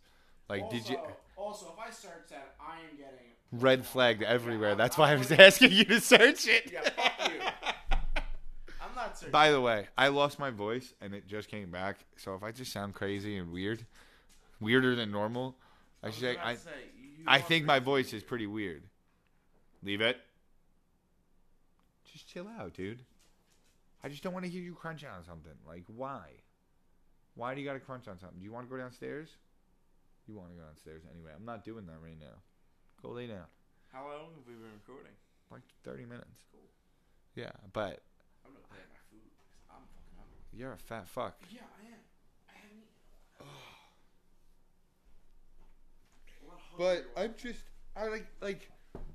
Like, 0.49 0.63
also, 0.63 0.77
did 0.77 0.89
you 0.89 0.97
Also, 1.37 1.73
if 1.73 1.79
I 1.79 1.89
search 1.91 2.29
that, 2.29 2.55
I 2.59 2.75
am 2.89 2.97
getting 2.97 3.27
red 3.51 3.85
flagged 3.85 4.21
everywhere? 4.21 4.69
I'm- 4.69 4.77
That's 4.77 4.97
I'm 4.97 5.01
why 5.01 5.11
I 5.13 5.15
was 5.15 5.27
gonna- 5.29 5.43
asking 5.47 5.71
you 5.71 5.85
to 5.85 6.01
search 6.01 6.47
it. 6.47 6.71
Yeah, 6.71 6.81
fuck 6.89 7.31
you. 7.31 7.39
I'm 8.81 8.95
not 8.95 9.17
searching. 9.17 9.31
By 9.31 9.51
the 9.51 9.61
way, 9.61 9.87
I 9.97 10.09
lost 10.09 10.37
my 10.39 10.49
voice 10.51 10.93
and 11.01 11.13
it 11.15 11.25
just 11.27 11.47
came 11.49 11.71
back. 11.71 11.99
So 12.17 12.35
if 12.35 12.43
I 12.43 12.51
just 12.51 12.71
sound 12.71 12.93
crazy 12.93 13.37
and 13.37 13.51
weird, 13.51 13.85
weirder 14.59 14.95
than 14.95 15.09
normal, 15.11 15.55
I 16.03 16.07
was 16.07 16.15
should 16.15 16.21
say 16.21 16.37
I 16.43 16.55
say, 16.55 16.69
I 17.25 17.39
think 17.39 17.65
my 17.65 17.79
voice 17.79 18.13
is 18.13 18.23
pretty 18.23 18.47
weird. 18.47 18.83
Leave 19.83 20.01
it. 20.01 20.17
Chill 22.31 22.47
out, 22.47 22.73
dude. 22.73 23.01
I 24.03 24.09
just 24.09 24.23
don't 24.23 24.33
want 24.33 24.45
to 24.45 24.51
hear 24.51 24.61
you 24.61 24.73
crunch 24.73 25.03
on 25.03 25.23
something. 25.25 25.51
Like, 25.67 25.83
why? 25.87 26.27
Why 27.35 27.53
do 27.53 27.61
you 27.61 27.67
got 27.67 27.73
to 27.73 27.79
crunch 27.79 28.07
on 28.07 28.19
something? 28.19 28.39
Do 28.39 28.45
you 28.45 28.51
want 28.51 28.67
to 28.67 28.71
go 28.71 28.77
downstairs? 28.81 29.29
You 30.27 30.35
want 30.35 30.49
to 30.49 30.55
go 30.55 30.63
downstairs 30.63 31.03
anyway. 31.13 31.31
I'm 31.35 31.45
not 31.45 31.65
doing 31.65 31.85
that 31.87 31.97
right 32.01 32.17
now. 32.19 32.39
Go 33.01 33.09
lay 33.09 33.27
down. 33.27 33.45
How 33.91 34.03
long 34.07 34.31
have 34.35 34.47
we 34.47 34.53
been 34.53 34.71
recording? 34.85 35.11
Like 35.51 35.61
30 35.83 36.05
minutes. 36.05 36.45
Cool. 36.51 36.61
Yeah, 37.35 37.51
but 37.73 37.99
I'm 38.45 38.53
gonna 38.53 38.63
play 38.69 38.79
my 38.79 38.99
food. 39.11 39.27
'cause 39.27 39.67
I'm 39.69 39.83
fucking 39.91 40.15
hungry. 40.15 40.39
you're 40.53 40.71
a 40.71 40.77
fat 40.77 41.07
fuck. 41.09 41.35
Yeah, 41.49 41.61
I 41.75 41.87
am. 41.87 41.99
I 42.47 42.53
haven't 42.53 42.77
eaten. 42.77 42.87
But. 46.77 47.05
I'm 47.17 47.35
just 47.37 47.63
I 47.95 48.07
like 48.07 48.25
like 48.41 48.71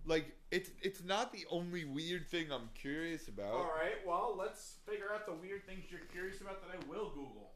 like 0.07 0.33
it's 0.51 0.71
it's 0.81 1.03
not 1.03 1.33
the 1.33 1.45
only 1.51 1.85
weird 1.85 2.29
thing 2.29 2.47
I'm 2.53 2.71
curious 2.75 3.29
about. 3.29 3.53
All 3.53 3.73
right. 3.79 3.97
Well, 4.07 4.35
let's 4.39 4.77
figure 4.89 5.13
out 5.13 5.27
the 5.27 5.33
weird 5.33 5.67
things 5.67 5.85
you're 5.91 6.01
curious 6.13 6.41
about 6.41 6.63
that 6.63 6.77
I 6.77 6.91
will 6.91 7.11
Google. 7.11 7.51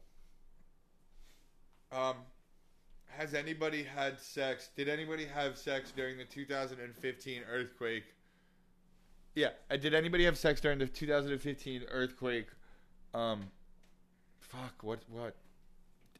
Um, 1.91 2.15
has 3.07 3.33
anybody 3.33 3.83
had 3.83 4.19
sex? 4.19 4.69
Did 4.75 4.87
anybody 4.87 5.25
have 5.25 5.57
sex 5.57 5.91
during 5.95 6.17
the 6.17 6.25
2015 6.25 7.41
earthquake? 7.49 8.03
Yeah, 9.35 9.49
uh, 9.69 9.77
did 9.77 9.93
anybody 9.93 10.25
have 10.25 10.37
sex 10.37 10.59
during 10.59 10.79
the 10.79 10.87
2015 10.87 11.83
earthquake? 11.89 12.47
Um, 13.13 13.43
fuck, 14.39 14.83
what, 14.83 14.99
what? 15.09 15.35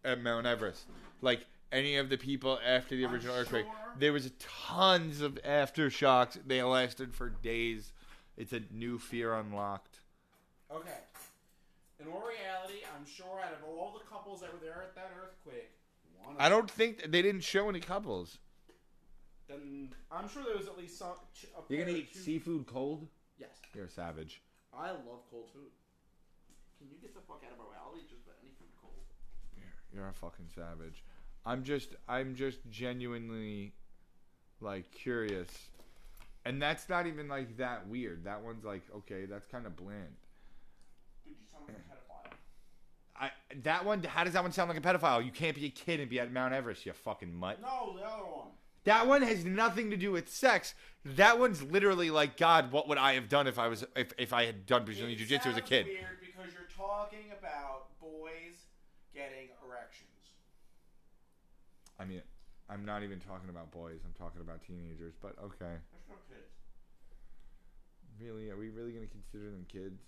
At 0.03 0.21
Mount 0.21 0.45
Everest, 0.45 0.85
like 1.21 1.45
any 1.71 1.97
of 1.97 2.09
the 2.09 2.17
people 2.17 2.59
after 2.65 2.95
the 2.95 3.05
I'm 3.05 3.13
original 3.13 3.35
earthquake, 3.35 3.65
sure. 3.65 3.80
There 3.99 4.13
was 4.13 4.31
tons 4.39 5.21
of 5.21 5.35
aftershocks. 5.45 6.37
They 6.45 6.61
lasted 6.63 7.13
for 7.13 7.29
days. 7.29 7.93
It's 8.37 8.53
a 8.53 8.61
new 8.71 8.97
fear 8.97 9.33
unlocked. 9.35 9.99
Okay. 10.73 10.97
In 11.99 12.07
all 12.07 12.21
reality, 12.23 12.79
I'm 12.97 13.05
sure 13.05 13.39
out 13.43 13.53
of 13.53 13.63
all 13.67 13.93
the 13.97 14.03
couples 14.09 14.41
that 14.41 14.51
were 14.51 14.59
there 14.59 14.81
at 14.81 14.95
that 14.95 15.11
earthquake, 15.21 15.71
one. 16.23 16.35
Of 16.35 16.41
I 16.41 16.49
don't 16.49 16.69
think 16.69 17.11
they 17.11 17.21
didn't 17.21 17.41
show 17.43 17.69
any 17.69 17.79
couples. 17.79 18.39
Then 19.47 19.93
I'm 20.11 20.27
sure 20.29 20.43
there 20.43 20.57
was 20.57 20.67
at 20.67 20.77
least 20.77 20.97
some. 20.97 21.13
ch- 21.35 21.45
A 21.57 21.61
You're 21.73 21.85
gonna 21.85 21.97
eat 21.97 22.13
two- 22.13 22.19
seafood 22.19 22.65
cold? 22.67 23.07
Yes. 23.37 23.49
You're 23.75 23.85
a 23.85 23.89
savage. 23.89 24.41
I 24.73 24.91
love 24.91 25.23
cold 25.29 25.49
food. 25.53 25.69
Can 26.79 26.89
you 26.89 26.95
get 27.01 27.13
the 27.13 27.21
fuck 27.21 27.43
out 27.45 27.51
of 27.51 27.57
my 27.59 27.65
way? 27.65 27.75
I'll 27.85 27.95
eat 27.97 28.09
just 28.09 28.23
about 28.23 28.37
any 28.41 28.51
food 28.57 28.69
cold. 28.81 28.93
You're 29.93 30.07
a 30.07 30.13
fucking 30.13 30.47
savage. 30.55 31.03
I'm 31.45 31.63
just 31.63 31.95
I'm 32.07 32.33
just 32.35 32.59
genuinely 32.69 33.73
like 34.61 34.91
curious. 34.91 35.49
And 36.45 36.61
that's 36.61 36.89
not 36.89 37.05
even 37.07 37.27
like 37.27 37.57
that 37.57 37.87
weird. 37.87 38.23
That 38.23 38.41
one's 38.41 38.63
like, 38.63 38.83
okay, 38.97 39.25
that's 39.25 39.45
kind 39.45 39.65
of 39.65 39.75
bland. 39.75 40.15
Dude, 41.23 41.35
you 41.39 41.45
sound 41.51 41.65
like 41.67 41.77
a 41.77 41.81
pedophile. 41.81 42.33
I 43.15 43.31
that 43.63 43.85
one 43.85 44.03
how 44.03 44.23
does 44.23 44.33
that 44.33 44.41
one 44.41 44.51
sound 44.51 44.69
like 44.69 44.77
a 44.77 44.81
pedophile? 44.81 45.23
You 45.23 45.31
can't 45.31 45.55
be 45.55 45.65
a 45.65 45.69
kid 45.69 45.99
and 45.99 46.09
be 46.09 46.19
at 46.19 46.31
Mount 46.31 46.53
Everest, 46.53 46.85
you 46.85 46.93
fucking 46.93 47.33
mutt. 47.33 47.61
No, 47.61 47.95
the 47.95 48.03
other 48.03 48.23
one. 48.23 48.47
That 48.83 49.05
one 49.05 49.21
has 49.21 49.45
nothing 49.45 49.91
to 49.91 49.97
do 49.97 50.11
with 50.11 50.27
sex. 50.27 50.73
That 51.05 51.37
one's 51.37 51.61
literally 51.61 52.09
like, 52.09 52.35
God, 52.35 52.71
what 52.71 52.87
would 52.87 52.97
I 52.97 53.13
have 53.13 53.29
done 53.29 53.45
if 53.45 53.59
I 53.59 53.67
was 53.67 53.85
if, 53.95 54.11
if 54.17 54.33
I 54.33 54.45
had 54.45 54.65
done 54.65 54.85
Brazilian 54.85 55.17
Jiu 55.17 55.27
Jitsu 55.27 55.49
as 55.49 55.57
a 55.57 55.61
kid? 55.61 55.85
Weird 55.85 56.19
because 56.19 56.51
you're 56.53 56.63
talking 56.75 57.31
about 57.37 57.99
boys 57.99 58.57
getting 59.13 59.49
erections. 59.63 60.09
I 61.99 62.05
mean, 62.05 62.23
I'm 62.69 62.85
not 62.85 63.03
even 63.03 63.19
talking 63.19 63.49
about 63.49 63.71
boys. 63.71 63.99
I'm 64.05 64.13
talking 64.17 64.41
about 64.41 64.61
teenagers. 64.65 65.13
But 65.21 65.35
okay, 65.43 65.75
That's 65.91 66.07
not 66.07 66.25
kids. 66.27 66.47
really, 68.19 68.49
are 68.49 68.57
we 68.57 68.69
really 68.69 68.91
gonna 68.91 69.07
consider 69.07 69.49
them 69.49 69.65
kids? 69.71 70.01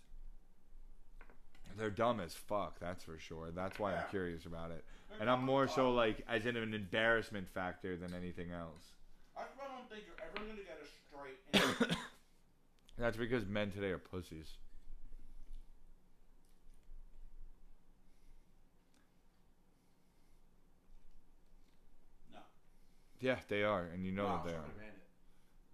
They're 1.77 1.89
dumb 1.89 2.19
as 2.19 2.35
fuck. 2.35 2.79
That's 2.79 3.03
for 3.03 3.17
sure. 3.17 3.49
That's 3.51 3.79
why 3.79 3.93
I'm 3.93 4.03
Yeah. 4.03 4.09
curious 4.09 4.45
about 4.45 4.71
it. 4.71 4.83
They're 5.07 5.19
And 5.19 5.29
I'm 5.29 5.43
dumb 5.43 5.45
more 5.45 5.67
so 5.67 5.91
fuck. 5.91 5.93
like 5.93 6.23
as 6.27 6.45
in 6.45 6.55
an 6.55 6.73
embarrassment 6.73 7.47
factor 7.49 7.95
than 7.97 8.13
anything 8.13 8.51
else. 8.51 8.91
That's 9.35 9.53
why 9.55 9.63
I 9.65 9.67
don't 9.67 9.87
think 9.89 10.05
you're 10.05 10.15
ever 10.19 10.39
gonna 10.45 10.61
get 10.61 10.77
a 10.77 10.85
straight. 10.85 11.39
That's 12.97 13.17
because 13.17 13.45
men 13.45 13.71
today 13.71 13.89
are 13.91 13.97
pussies. 13.97 14.57
no. 22.31 22.39
Yeah, 23.23 23.37
they 23.47 23.63
are, 23.63 23.87
and 23.93 24.05
you 24.05 24.11
know 24.11 24.27
no, 24.27 24.33
that 24.35 24.45
they 24.45 24.51
are. 24.53 24.65
it. 24.65 24.93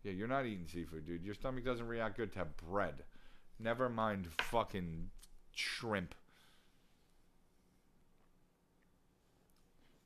Yeah, 0.03 0.11
you're 0.11 0.27
not 0.27 0.45
eating 0.45 0.67
seafood, 0.71 1.07
dude. 1.07 1.23
Your 1.23 1.33
stomach 1.33 1.65
doesn't 1.65 1.87
react 1.87 2.15
good 2.15 2.31
to 2.33 2.45
bread. 2.69 3.01
Never 3.59 3.89
mind 3.89 4.27
fucking 4.37 5.09
shrimp. 5.55 6.13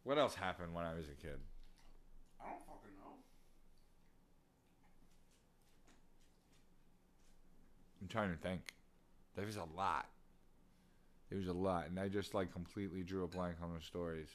What 0.05 0.17
else 0.17 0.35
happened 0.35 0.73
when 0.73 0.85
I 0.85 0.93
was 0.93 1.07
a 1.07 1.21
kid? 1.21 1.37
I 2.39 2.45
don't 2.45 2.59
fucking 2.65 2.95
know. 2.97 3.11
I'm 8.01 8.07
trying 8.07 8.31
to 8.31 8.37
think. 8.37 8.73
There 9.35 9.45
was 9.45 9.57
a 9.57 9.67
lot. 9.75 10.05
There 11.29 11.37
was 11.39 11.49
a 11.49 11.53
lot, 11.53 11.89
and 11.89 11.99
I 11.99 12.07
just 12.07 12.33
like 12.33 12.53
completely 12.53 13.03
drew 13.03 13.25
a 13.25 13.27
blank 13.27 13.57
on 13.61 13.73
the 13.75 13.81
stories. 13.81 14.29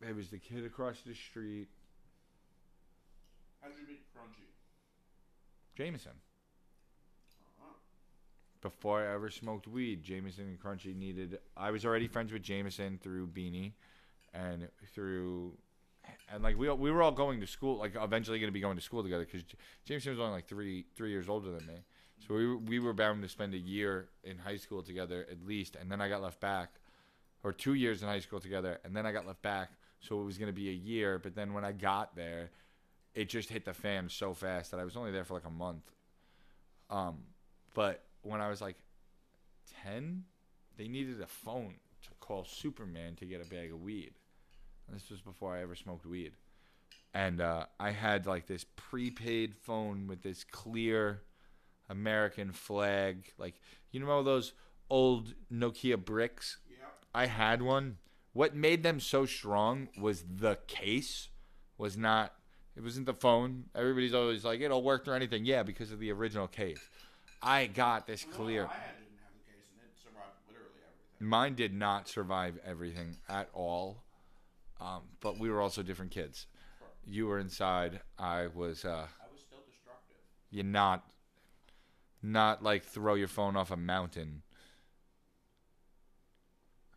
There 0.00 0.14
was 0.14 0.28
the 0.28 0.38
kid 0.38 0.64
across 0.64 1.00
the 1.04 1.14
street, 1.14 1.68
How'd 3.60 3.72
you 3.80 3.86
meet 3.88 4.02
Crunchy? 4.14 4.46
Jameson. 5.76 6.12
Uh-huh. 7.42 7.72
Before 8.62 9.00
I 9.02 9.12
ever 9.14 9.30
smoked 9.30 9.66
weed, 9.66 10.02
Jameson 10.04 10.44
and 10.44 10.60
Crunchy 10.60 10.94
needed. 10.94 11.38
I 11.56 11.72
was 11.72 11.84
already 11.84 12.06
friends 12.06 12.32
with 12.32 12.42
Jameson 12.42 12.98
through 13.02 13.26
Beanie, 13.28 13.72
and 14.32 14.68
through, 14.94 15.58
and 16.32 16.42
like 16.44 16.56
we 16.56 16.68
all- 16.68 16.76
we 16.78 16.92
were 16.92 17.02
all 17.02 17.10
going 17.12 17.40
to 17.40 17.46
school. 17.48 17.78
Like 17.78 17.96
eventually 17.96 18.38
going 18.38 18.48
to 18.48 18.52
be 18.52 18.60
going 18.60 18.76
to 18.76 18.82
school 18.82 19.02
together 19.02 19.24
because 19.24 19.44
Jameson 19.84 20.12
was 20.12 20.20
only 20.20 20.32
like 20.32 20.46
three 20.46 20.84
three 20.94 21.10
years 21.10 21.28
older 21.28 21.50
than 21.50 21.66
me. 21.66 21.82
So 22.26 22.34
we 22.34 22.46
were, 22.46 22.56
we 22.58 22.78
were 22.80 22.92
bound 22.92 23.22
to 23.22 23.28
spend 23.28 23.54
a 23.54 23.58
year 23.58 24.08
in 24.24 24.38
high 24.38 24.56
school 24.56 24.82
together 24.82 25.26
at 25.30 25.44
least, 25.44 25.74
and 25.76 25.90
then 25.90 26.00
I 26.00 26.08
got 26.08 26.20
left 26.22 26.40
back, 26.40 26.74
or 27.44 27.52
two 27.52 27.74
years 27.74 28.02
in 28.02 28.08
high 28.08 28.18
school 28.20 28.40
together, 28.40 28.80
and 28.84 28.94
then 28.94 29.04
I 29.06 29.12
got 29.12 29.26
left 29.26 29.42
back. 29.42 29.70
So 30.00 30.20
it 30.20 30.24
was 30.24 30.38
going 30.38 30.48
to 30.48 30.56
be 30.56 30.68
a 30.68 30.72
year, 30.72 31.18
but 31.18 31.34
then 31.34 31.52
when 31.52 31.64
I 31.64 31.72
got 31.72 32.14
there, 32.14 32.50
it 33.14 33.28
just 33.28 33.48
hit 33.48 33.64
the 33.64 33.74
fan 33.74 34.08
so 34.08 34.32
fast 34.32 34.70
that 34.70 34.78
I 34.78 34.84
was 34.84 34.96
only 34.96 35.10
there 35.10 35.24
for 35.24 35.34
like 35.34 35.46
a 35.46 35.50
month. 35.50 35.90
Um, 36.88 37.18
but 37.74 38.04
when 38.22 38.40
I 38.40 38.48
was 38.48 38.60
like 38.60 38.76
ten, 39.82 40.24
they 40.76 40.88
needed 40.88 41.20
a 41.20 41.26
phone 41.26 41.74
to 42.02 42.10
call 42.20 42.44
Superman 42.44 43.16
to 43.16 43.26
get 43.26 43.44
a 43.44 43.48
bag 43.48 43.72
of 43.72 43.82
weed. 43.82 44.12
And 44.86 44.96
this 44.96 45.10
was 45.10 45.20
before 45.20 45.54
I 45.54 45.62
ever 45.62 45.74
smoked 45.74 46.06
weed. 46.06 46.32
And 47.12 47.40
uh, 47.40 47.66
I 47.80 47.90
had 47.90 48.26
like 48.26 48.46
this 48.46 48.64
prepaid 48.76 49.56
phone 49.56 50.06
with 50.06 50.22
this 50.22 50.44
clear 50.44 51.22
American 51.88 52.52
flag, 52.52 53.32
like 53.38 53.60
you 53.90 54.00
know 54.00 54.22
those 54.22 54.52
old 54.90 55.34
Nokia 55.52 56.02
bricks. 56.02 56.58
Yep. 56.70 56.94
I 57.14 57.26
had 57.26 57.62
one. 57.62 57.96
What 58.38 58.54
made 58.54 58.84
them 58.84 59.00
so 59.00 59.26
strong 59.26 59.88
was 60.00 60.22
the 60.36 60.58
case. 60.68 61.28
Was 61.76 61.96
not. 61.96 62.34
It 62.76 62.84
wasn't 62.84 63.06
the 63.06 63.14
phone. 63.14 63.64
Everybody's 63.74 64.14
always 64.14 64.44
like, 64.44 64.60
it'll 64.60 64.84
work 64.84 65.04
through 65.04 65.14
anything. 65.14 65.44
Yeah, 65.44 65.64
because 65.64 65.90
of 65.90 65.98
the 65.98 66.12
original 66.12 66.46
case. 66.46 66.78
I 67.42 67.66
got 67.66 68.06
this 68.06 68.24
clear. 68.24 68.62
No, 68.62 68.68
didn't 68.68 69.18
have 69.24 69.32
the 69.34 69.52
case, 69.52 69.66
and 69.72 69.80
it 69.82 69.98
survived 70.00 70.36
literally 70.46 70.70
everything. 70.86 71.28
Mine 71.28 71.54
did 71.56 71.74
not 71.74 72.08
survive 72.08 72.60
everything 72.64 73.16
at 73.28 73.48
all. 73.54 74.04
Um, 74.80 75.02
but 75.18 75.40
we 75.40 75.50
were 75.50 75.60
also 75.60 75.82
different 75.82 76.12
kids. 76.12 76.46
You 77.04 77.26
were 77.26 77.40
inside. 77.40 77.98
I 78.20 78.46
was. 78.54 78.84
Uh, 78.84 78.88
I 78.90 79.26
was 79.32 79.40
still 79.48 79.64
destructive. 79.68 80.16
you 80.52 80.62
not. 80.62 81.02
Not 82.22 82.62
like 82.62 82.84
throw 82.84 83.14
your 83.14 83.26
phone 83.26 83.56
off 83.56 83.72
a 83.72 83.76
mountain. 83.76 84.42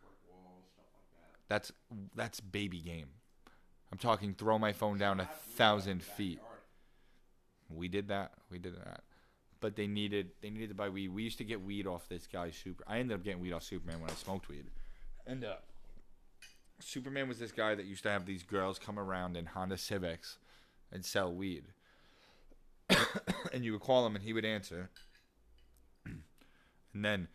Brick 0.00 0.14
walls, 0.30 0.66
stuff 0.72 0.86
like 0.94 1.10
that. 1.16 1.41
That's 1.52 1.70
that's 2.14 2.40
baby 2.40 2.78
game. 2.78 3.08
I'm 3.92 3.98
talking 3.98 4.32
throw 4.32 4.58
my 4.58 4.72
phone 4.72 4.96
down 4.96 5.20
a 5.20 5.28
thousand 5.54 6.02
feet. 6.02 6.40
We 7.68 7.88
did 7.88 8.08
that. 8.08 8.32
We 8.50 8.58
did 8.58 8.74
that. 8.74 9.02
But 9.60 9.76
they 9.76 9.86
needed 9.86 10.30
they 10.40 10.48
needed 10.48 10.70
to 10.70 10.74
buy 10.74 10.88
weed. 10.88 11.08
We 11.08 11.24
used 11.24 11.36
to 11.36 11.44
get 11.44 11.60
weed 11.60 11.86
off 11.86 12.08
this 12.08 12.26
guy 12.26 12.52
Super. 12.52 12.82
I 12.86 13.00
ended 13.00 13.18
up 13.18 13.22
getting 13.22 13.42
weed 13.42 13.52
off 13.52 13.64
Superman 13.64 14.00
when 14.00 14.08
I 14.08 14.14
smoked 14.14 14.48
weed. 14.48 14.64
And 15.26 15.44
uh, 15.44 15.56
Superman 16.80 17.28
was 17.28 17.38
this 17.38 17.52
guy 17.52 17.74
that 17.74 17.84
used 17.84 18.04
to 18.04 18.10
have 18.10 18.24
these 18.24 18.44
girls 18.44 18.78
come 18.78 18.98
around 18.98 19.36
in 19.36 19.44
Honda 19.44 19.76
Civics 19.76 20.38
and 20.90 21.04
sell 21.04 21.34
weed. 21.34 21.64
and 23.52 23.62
you 23.62 23.72
would 23.72 23.82
call 23.82 24.06
him 24.06 24.14
and 24.14 24.24
he 24.24 24.32
would 24.32 24.46
answer. 24.46 24.88
and 26.06 27.04
then 27.04 27.28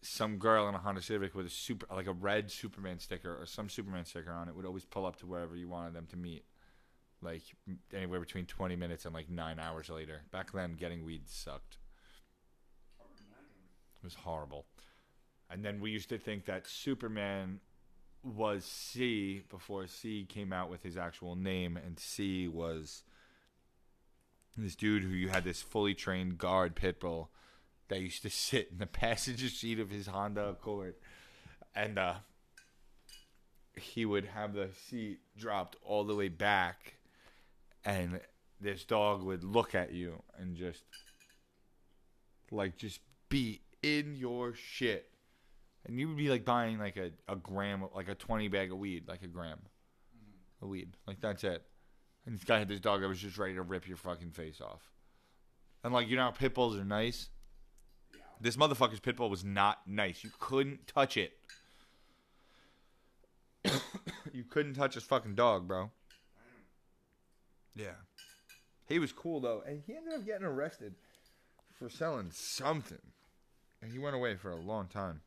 some 0.00 0.38
girl 0.38 0.68
in 0.68 0.74
a 0.74 0.78
Honda 0.78 1.02
Civic 1.02 1.34
with 1.34 1.46
a 1.46 1.50
super 1.50 1.86
like 1.94 2.06
a 2.06 2.12
red 2.12 2.50
Superman 2.50 2.98
sticker 2.98 3.36
or 3.40 3.46
some 3.46 3.68
Superman 3.68 4.04
sticker 4.04 4.32
on 4.32 4.48
it 4.48 4.54
would 4.54 4.64
always 4.64 4.84
pull 4.84 5.06
up 5.06 5.16
to 5.16 5.26
wherever 5.26 5.56
you 5.56 5.68
wanted 5.68 5.94
them 5.94 6.06
to 6.10 6.16
meet 6.16 6.44
like 7.22 7.42
anywhere 7.92 8.20
between 8.20 8.46
20 8.46 8.76
minutes 8.76 9.04
and 9.04 9.14
like 9.14 9.28
nine 9.28 9.58
hours 9.58 9.88
later. 9.88 10.22
Back 10.30 10.52
then, 10.52 10.74
getting 10.74 11.04
weed 11.04 11.28
sucked. 11.28 11.78
It 13.00 14.04
was 14.04 14.14
horrible. 14.14 14.66
And 15.50 15.64
then 15.64 15.80
we 15.80 15.90
used 15.90 16.08
to 16.10 16.18
think 16.18 16.44
that 16.44 16.68
Superman 16.68 17.60
was 18.22 18.64
C 18.64 19.42
before 19.48 19.86
C 19.86 20.24
came 20.28 20.52
out 20.52 20.70
with 20.70 20.82
his 20.82 20.96
actual 20.96 21.34
name, 21.34 21.76
and 21.76 21.98
C 21.98 22.46
was 22.46 23.02
this 24.56 24.76
dude 24.76 25.02
who 25.02 25.10
you 25.10 25.28
had 25.28 25.44
this 25.44 25.62
fully 25.62 25.94
trained 25.94 26.36
guard 26.38 26.74
pit 26.74 27.00
bull 27.00 27.30
that 27.88 28.00
used 28.00 28.22
to 28.22 28.30
sit 28.30 28.68
in 28.70 28.78
the 28.78 28.86
passenger 28.86 29.48
seat 29.48 29.78
of 29.78 29.90
his 29.90 30.06
Honda 30.06 30.48
Accord, 30.48 30.94
and 31.74 31.98
uh, 31.98 32.14
he 33.76 34.04
would 34.04 34.26
have 34.26 34.54
the 34.54 34.70
seat 34.88 35.20
dropped 35.36 35.76
all 35.82 36.04
the 36.04 36.14
way 36.14 36.28
back, 36.28 36.96
and 37.84 38.20
this 38.60 38.84
dog 38.84 39.22
would 39.22 39.44
look 39.44 39.74
at 39.74 39.92
you 39.92 40.22
and 40.38 40.56
just 40.56 40.82
like 42.50 42.76
just 42.76 43.00
be 43.28 43.60
in 43.82 44.16
your 44.16 44.54
shit. 44.54 45.10
And 45.86 45.98
you 45.98 46.08
would 46.08 46.16
be 46.16 46.28
like 46.28 46.44
buying 46.44 46.78
like 46.78 46.96
a, 46.96 47.12
a 47.28 47.36
gram, 47.36 47.84
like 47.94 48.08
a 48.08 48.14
20 48.14 48.48
bag 48.48 48.72
of 48.72 48.78
weed, 48.78 49.08
like 49.08 49.22
a 49.22 49.28
gram 49.28 49.58
of 50.60 50.68
weed. 50.68 50.90
Like 51.06 51.20
that's 51.20 51.44
it. 51.44 51.62
And 52.26 52.36
this 52.36 52.44
guy 52.44 52.58
had 52.58 52.68
this 52.68 52.80
dog 52.80 53.00
that 53.00 53.08
was 53.08 53.20
just 53.20 53.38
ready 53.38 53.54
to 53.54 53.62
rip 53.62 53.88
your 53.88 53.96
fucking 53.96 54.32
face 54.32 54.60
off. 54.60 54.92
And 55.82 55.94
like, 55.94 56.08
you 56.08 56.16
know 56.16 56.24
how 56.24 56.30
pit 56.32 56.54
bulls 56.54 56.76
are 56.76 56.84
nice? 56.84 57.28
This 58.40 58.56
motherfucker's 58.56 59.00
pit 59.00 59.16
bull 59.16 59.30
was 59.30 59.44
not 59.44 59.80
nice. 59.86 60.22
You 60.22 60.30
couldn't 60.38 60.86
touch 60.86 61.16
it. 61.16 61.32
you 64.32 64.44
couldn't 64.44 64.74
touch 64.74 64.94
his 64.94 65.02
fucking 65.02 65.34
dog, 65.34 65.66
bro. 65.66 65.90
Yeah. 67.74 67.96
He 68.86 68.98
was 68.98 69.12
cool 69.12 69.40
though, 69.40 69.62
and 69.66 69.82
he 69.86 69.94
ended 69.94 70.14
up 70.14 70.24
getting 70.24 70.46
arrested 70.46 70.94
for 71.78 71.88
selling 71.88 72.30
something. 72.32 72.98
And 73.82 73.92
he 73.92 73.98
went 73.98 74.16
away 74.16 74.34
for 74.36 74.50
a 74.50 74.56
long 74.56 74.86
time. 74.86 75.20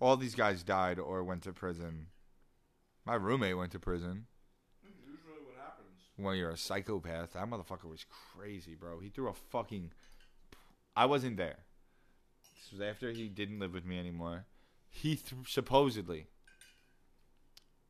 All 0.00 0.16
these 0.16 0.34
guys 0.34 0.62
died 0.62 0.98
or 0.98 1.22
went 1.22 1.42
to 1.42 1.52
prison. 1.52 2.06
My 3.04 3.14
roommate 3.14 3.56
went 3.56 3.72
to 3.72 3.78
prison. 3.78 4.26
Usually 4.82 5.44
what 5.44 5.56
happens. 5.56 6.00
When 6.16 6.36
you're 6.36 6.50
a 6.50 6.56
psychopath, 6.56 7.34
that 7.34 7.48
motherfucker 7.48 7.88
was 7.88 8.06
crazy, 8.08 8.74
bro. 8.74 8.98
He 9.00 9.10
threw 9.10 9.28
a 9.28 9.34
fucking. 9.34 9.92
I 10.96 11.06
wasn't 11.06 11.36
there. 11.36 11.56
This 12.54 12.72
was 12.72 12.80
after 12.80 13.10
he 13.10 13.28
didn't 13.28 13.58
live 13.58 13.72
with 13.72 13.84
me 13.84 13.98
anymore. 13.98 14.46
He 14.88 15.16
th- 15.16 15.48
supposedly. 15.48 16.26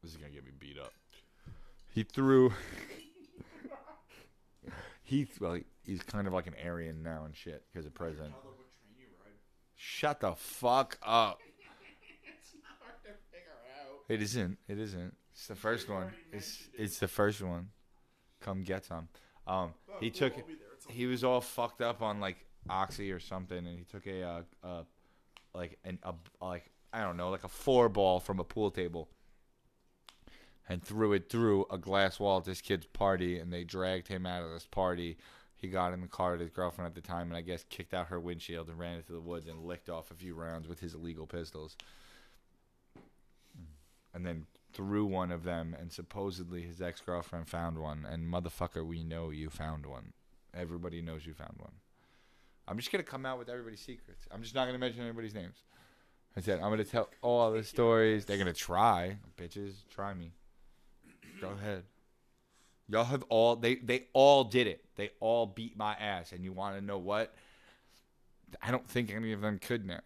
This 0.03 0.13
is 0.13 0.17
gonna 0.17 0.33
get 0.33 0.45
me 0.45 0.53
beat 0.59 0.79
up. 0.79 0.93
He 1.93 2.03
threw. 2.03 2.53
he 5.03 5.27
well, 5.41 5.59
he's 5.83 6.03
kind 6.03 6.27
of 6.27 6.33
like 6.33 6.47
an 6.47 6.55
Aryan 6.65 7.03
now 7.03 7.25
and 7.25 7.37
shit 7.37 7.65
because 7.73 7.87
of 7.87 7.95
prison. 7.95 8.31
Tell 8.31 8.41
them 8.41 8.53
what 8.57 8.71
train 8.79 8.95
you 8.99 9.07
ride. 9.23 9.33
Shut 9.77 10.21
the 10.21 10.35
fuck 10.35 10.99
up. 11.03 11.41
It's 12.23 12.55
not 12.63 12.73
hard 12.81 13.03
to 13.05 13.11
figure 13.31 13.51
out. 13.79 14.05
It 14.09 14.23
isn't. 14.23 14.59
It 14.69 14.79
isn't. 14.79 15.15
It's 15.33 15.47
the 15.47 15.55
first 15.55 15.89
one. 15.89 16.11
It's 16.33 16.69
it. 16.75 16.83
it's 16.83 16.99
the 16.99 17.09
first 17.09 17.43
one. 17.43 17.69
Come 18.41 18.63
get 18.63 18.85
some. 18.85 19.09
Um, 19.47 19.75
he 20.01 20.11
took 20.11 20.35
be 20.35 20.55
there 20.55 20.69
some 20.79 20.93
he 20.93 21.07
was 21.07 21.25
all 21.25 21.41
fucked 21.41 21.81
up 21.81 22.03
on 22.03 22.21
like 22.21 22.45
oxy 22.69 23.11
or 23.13 23.21
something, 23.21 23.59
and 23.59 23.79
he 23.79 23.85
took 23.85 24.07
a 24.07 24.23
uh, 24.23 24.43
uh 24.63 24.83
like 25.55 25.79
an 25.85 25.99
a 26.03 26.15
like 26.41 26.71
I 26.93 27.03
don't 27.03 27.17
know 27.17 27.31
like 27.31 27.45
a 27.45 27.49
four 27.49 27.89
ball 27.89 28.21
from 28.21 28.41
a 28.41 28.45
pool 28.45 28.71
table 28.71 29.09
and 30.71 30.85
threw 30.85 31.13
it 31.13 31.29
through 31.29 31.67
a 31.69 31.77
glass 31.77 32.21
wall 32.21 32.39
at 32.39 32.45
this 32.45 32.61
kid's 32.61 32.87
party, 32.87 33.39
and 33.39 33.53
they 33.53 33.65
dragged 33.65 34.07
him 34.07 34.25
out 34.25 34.45
of 34.45 34.53
this 34.53 34.67
party. 34.67 35.19
He 35.57 35.67
got 35.67 35.93
in 35.93 36.01
the 36.01 36.07
car 36.07 36.33
with 36.33 36.41
his 36.41 36.51
girlfriend 36.51 36.87
at 36.87 36.95
the 36.95 37.01
time, 37.01 37.27
and 37.27 37.37
I 37.37 37.41
guess 37.41 37.65
kicked 37.69 37.93
out 37.93 38.07
her 38.07 38.21
windshield 38.21 38.69
and 38.69 38.79
ran 38.79 38.97
into 38.97 39.13
the 39.13 39.21
woods 39.21 39.49
and 39.49 39.65
licked 39.65 39.91
off 39.91 40.13
a 40.13 40.15
few 40.15 40.35
rounds 40.35 40.69
with 40.69 40.79
his 40.79 40.95
illegal 40.95 41.27
pistols. 41.27 41.77
And 44.15 44.25
then 44.25 44.47
threw 44.73 45.05
one 45.05 45.33
of 45.33 45.43
them, 45.43 45.77
and 45.79 45.93
supposedly 45.93 46.63
his 46.63 46.81
ex 46.81 47.01
girlfriend 47.01 47.49
found 47.49 47.77
one. 47.77 48.07
And 48.09 48.33
motherfucker, 48.33 48.87
we 48.87 49.03
know 49.03 49.31
you 49.31 49.51
found 49.51 49.87
one. 49.87 50.13
Everybody 50.55 51.03
knows 51.03 51.27
you 51.27 51.35
found 51.35 51.57
one. 51.59 51.75
I'm 52.71 52.77
just 52.77 52.93
gonna 52.93 53.03
come 53.03 53.27
out 53.27 53.37
with 53.37 53.49
everybody's 53.49 53.81
secrets. 53.81 54.27
I'm 54.31 54.43
just 54.43 54.55
not 54.55 54.67
gonna 54.67 54.79
mention 54.79 55.03
anybody's 55.03 55.35
names. 55.35 55.57
I 56.37 56.41
said 56.41 56.61
I'm 56.61 56.71
gonna 56.71 56.85
tell 56.85 57.09
all 57.21 57.51
the 57.51 57.65
stories. 57.65 58.25
They're 58.25 58.39
gonna 58.39 58.53
try, 58.53 59.19
bitches. 59.37 59.73
Try 59.91 60.15
me. 60.15 60.31
Go 61.41 61.49
ahead. 61.49 61.83
Y'all 62.89 63.05
have 63.05 63.25
all 63.29 63.57
they 63.57 63.75
they 63.75 64.07
all 64.13 64.45
did 64.45 64.69
it. 64.69 64.85
They 64.95 65.11
all 65.19 65.47
beat 65.47 65.77
my 65.77 65.95
ass. 65.95 66.31
And 66.31 66.45
you 66.45 66.53
want 66.53 66.77
to 66.77 66.81
know 66.81 66.99
what? 66.99 67.35
I 68.63 68.71
don't 68.71 68.87
think 68.87 69.13
any 69.13 69.33
of 69.33 69.41
them 69.41 69.59
could 69.59 69.85
now. 69.85 70.01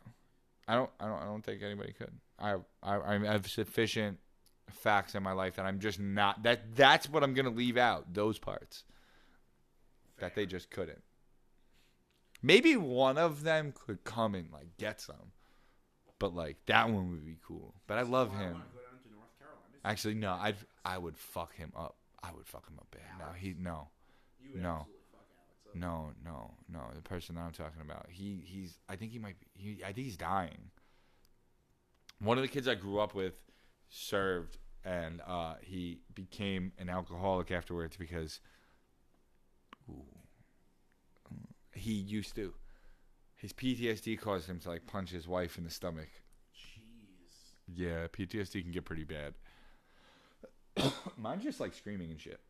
I 0.67 0.75
don't. 0.75 0.91
I 0.99 1.07
don't. 1.07 1.23
I 1.23 1.25
don't 1.27 1.45
think 1.45 1.63
anybody 1.63 1.93
could. 1.93 2.13
I. 2.39 2.57
I. 2.83 2.97
I 2.97 3.19
have 3.27 3.47
sufficient 3.47 4.19
facts 4.71 5.15
in 5.15 5.23
my 5.23 5.33
life 5.33 5.57
that 5.57 5.67
I'm 5.67 5.81
just 5.81 6.01
not. 6.01 6.43
That. 6.45 6.75
That's 6.77 7.11
what 7.11 7.23
I'm 7.23 7.35
gonna 7.35 7.51
leave 7.51 7.77
out. 7.77 8.15
Those 8.15 8.39
parts 8.39 8.85
that 10.19 10.35
they 10.35 10.47
just 10.47 10.71
couldn't. 10.71 11.03
Maybe 12.45 12.77
one 12.77 13.17
of 13.17 13.43
them 13.43 13.73
could 13.73 14.05
come 14.05 14.35
and 14.35 14.53
like 14.53 14.77
get 14.77 15.01
some, 15.01 15.33
but 16.19 16.35
like 16.35 16.59
that 16.67 16.91
one 16.91 17.11
would 17.11 17.25
be 17.25 17.39
cool. 17.43 17.75
But 17.87 17.97
I 17.97 18.03
love 18.03 18.33
I 18.35 18.41
him. 18.43 18.53
wanna 18.53 18.65
go 18.75 18.81
down 18.81 19.01
to 19.03 19.09
North 19.17 19.39
Carolina. 19.39 19.79
Actually, 19.83 20.15
no. 20.15 20.35
I'd. 20.35 20.57
I 20.85 20.99
would 20.99 21.17
fuck 21.17 21.55
him 21.55 21.73
up. 21.75 21.97
I 22.23 22.33
would 22.37 22.47
fuck 22.47 22.69
him 22.69 22.77
up 22.79 22.87
bad. 22.91 23.01
No, 23.19 23.33
he. 23.33 23.55
No. 23.59 23.89
No. 24.55 24.71
absolutely 24.81 25.01
fuck 25.11 25.27
Alex 25.39 25.69
up. 25.69 25.75
No, 25.75 26.11
no, 26.23 26.51
no. 26.71 26.83
The 26.95 27.01
person 27.01 27.37
that 27.37 27.41
I'm 27.41 27.53
talking 27.53 27.81
about, 27.81 28.09
he 28.11 28.43
he's. 28.45 28.77
I 28.91 28.97
think 28.97 29.13
he 29.13 29.19
might 29.19 29.37
be. 29.41 29.47
He, 29.55 29.83
I 29.83 29.93
think 29.93 30.05
he's 30.05 30.19
dying. 30.19 30.71
One 32.19 32.37
of 32.37 32.43
the 32.43 32.49
kids 32.49 32.69
I 32.69 32.75
grew 32.75 32.99
up 33.01 33.15
with 33.15 33.35
served, 33.89 34.59
and 34.85 35.23
uh, 35.27 35.55
he 35.63 36.01
became 36.15 36.73
an 36.79 36.91
alcoholic 36.91 37.51
afterwards 37.51 37.97
because 37.97 38.41
ooh, 39.89 40.05
he 41.85 41.93
used 41.93 42.35
to. 42.37 42.55
His 43.37 43.53
PTSD 43.53 44.19
caused 44.19 44.49
him 44.49 44.59
to 44.61 44.71
like 44.71 44.87
punch 44.87 45.11
his 45.11 45.29
wife 45.29 45.59
in 45.59 45.65
the 45.65 45.71
stomach. 45.71 46.09
Jeez. 46.57 47.75
Yeah, 47.75 48.07
PTSD 48.09 48.63
can 48.63 48.73
get 48.73 48.87
pretty 48.87 49.05
bad. 49.05 49.35
Mine's 51.19 51.45
just 51.45 51.61
like 51.61 51.75
screaming 51.75 52.11
and 52.11 52.21
shit. 52.21 52.41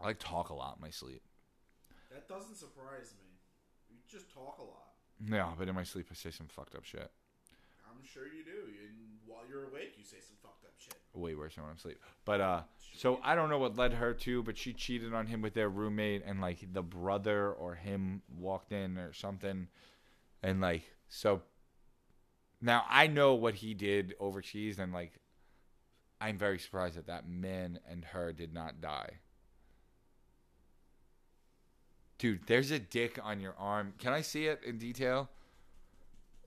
I 0.00 0.06
like 0.06 0.18
talk 0.18 0.50
a 0.50 0.54
lot 0.54 0.76
in 0.76 0.82
my 0.82 0.90
sleep. 0.90 1.22
That 2.10 2.28
doesn't 2.28 2.56
surprise 2.56 3.14
me. 3.18 3.28
You 3.88 3.96
just 4.10 4.32
talk 4.32 4.58
a 4.58 4.62
lot. 4.62 4.92
No, 5.18 5.54
but 5.58 5.68
in 5.68 5.74
my 5.74 5.84
sleep 5.84 6.06
I 6.10 6.14
say 6.14 6.30
some 6.30 6.48
fucked 6.48 6.74
up 6.74 6.84
shit. 6.84 7.10
I'm 7.88 8.04
sure 8.04 8.24
you 8.26 8.44
do. 8.44 8.68
And 8.86 9.09
while 9.30 9.42
you're 9.48 9.64
awake, 9.64 9.94
you 9.96 10.04
say 10.04 10.18
some 10.20 10.36
fucked 10.42 10.64
up 10.64 10.72
shit. 10.78 10.94
way 11.14 11.34
worse 11.34 11.54
than 11.54 11.64
when 11.64 11.70
I'm 11.70 11.76
asleep. 11.76 11.98
But 12.24 12.40
uh, 12.40 12.60
so 12.94 13.20
I 13.22 13.34
don't 13.34 13.48
know 13.48 13.58
what 13.58 13.76
led 13.76 13.94
her 13.94 14.12
to, 14.12 14.42
but 14.42 14.58
she 14.58 14.72
cheated 14.72 15.14
on 15.14 15.26
him 15.26 15.40
with 15.40 15.54
their 15.54 15.68
roommate, 15.68 16.22
and 16.26 16.40
like 16.40 16.72
the 16.72 16.82
brother 16.82 17.52
or 17.52 17.74
him 17.74 18.22
walked 18.36 18.72
in 18.72 18.98
or 18.98 19.12
something, 19.12 19.68
and 20.42 20.60
like 20.60 20.82
so. 21.08 21.42
Now 22.60 22.84
I 22.90 23.06
know 23.06 23.34
what 23.34 23.54
he 23.54 23.72
did 23.72 24.14
overseas, 24.20 24.78
and 24.78 24.92
like, 24.92 25.12
I'm 26.20 26.36
very 26.36 26.58
surprised 26.58 26.96
that 26.96 27.06
that 27.06 27.28
man 27.28 27.78
and 27.88 28.04
her 28.06 28.32
did 28.32 28.52
not 28.52 28.80
die. 28.80 29.20
Dude, 32.18 32.40
there's 32.46 32.70
a 32.70 32.78
dick 32.78 33.18
on 33.22 33.40
your 33.40 33.54
arm. 33.58 33.94
Can 33.98 34.12
I 34.12 34.20
see 34.20 34.44
it 34.44 34.60
in 34.62 34.76
detail? 34.76 35.30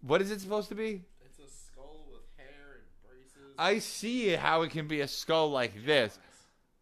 What 0.02 0.22
is 0.22 0.30
it 0.30 0.40
supposed 0.40 0.70
to 0.70 0.76
be? 0.76 1.02
It's 1.26 1.40
a 1.40 1.50
skull 1.50 2.06
with 2.12 2.22
hair 2.38 2.78
and 2.78 2.86
braces. 3.02 3.43
I 3.58 3.80
see 3.80 4.30
how 4.30 4.62
it 4.64 4.72
can 4.72 4.88
be 4.88 5.02
a 5.02 5.08
skull 5.08 5.50
like 5.52 5.86
this. 5.86 6.18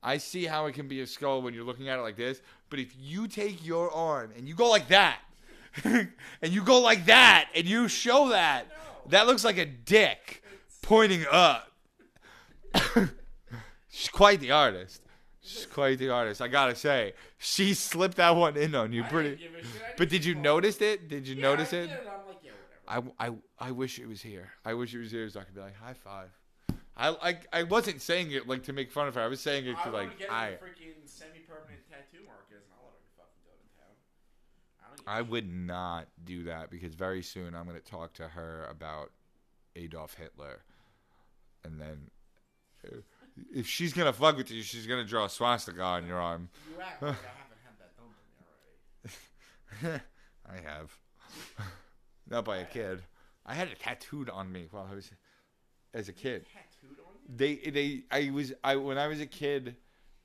I 0.03 0.17
see 0.17 0.45
how 0.45 0.65
it 0.65 0.74
can 0.74 0.88
be 0.88 1.01
a 1.01 1.07
skull 1.07 1.41
when 1.41 1.53
you're 1.53 1.63
looking 1.63 1.89
at 1.89 1.99
it 1.99 2.01
like 2.01 2.17
this. 2.17 2.41
But 2.69 2.80
if 2.80 2.93
you 2.97 3.28
take 3.28 3.65
your 3.65 3.91
arm 3.91 4.32
and 4.36 4.47
you 4.47 4.55
go 4.55 4.69
like 4.69 4.88
that, 4.88 5.19
and 5.84 6.09
you 6.49 6.63
go 6.63 6.80
like 6.82 7.05
that, 7.05 7.49
and 7.55 7.65
you 7.65 7.88
show 7.88 8.30
that, 8.30 8.65
that 9.09 9.28
looks 9.28 9.43
like 9.45 9.57
a 9.57 9.65
dick 9.65 10.43
pointing 10.82 11.26
up. 11.32 11.72
She's 13.89 14.09
quite 14.09 14.39
the 14.39 14.51
artist. 14.51 15.01
She's 15.41 15.65
quite 15.65 15.97
the 15.99 16.09
artist. 16.09 16.41
I 16.41 16.47
gotta 16.47 16.76
say, 16.76 17.13
she 17.38 17.74
slipped 17.74 18.17
that 18.17 18.36
one 18.36 18.55
in 18.57 18.74
on 18.76 18.91
you 18.93 19.03
pretty. 19.03 19.36
didn't 19.36 19.53
give 19.53 19.61
a 19.61 19.63
shit. 19.63 19.82
I 19.82 19.93
But 19.97 20.09
did 20.09 20.24
you 20.24 20.36
notice 20.36 20.80
it? 20.82 21.07
Did 21.09 21.28
you 21.28 21.36
Yeah, 21.36 21.41
notice 21.41 21.74
I 21.74 21.78
it? 21.78 21.88
did, 21.88 21.89
like, 22.05 22.38
yeah, 22.43 22.51
whatever. 22.86 23.11
I, 23.19 23.28
I, 23.28 23.67
I 23.67 23.72
wish 23.72 23.99
it 23.99 24.07
was 24.07 24.22
here. 24.22 24.51
I 24.63 24.74
wish 24.76 24.93
it 24.93 24.99
was 24.99 25.11
here 25.11 25.28
so 25.30 25.39
I 25.39 25.43
could 25.43 25.55
be 25.55 25.61
like 25.61 25.76
high 25.76 25.93
five. 25.93 26.30
I, 26.97 27.09
I 27.09 27.37
I 27.53 27.63
wasn't 27.63 28.01
saying 28.01 28.31
it 28.31 28.47
like 28.47 28.63
to 28.63 28.73
make 28.73 28.91
fun 28.91 29.07
of 29.07 29.15
her. 29.15 29.21
I 29.21 29.27
was 29.27 29.39
saying 29.39 29.65
it 29.65 29.75
to 29.83 29.89
like 29.89 30.09
I 30.29 30.51
her 30.51 30.51
freaking 30.57 30.93
semi-permanent 31.05 31.87
tattoo 31.89 32.23
markers, 32.25 32.63
and 32.65 32.73
I'll 32.77 32.91
let 32.91 32.99
her 32.99 33.11
fucking 33.17 33.41
go 33.45 33.51
to 33.55 33.67
town. 33.79 33.95
I 34.81 34.87
don't 34.87 34.97
give 34.97 35.07
a 35.07 35.11
I 35.11 35.21
would 35.21 35.51
not 35.51 36.07
do 36.23 36.43
that 36.43 36.69
because 36.69 36.93
very 36.95 37.23
soon 37.23 37.55
I'm 37.55 37.65
going 37.65 37.79
to 37.79 37.91
talk 37.91 38.13
to 38.13 38.27
her 38.27 38.65
about 38.69 39.11
Adolf 39.75 40.15
Hitler, 40.15 40.63
and 41.63 41.79
then 41.79 42.11
uh, 42.85 42.97
if 43.53 43.67
she's 43.67 43.93
gonna 43.93 44.13
fuck 44.13 44.37
with 44.37 44.51
you, 44.51 44.61
she's 44.61 44.85
gonna 44.85 45.05
draw 45.05 45.25
a 45.25 45.29
swastika 45.29 45.81
on 45.81 46.05
your 46.05 46.19
arm. 46.19 46.49
You 46.69 46.81
act 46.81 47.01
like 47.01 47.11
I 47.11 47.15
haven't 47.39 47.61
had 47.63 47.79
that 47.79 47.95
done 47.97 48.09
to 49.83 49.87
me 49.87 49.87
already. 49.87 50.01
I 50.67 50.69
have, 50.69 50.97
not 52.29 52.45
by 52.45 52.57
a 52.57 52.65
kid. 52.65 53.01
I 53.45 53.53
had 53.53 53.69
it 53.69 53.79
tattooed 53.79 54.29
on 54.29 54.51
me 54.51 54.67
while 54.69 54.87
I 54.91 54.95
was 54.95 55.09
as 55.93 56.09
a 56.09 56.13
kid. 56.13 56.45
Tattooed 57.38 57.47
on 57.47 57.49
you? 57.49 57.71
they 57.71 57.71
they 57.71 58.03
I 58.11 58.32
was 58.32 58.53
I 58.63 58.75
when 58.75 58.97
I 58.97 59.07
was 59.07 59.19
a 59.19 59.25
kid, 59.25 59.75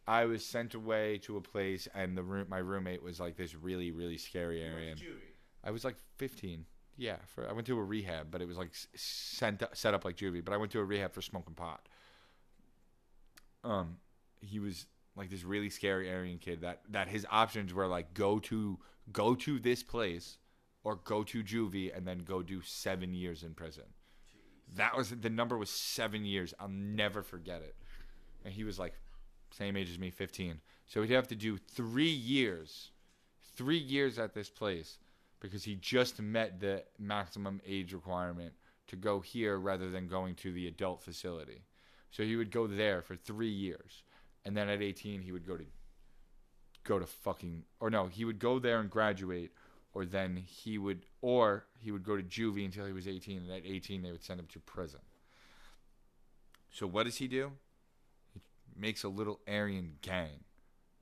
I 0.07 0.25
was 0.25 0.45
sent 0.45 0.75
away 0.75 1.19
to 1.19 1.37
a 1.37 1.41
place 1.41 1.89
and 1.95 2.17
the 2.17 2.23
room 2.23 2.47
my 2.49 2.59
roommate 2.59 3.03
was 3.03 3.21
like 3.21 3.37
this 3.37 3.55
really 3.55 3.91
really 3.91 4.19
scary 4.19 4.63
area. 4.63 4.95
juvie. 4.95 5.35
I 5.65 5.71
was 5.71 5.85
like 5.85 5.97
15. 6.17 6.65
Yeah, 6.99 7.17
for 7.27 7.49
I 7.49 7.53
went 7.53 7.67
to 7.67 7.79
a 7.79 7.83
rehab, 7.83 8.31
but 8.31 8.41
it 8.41 8.49
was 8.49 8.57
like 8.57 8.71
sent 8.95 9.63
set 9.73 9.95
up 9.95 10.05
like 10.05 10.17
juvie. 10.17 10.45
But 10.45 10.55
I 10.55 10.57
went 10.57 10.73
to 10.73 10.81
a 10.81 10.85
rehab 10.85 11.13
for 11.13 11.23
smoking 11.23 11.55
pot. 11.55 11.89
Um, 13.65 13.97
he 14.41 14.59
was 14.59 14.87
like 15.17 15.31
this 15.31 15.45
really 15.45 15.71
scary 15.71 16.11
Aryan 16.11 16.39
kid 16.39 16.61
that 16.63 16.83
that 16.91 17.09
his 17.09 17.27
options 17.31 17.75
were 17.75 17.87
like 17.87 18.15
go 18.15 18.39
to 18.41 18.79
go 19.13 19.35
to 19.35 19.59
this 19.59 19.83
place 19.83 20.39
or 20.85 20.97
go 20.97 21.25
to 21.25 21.43
juvie 21.43 21.95
and 21.95 22.07
then 22.07 22.19
go 22.19 22.43
do 22.43 22.63
seven 22.63 23.13
years 23.13 23.43
in 23.43 23.55
prison. 23.55 23.85
That 24.75 24.97
was 24.97 25.11
the 25.11 25.31
number 25.31 25.57
was 25.57 25.71
seven 25.71 26.25
years. 26.25 26.53
I'll 26.59 26.69
never 26.69 27.23
forget 27.23 27.63
it. 27.63 27.77
And 28.45 28.53
he 28.53 28.65
was 28.65 28.79
like 28.79 28.95
same 29.51 29.77
age 29.77 29.91
as 29.91 29.99
me, 29.99 30.11
15. 30.11 30.61
So 30.87 31.03
he'd 31.03 31.15
have 31.15 31.29
to 31.29 31.35
do 31.35 31.57
three 31.57 32.05
years, 32.11 32.91
three 33.57 33.79
years 33.79 34.19
at 34.19 34.35
this 34.35 34.51
place 34.51 34.99
because 35.41 35.65
he 35.65 35.77
just 35.77 36.21
met 36.21 36.61
the 36.61 36.83
maximum 36.99 37.61
age 37.67 37.93
requirement 37.93 38.53
to 38.89 38.97
go 38.97 39.21
here 39.21 39.59
rather 39.59 39.91
than 39.91 40.07
going 40.07 40.35
to 40.37 40.53
the 40.53 40.67
adult 40.67 41.03
facility. 41.03 41.63
So 42.11 42.23
he 42.23 42.37
would 42.37 42.51
go 42.51 42.67
there 42.67 43.03
for 43.03 43.17
three 43.17 43.51
years, 43.51 44.03
and 44.45 44.57
then 44.57 44.69
at 44.69 44.81
18 44.81 45.23
he 45.23 45.33
would 45.33 45.47
go 45.47 45.57
to 45.57 45.65
go 46.85 46.99
to 46.99 47.07
fucking 47.07 47.65
or 47.81 47.91
no, 47.91 48.07
he 48.07 48.25
would 48.25 48.39
go 48.39 48.59
there 48.59 48.81
and 48.81 48.89
graduate, 48.89 49.53
or 49.97 50.05
then 50.05 50.37
he 50.37 50.77
would 50.77 51.07
or 51.23 51.65
he 51.81 51.91
would 51.91 52.05
go 52.05 52.19
to 52.19 52.23
juvie 52.23 52.67
until 52.67 52.85
he 52.85 52.93
was 52.93 53.09
18, 53.09 53.39
and 53.39 53.51
at 53.51 53.63
18 53.65 54.03
they 54.03 54.13
would 54.13 54.23
send 54.23 54.39
him 54.39 54.47
to 54.53 54.61
prison. 54.61 55.01
So 56.71 56.87
what 56.87 57.07
does 57.07 57.17
he 57.17 57.27
do? 57.27 57.53
He 58.35 58.41
makes 58.79 59.05
a 59.05 59.09
little 59.09 59.41
Aryan 59.49 59.95
gang. 60.03 60.45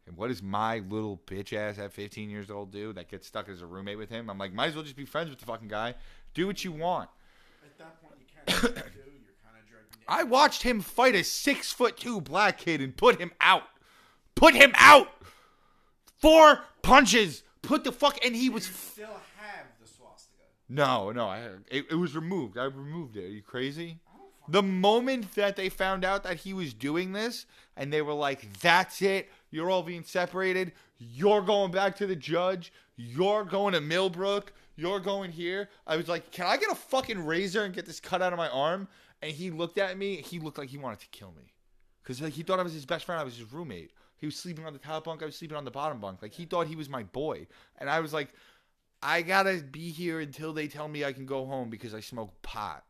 And 0.06 0.16
what 0.16 0.28
does 0.28 0.44
my 0.44 0.78
little 0.78 1.20
bitch 1.26 1.52
ass 1.52 1.76
at 1.76 1.92
15 1.92 2.30
years 2.30 2.52
old 2.52 2.70
do 2.70 2.92
that 2.92 3.08
gets 3.08 3.26
stuck 3.26 3.48
as 3.48 3.62
a 3.62 3.66
roommate 3.66 3.98
with 3.98 4.10
him? 4.10 4.30
I'm 4.30 4.38
like, 4.38 4.52
might 4.52 4.66
as 4.66 4.76
well 4.76 4.84
just 4.84 4.94
be 4.94 5.04
friends 5.04 5.28
with 5.28 5.40
the 5.40 5.46
fucking 5.46 5.66
guy. 5.66 5.96
Do 6.32 6.46
what 6.46 6.62
you 6.62 6.70
want. 6.70 7.10
At 7.64 7.76
that 7.78 8.00
point, 8.00 8.14
you 8.20 8.26
kind 8.46 8.64
of 8.64 8.92
do. 8.92 9.00
You're 9.00 9.34
kind 9.42 9.56
of 9.60 9.68
dragging. 9.68 10.04
I 10.06 10.22
watched 10.22 10.62
him 10.62 10.80
fight 10.80 11.16
a 11.16 11.24
six 11.24 11.72
foot 11.72 11.96
two 11.96 12.20
black 12.20 12.58
kid 12.58 12.80
and 12.80 12.96
put 12.96 13.20
him 13.20 13.32
out. 13.40 13.64
Put 14.36 14.54
him 14.54 14.70
out. 14.76 15.08
Four 16.20 16.60
punches. 16.82 17.42
Put 17.66 17.84
the 17.84 17.92
fuck 17.92 18.24
and 18.24 18.34
he 18.34 18.44
You 18.44 18.52
was. 18.52 18.66
still 18.66 19.20
have 19.36 19.66
the 19.80 19.88
swastika. 19.88 20.42
No, 20.68 21.10
no, 21.12 21.26
I 21.28 21.40
it, 21.70 21.86
it 21.90 21.94
was 21.94 22.14
removed. 22.14 22.58
I 22.58 22.64
removed 22.64 23.16
it. 23.16 23.24
Are 23.24 23.28
you 23.28 23.42
crazy? 23.42 23.98
The 24.48 24.62
moment 24.62 25.34
that 25.36 25.56
they 25.56 25.70
found 25.70 26.04
out 26.04 26.22
that 26.24 26.36
he 26.36 26.52
was 26.52 26.74
doing 26.74 27.12
this 27.12 27.46
and 27.76 27.90
they 27.92 28.02
were 28.02 28.12
like, 28.12 28.60
that's 28.60 29.00
it, 29.00 29.30
you're 29.50 29.70
all 29.70 29.82
being 29.82 30.04
separated, 30.04 30.72
you're 30.98 31.40
going 31.40 31.70
back 31.70 31.96
to 31.96 32.06
the 32.06 32.16
judge, 32.16 32.70
you're 32.96 33.44
going 33.44 33.72
to 33.72 33.80
Millbrook, 33.80 34.52
you're 34.76 35.00
going 35.00 35.32
here. 35.32 35.70
I 35.86 35.96
was 35.96 36.08
like, 36.08 36.30
can 36.30 36.46
I 36.46 36.58
get 36.58 36.70
a 36.70 36.74
fucking 36.74 37.24
razor 37.24 37.64
and 37.64 37.74
get 37.74 37.86
this 37.86 38.00
cut 38.00 38.20
out 38.20 38.34
of 38.34 38.38
my 38.38 38.50
arm? 38.50 38.86
And 39.22 39.32
he 39.32 39.50
looked 39.50 39.78
at 39.78 39.96
me, 39.96 40.16
he 40.16 40.38
looked 40.38 40.58
like 40.58 40.68
he 40.68 40.76
wanted 40.76 41.00
to 41.00 41.08
kill 41.08 41.32
me. 41.32 41.54
Because 42.02 42.20
like, 42.20 42.34
he 42.34 42.42
thought 42.42 42.60
I 42.60 42.64
was 42.64 42.74
his 42.74 42.84
best 42.84 43.06
friend, 43.06 43.18
I 43.18 43.24
was 43.24 43.38
his 43.38 43.50
roommate. 43.50 43.92
He 44.18 44.26
was 44.26 44.36
sleeping 44.36 44.66
on 44.66 44.72
the 44.72 44.78
top 44.78 45.04
bunk, 45.04 45.22
I 45.22 45.26
was 45.26 45.36
sleeping 45.36 45.56
on 45.56 45.64
the 45.64 45.70
bottom 45.70 46.00
bunk. 46.00 46.22
Like, 46.22 46.32
he 46.32 46.44
thought 46.44 46.66
he 46.66 46.76
was 46.76 46.88
my 46.88 47.02
boy. 47.02 47.46
And 47.78 47.90
I 47.90 48.00
was 48.00 48.12
like, 48.12 48.30
I 49.02 49.22
gotta 49.22 49.62
be 49.62 49.90
here 49.90 50.20
until 50.20 50.52
they 50.52 50.66
tell 50.66 50.88
me 50.88 51.04
I 51.04 51.12
can 51.12 51.26
go 51.26 51.44
home 51.44 51.68
because 51.68 51.94
I 51.94 52.00
smoke 52.00 52.40
pot. 52.42 52.84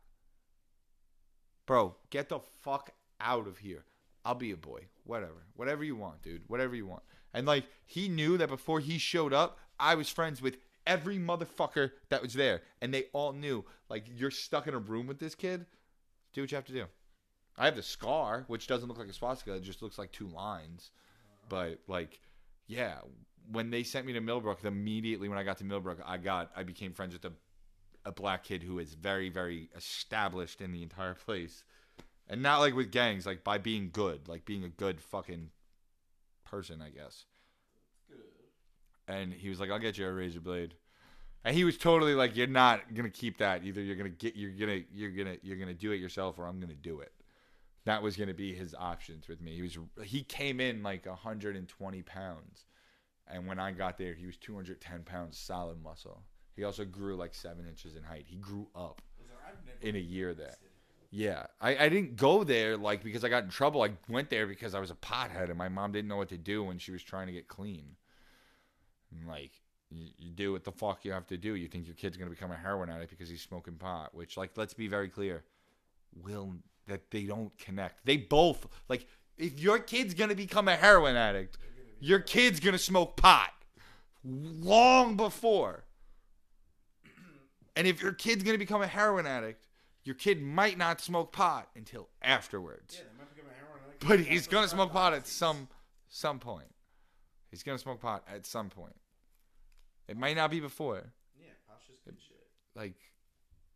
Bro, 1.65 1.95
get 2.09 2.29
the 2.29 2.39
fuck 2.61 2.91
out 3.19 3.47
of 3.47 3.57
here. 3.57 3.85
I'll 4.23 4.35
be 4.35 4.51
a 4.51 4.57
boy. 4.57 4.85
Whatever. 5.03 5.45
Whatever 5.55 5.83
you 5.83 5.95
want, 5.95 6.21
dude. 6.21 6.43
Whatever 6.47 6.75
you 6.75 6.85
want. 6.85 7.03
And 7.33 7.45
like 7.45 7.65
he 7.85 8.07
knew 8.07 8.37
that 8.37 8.47
before 8.47 8.79
he 8.79 8.97
showed 8.97 9.33
up, 9.33 9.59
I 9.79 9.95
was 9.95 10.09
friends 10.09 10.41
with 10.41 10.57
every 10.87 11.17
motherfucker 11.17 11.91
that 12.09 12.21
was 12.21 12.33
there. 12.33 12.61
And 12.81 12.93
they 12.93 13.05
all 13.13 13.33
knew, 13.33 13.65
like, 13.89 14.05
you're 14.15 14.31
stuck 14.31 14.67
in 14.67 14.73
a 14.73 14.79
room 14.79 15.07
with 15.07 15.19
this 15.19 15.35
kid. 15.35 15.65
Do 16.33 16.41
what 16.41 16.51
you 16.51 16.55
have 16.55 16.65
to 16.65 16.73
do. 16.73 16.85
I 17.57 17.65
have 17.65 17.75
the 17.75 17.83
scar, 17.83 18.43
which 18.47 18.67
doesn't 18.67 18.87
look 18.87 18.97
like 18.97 19.07
a 19.07 19.13
swastika, 19.13 19.55
it 19.55 19.63
just 19.63 19.81
looks 19.81 19.97
like 19.97 20.11
two 20.11 20.27
lines. 20.27 20.91
But 21.49 21.79
like, 21.87 22.19
yeah, 22.67 22.95
when 23.51 23.69
they 23.69 23.83
sent 23.83 24.05
me 24.05 24.13
to 24.13 24.21
Millbrook, 24.21 24.63
immediately 24.63 25.29
when 25.29 25.37
I 25.37 25.43
got 25.43 25.57
to 25.59 25.63
Millbrook, 25.63 25.99
I 26.05 26.17
got 26.17 26.51
I 26.55 26.63
became 26.63 26.93
friends 26.93 27.13
with 27.13 27.25
a 27.25 27.31
a 28.07 28.11
black 28.11 28.43
kid 28.43 28.61
who 28.61 28.77
is 28.79 28.93
very 28.93 29.29
very 29.29 29.69
established 29.75 30.61
in 30.61 30.71
the 30.71 30.83
entire 30.83 31.13
place, 31.25 31.63
and 32.27 32.41
not 32.41 32.59
like 32.59 32.75
with 32.75 32.91
gangs, 32.91 33.25
like 33.25 33.43
by 33.43 33.57
being 33.57 33.89
good, 33.91 34.27
like 34.27 34.45
being 34.45 34.63
a 34.63 34.69
good 34.69 35.01
fucking 35.01 35.49
person, 36.45 36.81
I 36.81 36.89
guess. 36.89 37.25
Good. 38.07 39.13
And 39.13 39.33
he 39.33 39.49
was 39.49 39.59
like, 39.59 39.71
"I'll 39.71 39.79
get 39.79 39.97
you 39.97 40.07
a 40.07 40.13
razor 40.13 40.39
blade," 40.39 40.75
and 41.43 41.55
he 41.55 41.63
was 41.63 41.77
totally 41.77 42.15
like, 42.15 42.35
"You're 42.35 42.47
not 42.47 42.93
gonna 42.93 43.09
keep 43.09 43.37
that. 43.39 43.63
Either 43.63 43.81
you're 43.81 43.95
gonna 43.95 44.09
get 44.09 44.35
you're 44.35 44.51
gonna 44.51 44.81
you're 44.93 45.11
gonna 45.11 45.37
you're 45.41 45.57
gonna 45.57 45.73
do 45.73 45.91
it 45.91 45.97
yourself, 45.97 46.39
or 46.39 46.47
I'm 46.47 46.59
gonna 46.59 46.73
do 46.73 46.99
it." 46.99 47.14
That 47.85 48.01
was 48.01 48.17
gonna 48.17 48.33
be 48.33 48.53
his 48.53 48.73
options 48.77 49.27
with 49.27 49.41
me. 49.41 49.55
He 49.55 49.61
was 49.61 49.77
he 50.03 50.23
came 50.23 50.59
in 50.59 50.83
like 50.83 51.05
120 51.05 52.01
pounds. 52.03 52.65
And 53.27 53.47
when 53.47 53.57
I 53.59 53.71
got 53.71 53.97
there, 53.97 54.13
he 54.13 54.25
was 54.27 54.37
210 54.37 55.03
pounds 55.03 55.37
solid 55.37 55.81
muscle. 55.81 56.23
He 56.55 56.63
also 56.63 56.85
grew 56.85 57.15
like 57.15 57.33
seven 57.33 57.67
inches 57.67 57.95
in 57.95 58.03
height. 58.03 58.25
He 58.27 58.37
grew 58.37 58.67
up 58.75 59.01
Was 59.19 59.27
there- 59.27 59.37
I've 59.47 59.65
never 59.65 59.77
in 59.81 59.95
a 59.95 59.99
year 59.99 60.33
there. 60.33 60.55
Yeah, 61.11 61.45
I, 61.61 61.77
I 61.77 61.89
didn't 61.89 62.17
go 62.17 62.43
there 62.43 62.75
like 62.75 63.03
because 63.03 63.23
I 63.23 63.29
got 63.29 63.43
in 63.43 63.49
trouble. 63.49 63.83
I 63.83 63.91
went 64.09 64.29
there 64.29 64.47
because 64.47 64.75
I 64.75 64.79
was 64.79 64.91
a 64.91 64.95
pothead 64.95 65.49
and 65.49 65.57
my 65.57 65.69
mom 65.69 65.91
didn't 65.91 66.09
know 66.09 66.17
what 66.17 66.29
to 66.29 66.37
do 66.37 66.63
when 66.63 66.77
she 66.77 66.91
was 66.91 67.03
trying 67.03 67.27
to 67.27 67.33
get 67.33 67.47
clean. 67.47 67.95
And 69.11 69.27
like 69.27 69.51
you, 69.89 70.09
you 70.17 70.31
do 70.31 70.51
what 70.51 70.63
the 70.63 70.71
fuck 70.71 71.05
you 71.05 71.11
have 71.11 71.27
to 71.27 71.37
do. 71.37 71.55
You 71.55 71.67
think 71.67 71.85
your 71.85 71.95
kid's 71.95 72.17
gonna 72.17 72.31
become 72.31 72.51
a 72.51 72.57
heroin 72.57 72.89
addict 72.89 73.11
because 73.11 73.29
he's 73.29 73.41
smoking 73.41 73.75
pot, 73.75 74.13
which 74.13 74.35
like 74.37 74.51
let's 74.57 74.73
be 74.73 74.87
very 74.87 75.07
clear, 75.07 75.43
will 76.15 76.55
that 76.87 77.11
they 77.11 77.23
don't 77.23 77.57
connect. 77.57 78.05
They 78.05 78.17
both 78.17 78.67
like 78.89 79.07
if 79.37 79.59
your 79.59 79.79
kid's 79.79 80.13
gonna 80.13 80.35
become 80.35 80.67
a 80.67 80.75
heroin 80.75 81.15
addict, 81.15 81.57
your 81.99 82.19
kid's 82.19 82.59
gonna 82.59 82.77
smoke 82.77 83.17
pot 83.17 83.51
long 84.23 85.15
before. 85.17 85.85
And 87.75 87.87
if 87.87 88.01
your 88.01 88.13
kid's 88.13 88.43
gonna 88.43 88.57
become 88.57 88.81
a 88.81 88.87
heroin 88.87 89.25
addict, 89.27 89.67
your 90.03 90.15
kid 90.15 90.41
might 90.41 90.77
not 90.77 91.01
smoke 91.01 91.31
pot 91.31 91.69
until 91.75 92.09
afterwards. 92.21 92.95
Yeah, 92.97 93.03
they 93.11 93.17
might 93.17 93.35
become 93.35 93.49
a 93.49 93.53
heroin 93.53 93.81
addict. 93.87 94.07
But 94.07 94.19
he's 94.19 94.47
gonna 94.47 94.67
smoke 94.67 94.91
pot 94.91 95.13
at 95.13 95.27
some 95.27 95.67
some 96.07 96.39
point. 96.39 96.73
He's 97.51 97.63
gonna 97.63 97.77
smoke 97.77 98.01
pot 98.01 98.23
at 98.31 98.45
some 98.45 98.69
point. 98.69 98.95
It 100.07 100.17
might 100.17 100.35
not 100.35 100.51
be 100.51 100.59
before. 100.59 101.11
Yeah, 101.37 101.47
pot's 101.67 101.87
just 101.87 102.03
good 102.05 102.17
shit. 102.25 102.47
Like 102.75 102.95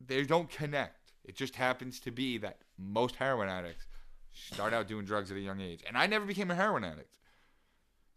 they 0.05 0.23
don't 0.23 0.49
connect. 0.49 0.98
It 1.23 1.35
just 1.35 1.55
happens 1.55 1.99
to 2.01 2.11
be 2.11 2.37
that 2.39 2.59
most 2.77 3.15
heroin 3.15 3.49
addicts 3.49 3.85
start 4.33 4.73
out 4.73 4.87
doing 4.87 5.05
drugs 5.05 5.31
at 5.31 5.37
a 5.37 5.41
young 5.41 5.61
age. 5.61 5.83
And 5.87 5.97
I 5.97 6.07
never 6.07 6.25
became 6.25 6.51
a 6.51 6.55
heroin 6.55 6.83
addict. 6.83 7.17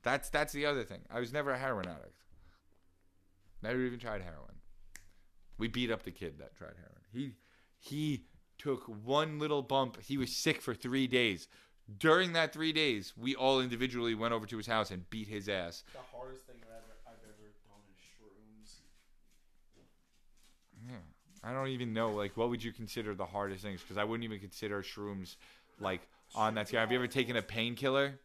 That's 0.03 0.28
that's 0.28 0.53
the 0.53 0.66
other 0.66 0.84
thing. 0.84 1.03
I 1.11 1.20
was 1.20 1.32
never 1.32 1.50
a 1.50 1.59
heroin 1.59 1.86
addict. 1.86 2.22
Never 3.62 3.80
even 3.80 3.98
tried 3.98 4.22
heroin. 4.22 4.57
We 5.59 5.68
beat 5.68 5.90
up 5.90 6.03
the 6.03 6.11
kid 6.11 6.38
that 6.38 6.57
tried 6.57 6.74
heroin. 6.76 7.03
He 7.12 7.34
he 7.78 8.24
took 8.59 8.84
one 8.84 9.38
little 9.38 9.62
bump. 9.62 10.00
He 10.03 10.16
was 10.16 10.34
sick 10.34 10.61
for 10.61 10.74
three 10.74 11.07
days. 11.07 11.48
During 11.98 12.32
that 12.32 12.53
three 12.53 12.72
days, 12.72 13.12
we 13.16 13.34
all 13.34 13.61
individually 13.61 14.14
went 14.14 14.32
over 14.32 14.46
to 14.46 14.57
his 14.57 14.66
house 14.66 14.90
and 14.90 15.09
beat 15.11 15.28
his 15.28 15.48
ass. 15.48 15.84
The 15.92 15.98
hardest 16.16 16.46
thing 16.46 16.57
I've 16.62 16.78
ever, 16.78 16.94
I've 17.07 17.22
ever 17.26 17.50
done 17.66 17.82
is 17.90 17.98
shrooms. 17.98 18.80
Yeah. 20.88 21.03
I 21.45 21.53
don't 21.53 21.68
even 21.68 21.93
know 21.93 22.12
like 22.12 22.36
what 22.36 22.51
would 22.51 22.62
you 22.62 22.72
consider 22.72 23.14
the 23.14 23.26
hardest 23.26 23.62
things 23.62 23.80
because 23.80 23.97
I 23.97 24.05
wouldn't 24.05 24.24
even 24.24 24.38
consider 24.38 24.82
shrooms 24.82 25.36
like 25.80 26.01
on 26.34 26.55
that 26.55 26.68
scale. 26.68 26.80
Have 26.80 26.93
you 26.93 26.99
ever 26.99 27.09
taken 27.09 27.36
a 27.36 27.43
painkiller? 27.43 28.18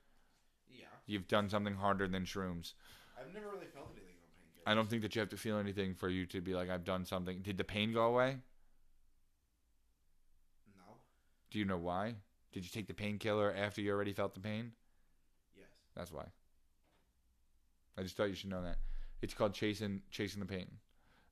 Yeah, 0.69 0.85
You've 1.05 1.27
done 1.27 1.49
something 1.49 1.75
harder 1.75 2.07
than 2.07 2.23
shrooms. 2.23 2.73
I've 3.19 3.33
never 3.33 3.47
really 3.47 3.65
felt 3.73 3.89
anything 3.91 4.15
on 4.21 4.29
painkillers. 4.39 4.71
I 4.71 4.75
don't 4.75 4.89
think 4.89 5.01
that 5.01 5.15
you 5.15 5.19
have 5.19 5.29
to 5.29 5.37
feel 5.37 5.57
anything 5.57 5.95
for 5.95 6.09
you 6.09 6.25
to 6.27 6.41
be 6.41 6.53
like 6.53 6.69
I've 6.69 6.85
done 6.85 7.05
something. 7.05 7.39
Did 7.41 7.57
the 7.57 7.63
pain 7.63 7.93
go 7.93 8.05
away? 8.05 8.37
No. 10.77 10.93
Do 11.49 11.59
you 11.59 11.65
know 11.65 11.77
why? 11.77 12.15
Did 12.53 12.63
you 12.63 12.69
take 12.69 12.87
the 12.87 12.93
painkiller 12.93 13.53
after 13.55 13.81
you 13.81 13.91
already 13.91 14.13
felt 14.13 14.33
the 14.33 14.39
pain? 14.39 14.71
Yes. 15.55 15.67
That's 15.95 16.11
why. 16.11 16.25
I 17.97 18.03
just 18.03 18.15
thought 18.15 18.29
you 18.29 18.35
should 18.35 18.51
know 18.51 18.61
that. 18.63 18.77
It's 19.21 19.33
called 19.33 19.53
chasing 19.53 20.01
chasing 20.11 20.39
the 20.39 20.45
pain. 20.45 20.67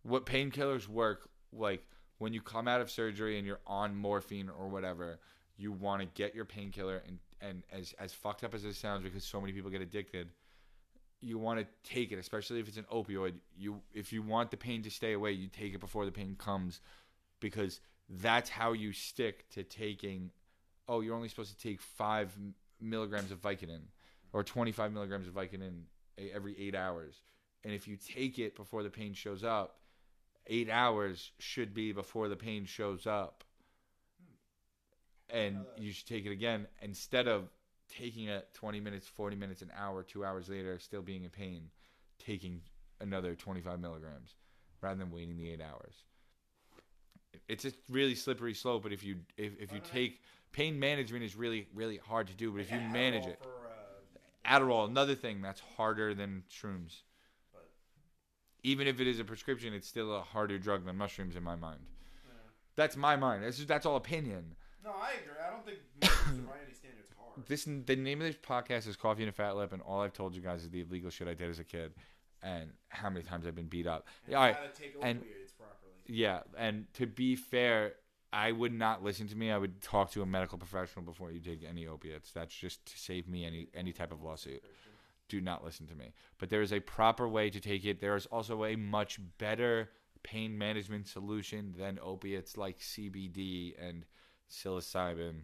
What 0.02 0.26
painkillers 0.26 0.88
work 0.88 1.30
like 1.56 1.86
when 2.18 2.34
you 2.34 2.41
come 2.41 2.68
out 2.68 2.82
of 2.82 2.89
surgery 2.89 3.38
and 3.38 3.45
you're 3.45 3.60
on 3.68 3.95
morphine 3.95 4.49
or 4.49 4.68
whatever, 4.68 5.20
you 5.58 5.72
want 5.72 6.01
to 6.01 6.08
get 6.08 6.36
your 6.36 6.45
painkiller 6.45 7.01
and 7.08 7.20
and 7.41 7.64
as 7.72 7.93
as 7.99 8.14
fucked 8.14 8.43
up 8.43 8.53
as 8.53 8.66
it 8.66 8.76
sounds 8.76 9.03
because 9.03 9.24
so 9.24 9.39
many 9.39 9.53
people 9.53 9.70
get 9.70 9.82
addicted, 9.82 10.30
you 11.22 11.38
want 11.38 11.60
to 11.60 11.66
take 11.89 12.12
it, 12.12 12.20
especially 12.20 12.60
if 12.60 12.68
it's 12.68 12.78
an 12.78 12.86
opioid. 12.91 13.34
You 13.58 13.82
if 13.93 14.14
you 14.14 14.22
want 14.22 14.51
the 14.51 14.58
pain 14.58 14.84
to 14.84 14.89
stay 14.89 15.14
away, 15.14 15.32
you 15.32 15.47
take 15.47 15.74
it 15.74 15.80
before 15.80 16.06
the 16.06 16.12
pain 16.12 16.36
comes 16.38 16.82
because 17.39 17.82
that's 18.10 18.49
how 18.49 18.74
you 18.74 18.93
stick 18.93 19.49
to 19.51 19.64
taking 19.64 20.32
oh, 20.88 21.01
you're 21.01 21.16
only 21.16 21.28
supposed 21.28 21.58
to 21.58 21.68
take 21.68 21.82
five 21.82 22.32
milligrams 22.80 23.32
of 23.32 23.41
Vicodin 23.41 23.82
or 24.34 24.43
25 24.43 24.91
milligrams 24.91 25.28
of 25.28 25.34
Vicodin 25.34 25.84
every 26.34 26.56
eight 26.60 26.76
hours. 26.76 27.22
And 27.64 27.74
if 27.74 27.88
you 27.88 27.97
take 27.97 28.38
it 28.38 28.56
before 28.56 28.84
the 28.84 28.89
pain 28.89 29.14
shows 29.14 29.43
up, 29.43 29.80
eight 30.48 30.70
hours 30.70 31.32
should 31.39 31.74
be 31.74 31.91
before 31.91 32.28
the 32.30 32.36
pain 32.36 32.66
shows 32.66 33.08
up. 33.08 33.43
And 35.30 35.66
you 35.78 35.91
should 35.91 36.08
take 36.08 36.26
it 36.26 36.32
again 36.32 36.68
instead 36.82 37.28
of 37.28 37.50
taking 37.89 38.26
it 38.26 38.48
20 38.54 38.80
minutes, 38.80 39.08
40 39.08 39.36
minutes, 39.36 39.62
an 39.62 39.72
hour, 39.76 40.04
two 40.04 40.24
hours 40.24 40.50
later, 40.50 40.78
still 40.80 41.02
being 41.02 41.24
in 41.24 41.30
pain, 41.30 41.70
taking 42.20 42.62
another 43.02 43.36
25 43.36 43.80
milligrams 43.80 44.36
rather 44.82 45.00
than 45.00 45.12
waiting 45.12 45.38
the 45.38 45.50
eight 45.52 45.62
hours. 45.62 45.96
It's 47.48 47.66
a 47.66 47.72
really 47.89 48.16
slippery 48.16 48.54
slope, 48.54 48.84
but 48.84 48.93
if 48.93 49.04
you 49.04 49.18
if, 49.38 49.60
if 49.60 49.72
you 49.72 49.80
take 49.80 50.22
pain 50.52 50.80
management 50.80 51.24
is 51.24 51.36
really 51.36 51.68
really 51.74 51.98
hard 51.98 52.28
to 52.28 52.34
do, 52.34 52.52
but 52.52 52.62
if 52.62 52.72
you 52.72 52.80
manage 52.91 53.28
it, 53.28 53.39
For, 53.41 53.50
uh, 54.54 54.60
Adderall, 54.60 54.88
another 54.88 55.16
thing 55.16 55.41
that's 55.41 55.62
harder 55.76 56.14
than 56.14 56.43
shrooms. 56.50 57.02
Even 58.66 58.88
if 58.88 58.99
it 58.99 59.07
is 59.07 59.20
a 59.20 59.24
prescription, 59.24 59.74
it's 59.74 59.88
still 59.88 60.16
a 60.16 60.22
harder 60.22 60.57
drug 60.57 60.86
than 60.86 60.95
mushrooms 60.97 61.36
in 61.36 61.43
my 61.43 61.55
mind. 61.55 61.80
yeah. 62.26 62.32
That's 62.76 62.97
my 62.97 63.16
mind. 63.16 63.43
That's 63.43 63.57
just, 63.57 63.68
that's 63.68 63.86
all 63.86 63.95
opinion. 63.95 64.55
No, 64.84 64.89
I 64.91 65.11
agree. 65.22 65.34
I 65.45 65.51
don't 65.51 65.66
think 65.66 65.80
mushrooms 66.01 66.39
are 66.39 66.51
by 66.51 66.57
any 66.66 66.74
standards 66.74 67.09
hard. 67.18 67.45
This 67.47 67.66
the 67.66 67.95
name 67.95 68.22
of 68.22 68.28
this 68.28 68.36
podcast 68.38 68.88
is 68.88 68.95
Coffee 68.95 69.22
and 69.24 69.30
a 69.30 69.34
Fat 69.34 69.55
Lip, 69.55 69.72
and 69.74 69.82
all 69.82 70.01
I've 70.01 70.13
told 70.13 70.36
you 70.36 70.41
guys 70.41 70.63
is 70.63 70.70
the 70.72 70.82
illegal 70.82 71.09
shit 71.11 71.28
I 71.28 71.34
did 71.36 71.49
as 71.49 71.59
a 71.59 71.63
kid, 71.63 71.93
and 72.41 72.72
how 72.89 73.09
many 73.09 73.24
times 73.24 73.45
I've 73.45 73.55
been 73.55 73.68
beat 73.68 73.88
up. 73.88 74.07
And 74.26 74.32
Yeah, 74.34 74.38
all 74.39 74.45
right. 74.45 74.55
how 74.55 74.61
to 74.63 74.70
take 74.70 74.95
and- 75.01 75.20
opioids 75.22 75.55
properly. 75.57 75.93
Yeah, 76.07 76.39
and 76.57 76.86
to 76.95 77.05
be 77.07 77.36
fair, 77.36 77.93
I 78.34 78.51
would 78.51 78.74
not 78.74 79.03
listen 79.03 79.28
to 79.30 79.36
me. 79.36 79.49
I 79.51 79.57
would 79.57 79.82
talk 79.82 80.11
to 80.11 80.22
a 80.22 80.26
medical 80.26 80.57
professional 80.57 81.03
before 81.05 81.32
you 81.32 81.39
take 81.39 81.63
any 81.63 81.88
opiates. 81.88 82.32
That's 82.32 82.53
just 82.53 82.86
to 82.88 82.97
save 82.97 83.28
me 83.28 83.45
any 83.45 83.68
any 83.74 83.91
type 83.91 84.11
of 84.11 84.22
lawsuit. 84.24 84.63
Do 85.28 85.41
not 85.41 85.63
listen 85.63 85.88
to 85.88 85.95
me. 85.95 86.13
But 86.38 86.49
there 86.49 86.61
is 86.61 86.71
a 86.71 86.80
proper 86.80 87.28
way 87.28 87.49
to 87.49 87.59
take 87.59 87.86
it. 87.86 87.99
There 87.99 88.15
is 88.15 88.26
also 88.28 88.63
a 88.65 88.76
much 88.76 89.19
better 89.38 89.89
pain 90.23 90.57
management 90.57 91.07
solution 91.07 91.73
than 91.78 91.99
opiates 92.01 92.57
like 92.57 92.80
CBD 92.80 93.73
and 93.80 94.05
psilocybin. 94.49 95.41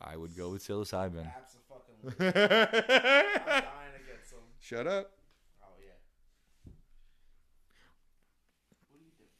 I 0.00 0.16
would 0.16 0.36
go 0.36 0.50
with 0.50 0.66
psilocybin. 0.66 1.30
Absolutely. 1.34 2.26
I'm 2.26 2.32
dying 2.32 3.92
to 3.94 4.04
get 4.06 4.24
some. 4.24 4.38
Shut 4.60 4.86
up. 4.86 5.12
Oh 5.62 5.74
yeah. 5.80 6.72
What 8.88 9.00
are 9.00 9.04
you 9.04 9.10
doing? 9.16 9.30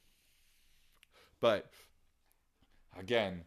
But 1.41 1.71
again, 2.99 3.45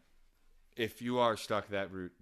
if 0.75 1.01
you 1.01 1.19
are 1.19 1.35
stuck 1.35 1.69
that 1.69 1.91
route, 1.91 2.13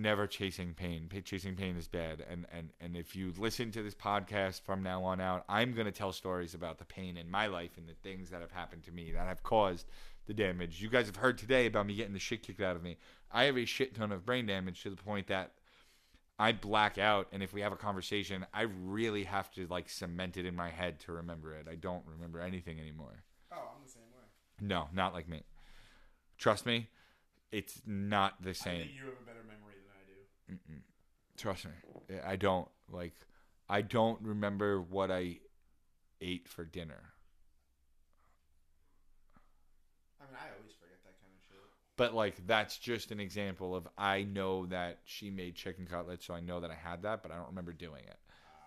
never 0.00 0.26
chasing 0.26 0.74
pain. 0.74 1.08
Chasing 1.24 1.56
pain 1.56 1.76
is 1.76 1.88
bad. 1.88 2.24
And, 2.28 2.46
and, 2.52 2.70
and 2.80 2.96
if 2.96 3.14
you 3.14 3.32
listen 3.38 3.70
to 3.72 3.82
this 3.82 3.94
podcast 3.94 4.62
from 4.62 4.82
now 4.82 5.04
on 5.04 5.20
out, 5.20 5.44
I'm 5.48 5.72
going 5.74 5.86
to 5.86 5.92
tell 5.92 6.12
stories 6.12 6.54
about 6.54 6.78
the 6.78 6.84
pain 6.84 7.16
in 7.16 7.30
my 7.30 7.46
life 7.46 7.76
and 7.76 7.88
the 7.88 7.94
things 7.94 8.30
that 8.30 8.40
have 8.40 8.52
happened 8.52 8.84
to 8.84 8.92
me 8.92 9.12
that 9.12 9.26
have 9.26 9.42
caused 9.42 9.86
the 10.26 10.34
damage. 10.34 10.80
You 10.80 10.88
guys 10.88 11.06
have 11.06 11.16
heard 11.16 11.38
today 11.38 11.66
about 11.66 11.86
me 11.86 11.94
getting 11.94 12.12
the 12.12 12.18
shit 12.18 12.42
kicked 12.42 12.60
out 12.60 12.76
of 12.76 12.82
me. 12.82 12.96
I 13.30 13.44
have 13.44 13.56
a 13.56 13.64
shit 13.64 13.94
ton 13.94 14.12
of 14.12 14.24
brain 14.24 14.46
damage 14.46 14.82
to 14.82 14.90
the 14.90 14.96
point 14.96 15.26
that 15.28 15.52
I 16.38 16.52
black 16.52 16.98
out. 16.98 17.28
And 17.32 17.42
if 17.42 17.52
we 17.52 17.60
have 17.60 17.72
a 17.72 17.76
conversation, 17.76 18.46
I 18.54 18.62
really 18.62 19.24
have 19.24 19.50
to 19.52 19.66
like 19.66 19.88
cement 19.88 20.36
it 20.36 20.46
in 20.46 20.56
my 20.56 20.70
head 20.70 21.00
to 21.00 21.12
remember 21.12 21.54
it. 21.54 21.66
I 21.70 21.74
don't 21.74 22.04
remember 22.06 22.40
anything 22.40 22.80
anymore. 22.80 23.24
Oh, 23.52 23.56
I'm 23.56 23.84
the 23.84 23.90
same 23.90 24.02
way. 24.02 24.66
No, 24.66 24.88
not 24.92 25.12
like 25.12 25.28
me. 25.28 25.42
Trust 26.38 26.64
me, 26.64 26.88
it's 27.52 27.82
not 27.84 28.42
the 28.42 28.50
I 28.50 28.54
same. 28.54 28.78
think 28.80 28.92
you 28.94 29.04
have 29.04 29.14
a 29.20 29.26
better 29.26 29.42
memory 29.46 29.69
do. 30.56 30.74
Trust 31.36 31.66
me, 31.66 32.16
I 32.24 32.36
don't 32.36 32.68
like. 32.90 33.14
I 33.68 33.82
don't 33.82 34.20
remember 34.22 34.80
what 34.80 35.10
I 35.10 35.38
ate 36.20 36.48
for 36.48 36.64
dinner. 36.64 37.12
I 40.20 40.24
mean, 40.24 40.34
I 40.34 40.48
always 40.58 40.74
forget 40.78 40.98
that 41.04 41.20
kind 41.20 41.32
of 41.32 41.40
shit. 41.48 41.58
But 41.96 42.14
like 42.14 42.46
that's 42.46 42.78
just 42.78 43.10
an 43.10 43.20
example 43.20 43.74
of 43.74 43.88
I 43.96 44.24
know 44.24 44.66
that 44.66 44.98
she 45.04 45.30
made 45.30 45.54
chicken 45.54 45.86
cutlets, 45.86 46.26
so 46.26 46.34
I 46.34 46.40
know 46.40 46.60
that 46.60 46.70
I 46.70 46.74
had 46.74 47.02
that, 47.02 47.22
but 47.22 47.32
I 47.32 47.36
don't 47.36 47.48
remember 47.48 47.72
doing 47.72 48.04
it. 48.06 48.18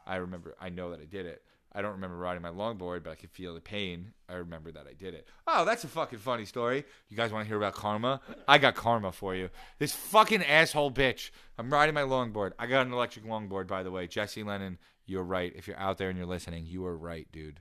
Ah. 0.08 0.14
I 0.14 0.16
remember 0.18 0.56
I 0.60 0.70
know 0.70 0.90
that 0.92 1.00
I 1.00 1.06
did 1.06 1.26
it. 1.26 1.44
I 1.76 1.82
don't 1.82 1.94
remember 1.94 2.18
riding 2.18 2.44
my 2.44 2.50
longboard, 2.50 3.04
but 3.04 3.12
I 3.12 3.16
could 3.16 3.32
feel 3.32 3.56
the 3.56 3.62
pain. 3.62 4.14
I 4.30 4.36
remember 4.36 4.72
that 4.72 4.86
I 4.88 4.94
did 4.94 5.16
it. 5.16 5.28
Oh, 5.48 5.66
that's 5.66 5.84
a 5.84 5.88
fucking 5.88 6.20
funny 6.20 6.46
story. 6.46 6.86
You 7.10 7.18
guys 7.18 7.32
want 7.32 7.46
to 7.46 7.48
hear 7.48 7.58
about 7.58 7.74
karma? 7.74 8.22
I 8.48 8.60
got 8.60 8.76
karma 8.76 9.12
for 9.12 9.34
you. 9.34 9.50
This 9.80 9.92
fucking 9.92 10.44
asshole 10.44 10.92
bitch. 10.92 11.32
I'm 11.58 11.74
riding 11.74 11.96
my 11.96 12.04
longboard. 12.04 12.52
I 12.60 12.68
got 12.68 12.86
an 12.86 12.94
electric 12.94 13.26
longboard, 13.26 13.66
by 13.68 13.82
the 13.82 13.90
way. 13.90 14.06
Jesse 14.06 14.44
Lennon, 14.44 14.78
you're 15.08 15.24
right. 15.24 15.52
If 15.56 15.68
you're 15.68 15.80
out 15.80 15.98
there 15.98 16.10
and 16.10 16.18
you're 16.18 16.28
listening, 16.28 16.68
you 16.68 16.86
are 16.86 16.96
right, 16.96 17.28
dude. 17.32 17.60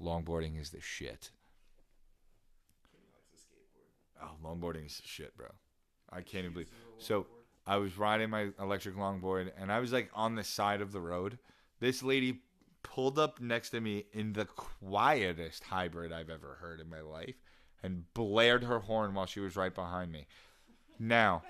Longboarding 0.00 0.60
is 0.60 0.70
the 0.70 0.80
shit. 0.80 1.30
Oh, 4.20 4.30
longboarding 4.44 4.86
is 4.86 5.00
shit, 5.04 5.36
bro. 5.36 5.48
I 6.10 6.22
can't 6.22 6.44
even 6.44 6.52
believe. 6.52 6.70
So 6.98 7.26
I 7.66 7.76
was 7.76 7.96
riding 7.96 8.30
my 8.30 8.48
electric 8.60 8.96
longboard 8.96 9.52
and 9.56 9.70
I 9.70 9.78
was 9.78 9.92
like 9.92 10.10
on 10.14 10.34
the 10.34 10.44
side 10.44 10.80
of 10.80 10.90
the 10.90 11.00
road. 11.00 11.38
This 11.80 12.02
lady 12.02 12.42
pulled 12.82 13.18
up 13.18 13.40
next 13.40 13.70
to 13.70 13.80
me 13.80 14.06
in 14.12 14.32
the 14.32 14.44
quietest 14.44 15.64
hybrid 15.64 16.12
I've 16.12 16.30
ever 16.30 16.58
heard 16.60 16.80
in 16.80 16.88
my 16.88 17.00
life 17.00 17.34
and 17.82 18.04
blared 18.14 18.64
her 18.64 18.80
horn 18.80 19.14
while 19.14 19.26
she 19.26 19.40
was 19.40 19.56
right 19.56 19.74
behind 19.74 20.12
me. 20.12 20.26
Now, 20.98 21.42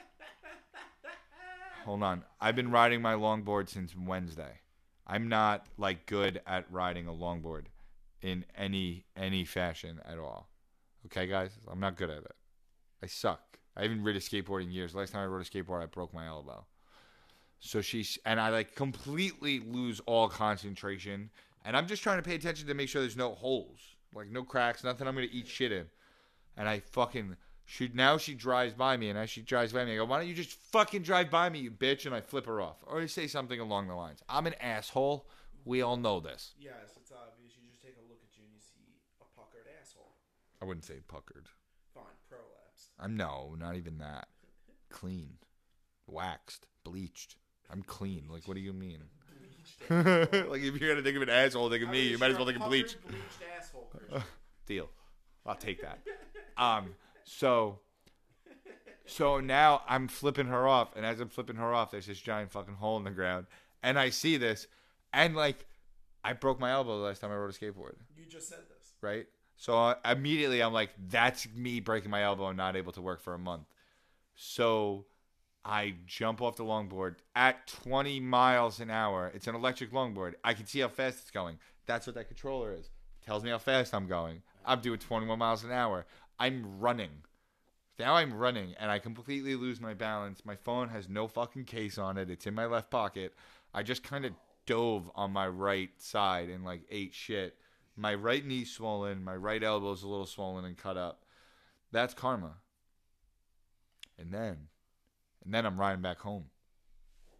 hold 1.84 2.02
on. 2.02 2.24
I've 2.40 2.56
been 2.56 2.70
riding 2.70 3.02
my 3.02 3.14
longboard 3.14 3.68
since 3.68 3.94
Wednesday. 3.96 4.60
I'm 5.06 5.28
not 5.28 5.66
like 5.76 6.06
good 6.06 6.40
at 6.46 6.70
riding 6.70 7.06
a 7.06 7.12
longboard 7.12 7.64
in 8.22 8.44
any 8.56 9.04
any 9.16 9.44
fashion 9.44 10.00
at 10.04 10.18
all. 10.18 10.48
Okay, 11.06 11.26
guys? 11.26 11.50
I'm 11.70 11.80
not 11.80 11.96
good 11.96 12.10
at 12.10 12.18
it. 12.18 12.34
I 13.02 13.06
suck. 13.06 13.58
I 13.76 13.82
haven't 13.82 14.04
ridden 14.04 14.22
a 14.22 14.24
skateboard 14.24 14.62
in 14.62 14.70
years. 14.70 14.94
Last 14.94 15.12
time 15.12 15.22
I 15.22 15.26
rode 15.26 15.44
a 15.44 15.48
skateboard, 15.48 15.82
I 15.82 15.86
broke 15.86 16.14
my 16.14 16.26
elbow. 16.26 16.66
So 17.64 17.80
she's 17.80 18.18
and 18.26 18.40
I 18.40 18.48
like 18.48 18.74
completely 18.74 19.60
lose 19.60 20.00
all 20.00 20.28
concentration, 20.28 21.30
and 21.64 21.76
I'm 21.76 21.86
just 21.86 22.02
trying 22.02 22.18
to 22.18 22.22
pay 22.22 22.34
attention 22.34 22.66
to 22.66 22.74
make 22.74 22.88
sure 22.88 23.00
there's 23.00 23.16
no 23.16 23.34
holes, 23.34 23.78
like 24.12 24.28
no 24.28 24.42
cracks, 24.42 24.82
nothing 24.82 25.06
I'm 25.06 25.14
gonna 25.14 25.28
eat 25.30 25.46
shit 25.46 25.70
in. 25.70 25.86
And 26.56 26.68
I 26.68 26.80
fucking 26.80 27.36
she 27.64 27.88
now 27.94 28.18
she 28.18 28.34
drives 28.34 28.74
by 28.74 28.96
me, 28.96 29.10
and 29.10 29.18
as 29.18 29.30
she 29.30 29.42
drives 29.42 29.72
by 29.72 29.84
me, 29.84 29.92
I 29.92 29.96
go, 29.96 30.04
"Why 30.06 30.18
don't 30.18 30.28
you 30.28 30.34
just 30.34 30.50
fucking 30.72 31.02
drive 31.02 31.30
by 31.30 31.48
me, 31.50 31.60
you 31.60 31.70
bitch?" 31.70 32.04
And 32.04 32.12
I 32.12 32.20
flip 32.20 32.46
her 32.46 32.60
off, 32.60 32.82
or 32.84 33.00
I 33.00 33.06
say 33.06 33.28
something 33.28 33.60
along 33.60 33.86
the 33.86 33.94
lines. 33.94 34.24
I'm 34.28 34.48
an 34.48 34.54
asshole. 34.54 35.28
We 35.64 35.82
all 35.82 35.96
know 35.96 36.18
this. 36.18 36.54
Yes, 36.58 36.96
it's 36.96 37.12
obvious. 37.12 37.52
You 37.56 37.70
just 37.70 37.80
take 37.80 37.96
a 37.96 38.08
look 38.10 38.18
at 38.28 38.36
you 38.36 38.42
and 38.44 38.52
you 38.52 38.60
see 38.60 38.98
a 39.20 39.40
puckered 39.40 39.68
asshole. 39.80 40.16
I 40.60 40.64
wouldn't 40.64 40.84
say 40.84 40.98
puckered. 41.06 41.48
Fine, 41.94 42.18
prolapse. 42.28 42.90
I'm 42.98 43.16
no, 43.16 43.54
not 43.56 43.76
even 43.76 43.98
that. 43.98 44.26
Clean, 44.90 45.38
waxed, 46.08 46.66
bleached. 46.82 47.36
I'm 47.72 47.82
clean. 47.82 48.26
Like, 48.30 48.46
what 48.46 48.54
do 48.54 48.60
you 48.60 48.72
mean? 48.72 48.98
like, 49.90 50.60
if 50.62 50.80
you're 50.80 50.90
gonna 50.90 51.02
think 51.02 51.16
of 51.16 51.22
an 51.22 51.30
asshole, 51.30 51.70
think 51.70 51.82
of 51.82 51.88
me. 51.88 52.08
You 52.08 52.18
might 52.18 52.30
as 52.30 52.36
well 52.36 52.46
think 52.46 52.60
of 52.60 52.68
bleach. 52.68 52.96
Deal. 54.66 54.88
I'll 55.46 55.54
take 55.54 55.82
that. 55.82 56.00
Um. 56.56 56.94
So. 57.24 57.78
So 59.04 59.40
now 59.40 59.82
I'm 59.88 60.06
flipping 60.06 60.46
her 60.46 60.68
off, 60.68 60.94
and 60.96 61.04
as 61.04 61.20
I'm 61.20 61.28
flipping 61.28 61.56
her 61.56 61.74
off, 61.74 61.90
there's 61.90 62.06
this 62.06 62.20
giant 62.20 62.52
fucking 62.52 62.74
hole 62.74 62.96
in 62.98 63.04
the 63.04 63.10
ground, 63.10 63.46
and 63.82 63.98
I 63.98 64.10
see 64.10 64.36
this, 64.36 64.68
and 65.12 65.34
like, 65.34 65.66
I 66.22 66.34
broke 66.34 66.60
my 66.60 66.70
elbow 66.70 66.98
the 66.98 67.04
last 67.04 67.20
time 67.20 67.32
I 67.32 67.34
rode 67.34 67.50
a 67.50 67.52
skateboard. 67.52 67.94
you 68.16 68.26
just 68.26 68.48
said 68.48 68.60
this. 68.68 68.92
right? 69.00 69.26
So 69.56 69.76
uh, 69.76 69.94
immediately 70.04 70.62
I'm 70.62 70.72
like, 70.72 70.90
that's 71.08 71.48
me 71.54 71.80
breaking 71.80 72.10
my 72.10 72.22
elbow 72.22 72.46
and 72.46 72.56
not 72.56 72.76
able 72.76 72.92
to 72.92 73.02
work 73.02 73.20
for 73.20 73.34
a 73.34 73.38
month. 73.38 73.64
So 74.34 75.04
I 75.64 75.94
jump 76.06 76.42
off 76.42 76.56
the 76.56 76.64
longboard 76.64 77.16
at 77.36 77.66
20 77.68 78.20
miles 78.20 78.80
an 78.80 78.90
hour. 78.90 79.30
It's 79.34 79.46
an 79.46 79.54
electric 79.54 79.92
longboard. 79.92 80.34
I 80.42 80.54
can 80.54 80.66
see 80.66 80.80
how 80.80 80.88
fast 80.88 81.20
it's 81.20 81.30
going. 81.30 81.58
That's 81.86 82.06
what 82.06 82.14
that 82.16 82.28
controller 82.28 82.74
is. 82.74 82.90
Tells 83.24 83.44
me 83.44 83.50
how 83.50 83.58
fast 83.58 83.94
I'm 83.94 84.08
going. 84.08 84.42
I'm 84.64 84.80
doing 84.80 84.98
21 84.98 85.38
miles 85.38 85.62
an 85.62 85.70
hour. 85.70 86.06
I'm 86.38 86.80
running. 86.80 87.22
Now 87.98 88.14
I'm 88.14 88.34
running 88.34 88.74
and 88.80 88.90
I 88.90 88.98
completely 88.98 89.54
lose 89.54 89.80
my 89.80 89.94
balance. 89.94 90.44
My 90.44 90.56
phone 90.56 90.88
has 90.88 91.08
no 91.08 91.28
fucking 91.28 91.64
case 91.64 91.98
on 91.98 92.18
it. 92.18 92.30
It's 92.30 92.46
in 92.46 92.54
my 92.54 92.66
left 92.66 92.90
pocket. 92.90 93.34
I 93.72 93.84
just 93.84 94.02
kind 94.02 94.24
of 94.24 94.32
dove 94.66 95.10
on 95.14 95.32
my 95.32 95.46
right 95.46 95.90
side 95.98 96.48
and 96.48 96.64
like 96.64 96.82
ate 96.90 97.14
shit. 97.14 97.56
My 97.96 98.14
right 98.14 98.44
knee's 98.44 98.72
swollen. 98.72 99.22
My 99.22 99.36
right 99.36 99.62
elbow's 99.62 100.02
a 100.02 100.08
little 100.08 100.26
swollen 100.26 100.64
and 100.64 100.76
cut 100.76 100.96
up. 100.96 101.24
That's 101.92 102.14
karma. 102.14 102.54
And 104.18 104.32
then, 104.32 104.68
and 105.44 105.52
then 105.52 105.66
I'm 105.66 105.78
riding 105.78 106.02
back 106.02 106.18
home. 106.18 106.44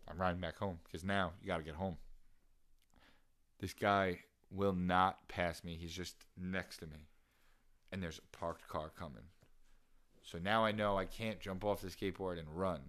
I'm 0.09 0.18
riding 0.18 0.40
back 0.40 0.59
home 0.59 0.78
because 0.84 1.05
now 1.05 1.32
you 1.40 1.46
got 1.46 1.59
to 1.59 1.62
get 1.62 1.74
home. 1.74 1.96
This 3.61 3.72
guy 3.72 4.18
will 4.50 4.74
not 4.74 5.28
pass 5.28 5.62
me. 5.62 5.76
He's 5.80 5.92
just 5.92 6.16
next 6.36 6.78
to 6.78 6.86
me. 6.86 7.09
And 7.90 8.03
there's 8.03 8.18
a 8.18 8.36
parked 8.36 8.66
car 8.68 8.90
coming. 8.98 9.22
So 10.22 10.38
now 10.38 10.64
I 10.64 10.72
know 10.72 10.96
I 10.96 11.05
can't 11.05 11.40
jump 11.40 11.64
off 11.64 11.80
the 11.80 11.88
skateboard 11.88 12.38
and 12.38 12.48
run. 12.48 12.80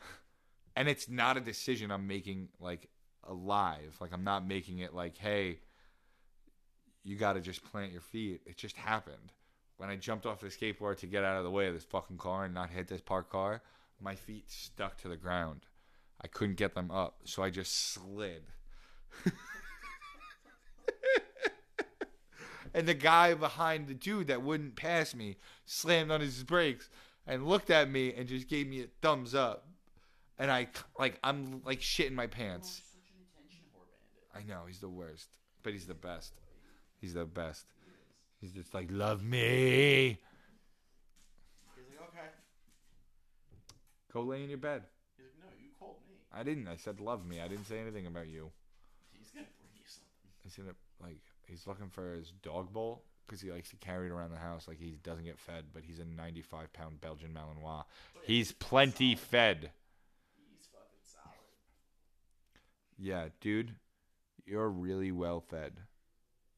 and 0.76 0.88
it's 0.88 1.08
not 1.08 1.36
a 1.36 1.40
decision 1.40 1.90
I'm 1.90 2.06
making 2.06 2.48
like 2.60 2.88
alive. 3.26 3.96
Like 4.00 4.12
I'm 4.12 4.24
not 4.24 4.46
making 4.46 4.78
it 4.78 4.94
like, 4.94 5.16
hey, 5.18 5.60
you 7.04 7.16
got 7.16 7.34
to 7.34 7.40
just 7.40 7.64
plant 7.64 7.92
your 7.92 8.00
feet. 8.00 8.40
It 8.46 8.56
just 8.56 8.76
happened. 8.76 9.32
When 9.76 9.90
I 9.90 9.96
jumped 9.96 10.26
off 10.26 10.40
the 10.40 10.48
skateboard 10.48 10.98
to 10.98 11.06
get 11.06 11.24
out 11.24 11.36
of 11.36 11.44
the 11.44 11.50
way 11.50 11.68
of 11.68 11.74
this 11.74 11.84
fucking 11.84 12.18
car 12.18 12.44
and 12.44 12.54
not 12.54 12.70
hit 12.70 12.88
this 12.88 13.00
parked 13.00 13.30
car, 13.30 13.62
my 14.00 14.14
feet 14.14 14.50
stuck 14.50 14.96
to 14.98 15.08
the 15.08 15.16
ground. 15.16 15.66
I 16.20 16.26
couldn't 16.26 16.56
get 16.56 16.74
them 16.74 16.90
up, 16.90 17.20
so 17.24 17.42
I 17.42 17.50
just 17.50 17.92
slid. 17.92 18.42
and 22.74 22.86
the 22.88 22.94
guy 22.94 23.34
behind 23.34 23.86
the 23.86 23.94
dude 23.94 24.28
that 24.28 24.42
wouldn't 24.42 24.76
pass 24.76 25.14
me 25.14 25.36
slammed 25.64 26.10
on 26.10 26.20
his 26.20 26.42
brakes 26.44 26.90
and 27.26 27.46
looked 27.46 27.70
at 27.70 27.90
me 27.90 28.14
and 28.14 28.26
just 28.26 28.48
gave 28.48 28.66
me 28.66 28.82
a 28.82 28.86
thumbs 29.02 29.34
up. 29.34 29.66
And 30.38 30.50
I 30.50 30.68
like 30.98 31.18
I'm 31.22 31.62
like 31.64 31.80
shitting 31.80 32.12
my 32.12 32.26
pants. 32.26 32.82
Such 32.92 33.10
an 33.10 33.22
attention 33.32 33.64
whore 33.74 33.86
bandit. 34.34 34.50
I 34.50 34.52
know 34.52 34.66
he's 34.66 34.80
the 34.80 34.88
worst, 34.88 35.28
but 35.62 35.72
he's 35.72 35.86
the 35.86 35.94
best. 35.94 36.32
He's 37.00 37.14
the 37.14 37.24
best. 37.24 37.66
He's 38.40 38.52
just 38.52 38.72
like 38.72 38.88
love 38.90 39.24
me. 39.24 40.18
He's 41.74 41.84
like, 41.90 42.08
okay. 42.08 42.28
Go 44.12 44.22
lay 44.22 44.42
in 44.42 44.48
your 44.48 44.58
bed. 44.58 44.82
He's 45.16 45.26
like, 45.26 45.34
no, 45.40 45.46
you 45.62 45.68
called 45.78 45.96
me. 46.08 46.16
I 46.32 46.42
didn't. 46.42 46.68
I 46.68 46.76
said 46.76 47.00
love 47.00 47.26
me. 47.26 47.40
I 47.40 47.48
didn't 47.48 47.66
say 47.66 47.78
anything 47.78 48.06
about 48.06 48.28
you. 48.28 48.50
He's 49.12 49.30
gonna 49.30 49.46
bring 49.58 49.70
you 49.74 49.84
something. 49.86 50.30
He's 50.42 50.56
gonna 50.56 50.76
like 51.02 51.22
he's 51.46 51.66
looking 51.66 51.90
for 51.90 52.14
his 52.14 52.32
dog 52.42 52.72
bowl 52.72 53.02
because 53.26 53.40
he 53.40 53.50
likes 53.50 53.68
to 53.70 53.76
carry 53.76 54.06
it 54.06 54.12
around 54.12 54.30
the 54.30 54.38
house 54.38 54.66
like 54.66 54.78
he 54.78 54.98
doesn't 55.02 55.24
get 55.24 55.38
fed. 55.38 55.64
But 55.72 55.82
he's 55.84 55.98
a 55.98 56.04
95 56.04 56.72
pound 56.72 57.00
Belgian 57.00 57.30
Malinois. 57.34 57.84
He's 58.24 58.52
plenty 58.52 59.14
fed. 59.14 59.70
He's 60.36 60.66
fucking 60.72 61.04
solid. 61.04 61.36
Yeah, 62.98 63.28
dude, 63.40 63.74
you're 64.46 64.70
really 64.70 65.12
well 65.12 65.40
fed. 65.40 65.74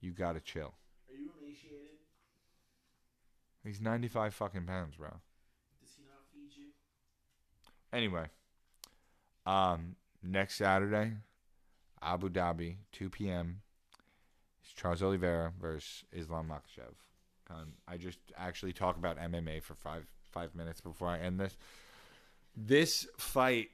You 0.01 0.12
gotta 0.12 0.40
chill. 0.40 0.74
Are 1.11 1.16
you 1.16 1.30
emaciated? 1.40 1.98
He's 3.64 3.80
95 3.80 4.34
fucking 4.34 4.64
pounds, 4.64 4.96
bro. 4.96 5.11
Does 5.80 5.90
he 5.96 6.05
not 6.05 6.24
feed 6.32 6.57
you? 6.57 6.68
Anyway, 7.93 8.26
um, 9.47 9.97
next 10.22 10.57
Saturday, 10.57 11.14
Abu 12.03 12.28
Dhabi, 12.28 12.76
2 12.93 13.11
p.m. 13.11 13.62
It's 14.62 14.72
Charles 14.72 15.03
Oliveira 15.03 15.53
versus 15.61 16.05
Islam 16.12 16.49
Makhachev. 16.49 16.95
Um, 17.51 17.74
I 17.88 17.97
just 17.97 18.18
actually 18.36 18.72
talk 18.72 18.97
about 18.97 19.18
MMA 19.18 19.62
for 19.62 19.74
five 19.74 20.07
five 20.30 20.55
minutes 20.55 20.80
before 20.80 21.09
I 21.09 21.18
end 21.18 21.41
this. 21.41 21.57
This 22.57 23.07
fight, 23.18 23.70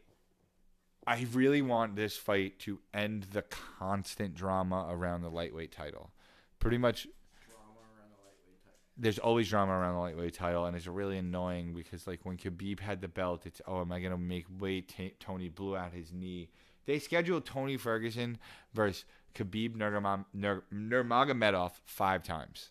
I 1.07 1.27
really 1.33 1.61
want 1.61 1.97
this 1.97 2.17
fight 2.17 2.59
to 2.61 2.81
end 2.95 3.25
the 3.33 3.43
constant 3.43 4.35
drama 4.35 4.87
around 4.89 5.23
the 5.23 5.31
lightweight 5.31 5.73
title. 5.73 6.11
Pretty 6.59 6.79
much, 6.79 7.07
Drama 7.47 7.81
around 7.81 8.11
the 8.11 8.23
lightweight 8.25 8.65
title. 8.65 8.79
There's 8.99 9.19
always 9.19 9.49
drama 9.49 9.73
around 9.73 9.95
the 9.95 10.01
lightweight 10.01 10.35
title, 10.35 10.65
and 10.65 10.77
it's 10.77 10.87
really 10.87 11.19
annoying 11.19 11.75
because 11.75 12.07
like 12.07 12.21
when 12.25 12.37
Khabib 12.37 12.81
had 12.81 13.01
the 13.01 13.09
belt, 13.09 13.45
it's 13.45 13.61
oh, 13.67 13.81
am 13.81 13.93
I 13.93 14.01
gonna 14.01 14.17
make 14.17 14.47
weight? 14.59 14.89
T- 14.89 15.15
Tony 15.21 15.49
blew 15.49 15.77
out 15.77 15.93
his 15.93 16.13
knee. 16.13 16.49
They 16.87 16.99
scheduled 16.99 17.45
Tony 17.45 17.77
Ferguson 17.77 18.39
versus 18.73 19.05
Khabib 19.35 19.77
Nurmagomedov 19.77 20.25
Nur- 20.33 20.65
Nurmagomedov 20.73 21.73
five 21.85 22.23
times. 22.23 22.71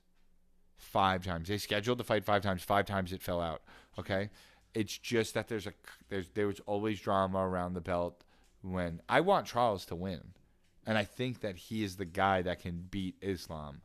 Five 0.78 1.24
times. 1.24 1.48
They 1.48 1.58
scheduled 1.58 2.00
the 2.00 2.04
fight 2.04 2.26
five 2.26 2.42
times. 2.42 2.64
Five 2.64 2.86
times 2.86 3.14
it 3.14 3.22
fell 3.22 3.42
out. 3.42 3.62
Okay, 4.00 4.30
it's 4.74 4.98
just 4.98 5.34
that 5.36 5.48
there's 5.48 5.68
a 5.68 5.74
there's 6.10 6.30
there 6.34 6.48
was 6.48 6.60
always 6.62 7.00
drama 7.00 7.40
around 7.40 7.74
the 7.74 7.82
belt. 7.82 8.24
When 8.62 9.02
I 9.08 9.22
want 9.22 9.46
Charles 9.46 9.86
to 9.86 9.96
win, 9.96 10.34
and 10.88 10.98
I 10.98 11.04
think 11.04 11.42
that 11.42 11.56
he 11.56 11.84
is 11.84 11.98
the 11.98 12.06
guy 12.06 12.42
that 12.42 12.62
can 12.62 12.88
beat 12.90 13.16
Islam. 13.22 13.82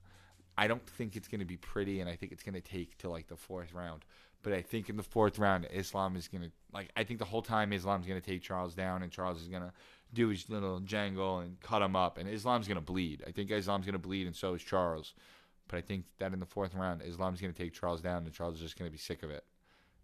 I 0.61 0.67
don't 0.67 0.87
think 0.87 1.17
it's 1.17 1.27
going 1.27 1.39
to 1.39 1.47
be 1.47 1.57
pretty, 1.57 2.01
and 2.01 2.11
I 2.11 2.17
think 2.17 2.33
it's 2.33 2.43
going 2.43 2.55
to 2.55 2.61
take 2.61 2.99
to 2.99 3.09
like 3.09 3.29
the 3.29 3.37
fourth 3.37 3.73
round. 3.73 4.05
But 4.43 4.53
I 4.53 4.61
think 4.61 4.91
in 4.91 4.99
the 4.99 5.03
fourth 5.03 5.39
round, 5.39 5.67
Islam 5.73 6.17
is 6.17 6.29
going 6.29 6.43
to 6.43 6.51
like. 6.71 6.91
I 6.95 7.03
think 7.03 7.19
the 7.19 7.25
whole 7.25 7.41
time 7.41 7.73
Islam's 7.73 8.07
going 8.07 8.21
to 8.21 8.27
take 8.27 8.43
Charles 8.43 8.75
down, 8.75 9.03
and 9.03 9.11
Charles 9.11 9.41
is 9.41 9.49
going 9.49 9.63
to 9.63 9.73
do 10.13 10.29
his 10.29 10.51
little 10.51 10.81
jangle 10.81 11.39
and 11.39 11.59
cut 11.61 11.81
him 11.81 11.97
up, 11.97 12.19
and 12.19 12.29
Islam's 12.29 12.69
going 12.69 12.77
to 12.77 12.83
bleed. 12.83 13.25
I 13.27 13.31
think 13.31 13.51
Islam's 13.51 13.87
going 13.87 13.95
to 13.95 13.99
bleed, 13.99 14.27
and 14.27 14.37
so 14.37 14.53
is 14.53 14.63
Charles. 14.63 15.15
But 15.67 15.79
I 15.79 15.81
think 15.81 16.05
that 16.19 16.35
in 16.35 16.41
the 16.41 16.47
fourth 16.47 16.75
round, 16.75 17.01
Islam's 17.07 17.41
going 17.41 17.55
to 17.55 17.59
take 17.59 17.73
Charles 17.73 18.03
down, 18.03 18.25
and 18.25 18.33
Charles 18.35 18.57
is 18.57 18.61
just 18.61 18.79
going 18.79 18.91
to 18.91 18.93
be 18.93 18.99
sick 18.99 19.23
of 19.23 19.31
it, 19.31 19.45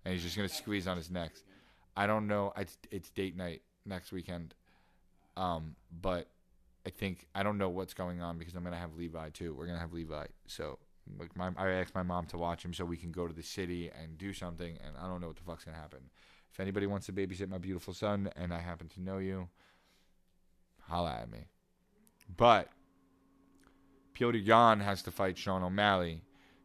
and 0.06 0.14
he's 0.14 0.22
just 0.22 0.38
going 0.38 0.48
to 0.48 0.54
squeeze 0.54 0.86
on 0.86 0.96
his 0.96 1.10
neck. 1.10 1.32
I 1.94 2.06
don't 2.06 2.26
know. 2.26 2.54
It's, 2.56 2.78
it's 2.90 3.10
date 3.10 3.36
night 3.36 3.60
next 3.84 4.10
weekend, 4.10 4.54
um, 5.36 5.76
but 6.00 6.28
I 6.86 6.90
think 6.90 7.26
I 7.34 7.42
don't 7.42 7.58
know 7.58 7.68
what's 7.68 7.94
going 7.94 8.22
on 8.22 8.38
because 8.38 8.54
I'm 8.54 8.62
gonna 8.62 8.78
have 8.78 8.94
Levi 8.94 9.30
too. 9.30 9.54
We're 9.54 9.66
gonna 9.66 9.80
have 9.80 9.92
Levi, 9.92 10.26
so 10.46 10.78
like 11.18 11.36
my 11.36 11.50
I 11.56 11.70
asked 11.70 11.94
my 11.94 12.04
mom 12.04 12.26
to 12.26 12.38
watch 12.38 12.64
him 12.64 12.72
so 12.72 12.84
we 12.84 12.96
can 12.96 13.10
go 13.10 13.26
to 13.26 13.34
the 13.34 13.42
city 13.42 13.90
and 13.90 14.16
do 14.16 14.32
something, 14.32 14.78
and 14.84 14.96
I 14.96 15.08
don't 15.08 15.20
know 15.20 15.26
what 15.26 15.36
the 15.36 15.42
fuck's 15.42 15.64
gonna 15.64 15.76
happen. 15.76 16.10
If 16.52 16.60
anybody 16.60 16.86
wants 16.86 17.06
to 17.06 17.12
babysit 17.12 17.48
my 17.48 17.58
beautiful 17.58 17.92
son, 17.92 18.30
and 18.36 18.54
I 18.54 18.60
happen 18.60 18.88
to 18.88 19.02
know 19.02 19.18
you, 19.18 19.48
holla 20.82 21.18
at 21.20 21.30
me. 21.30 21.46
But 22.34 22.70
Petr 24.14 24.44
Yan 24.44 24.80
has 24.80 25.02
to 25.02 25.10
fight 25.10 25.36
Sean 25.36 25.64
O'Malley, 25.64 26.22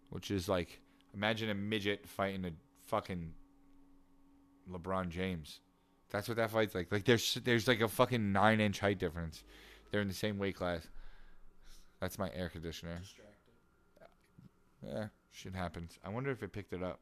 which 0.10 0.30
is 0.30 0.48
like 0.48 0.82
imagine 1.16 1.50
a 1.50 1.56
midget 1.56 2.08
fighting 2.08 2.46
a 2.46 2.52
fucking 2.86 3.34
LeBron 4.72 5.10
James. 5.10 5.62
That's 6.12 6.28
what 6.28 6.38
that 6.38 6.52
fight's 6.52 6.76
like. 6.76 6.92
Like 6.92 7.06
there's 7.06 7.40
there's 7.44 7.68
like 7.68 7.82
a 7.82 7.88
fucking 7.88 8.32
nine 8.32 8.60
inch 8.60 8.80
height 8.80 9.00
difference. 9.00 9.44
They're 9.92 10.02
in 10.02 10.08
the 10.08 10.14
same 10.14 10.38
weight 10.38 10.56
class. 10.56 10.88
That's 12.00 12.18
my 12.18 12.32
air 12.34 12.50
conditioner. 12.50 13.00
Distracted. 13.00 13.28
Yeah, 14.86 15.08
shit 15.32 15.54
happens. 15.54 16.00
I 16.04 16.10
wonder 16.10 16.32
if 16.32 16.42
it 16.42 16.52
picked 16.52 16.74
it 16.74 16.82
up. 16.82 17.00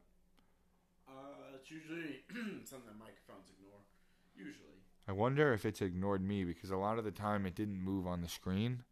Uh, 1.08 1.56
it's 1.56 1.70
usually 1.70 2.24
something 2.64 2.86
that 2.86 2.98
microphones 2.98 3.48
ignore. 3.56 3.80
Usually. 4.36 4.66
I 5.08 5.12
wonder 5.12 5.54
if 5.54 5.64
it's 5.64 5.80
ignored 5.80 6.22
me 6.22 6.44
because 6.44 6.70
a 6.70 6.76
lot 6.76 6.98
of 6.98 7.04
the 7.04 7.10
time 7.10 7.46
it 7.46 7.54
didn't 7.54 7.80
move 7.80 8.06
on 8.06 8.20
the 8.20 8.28
screen 8.28 8.84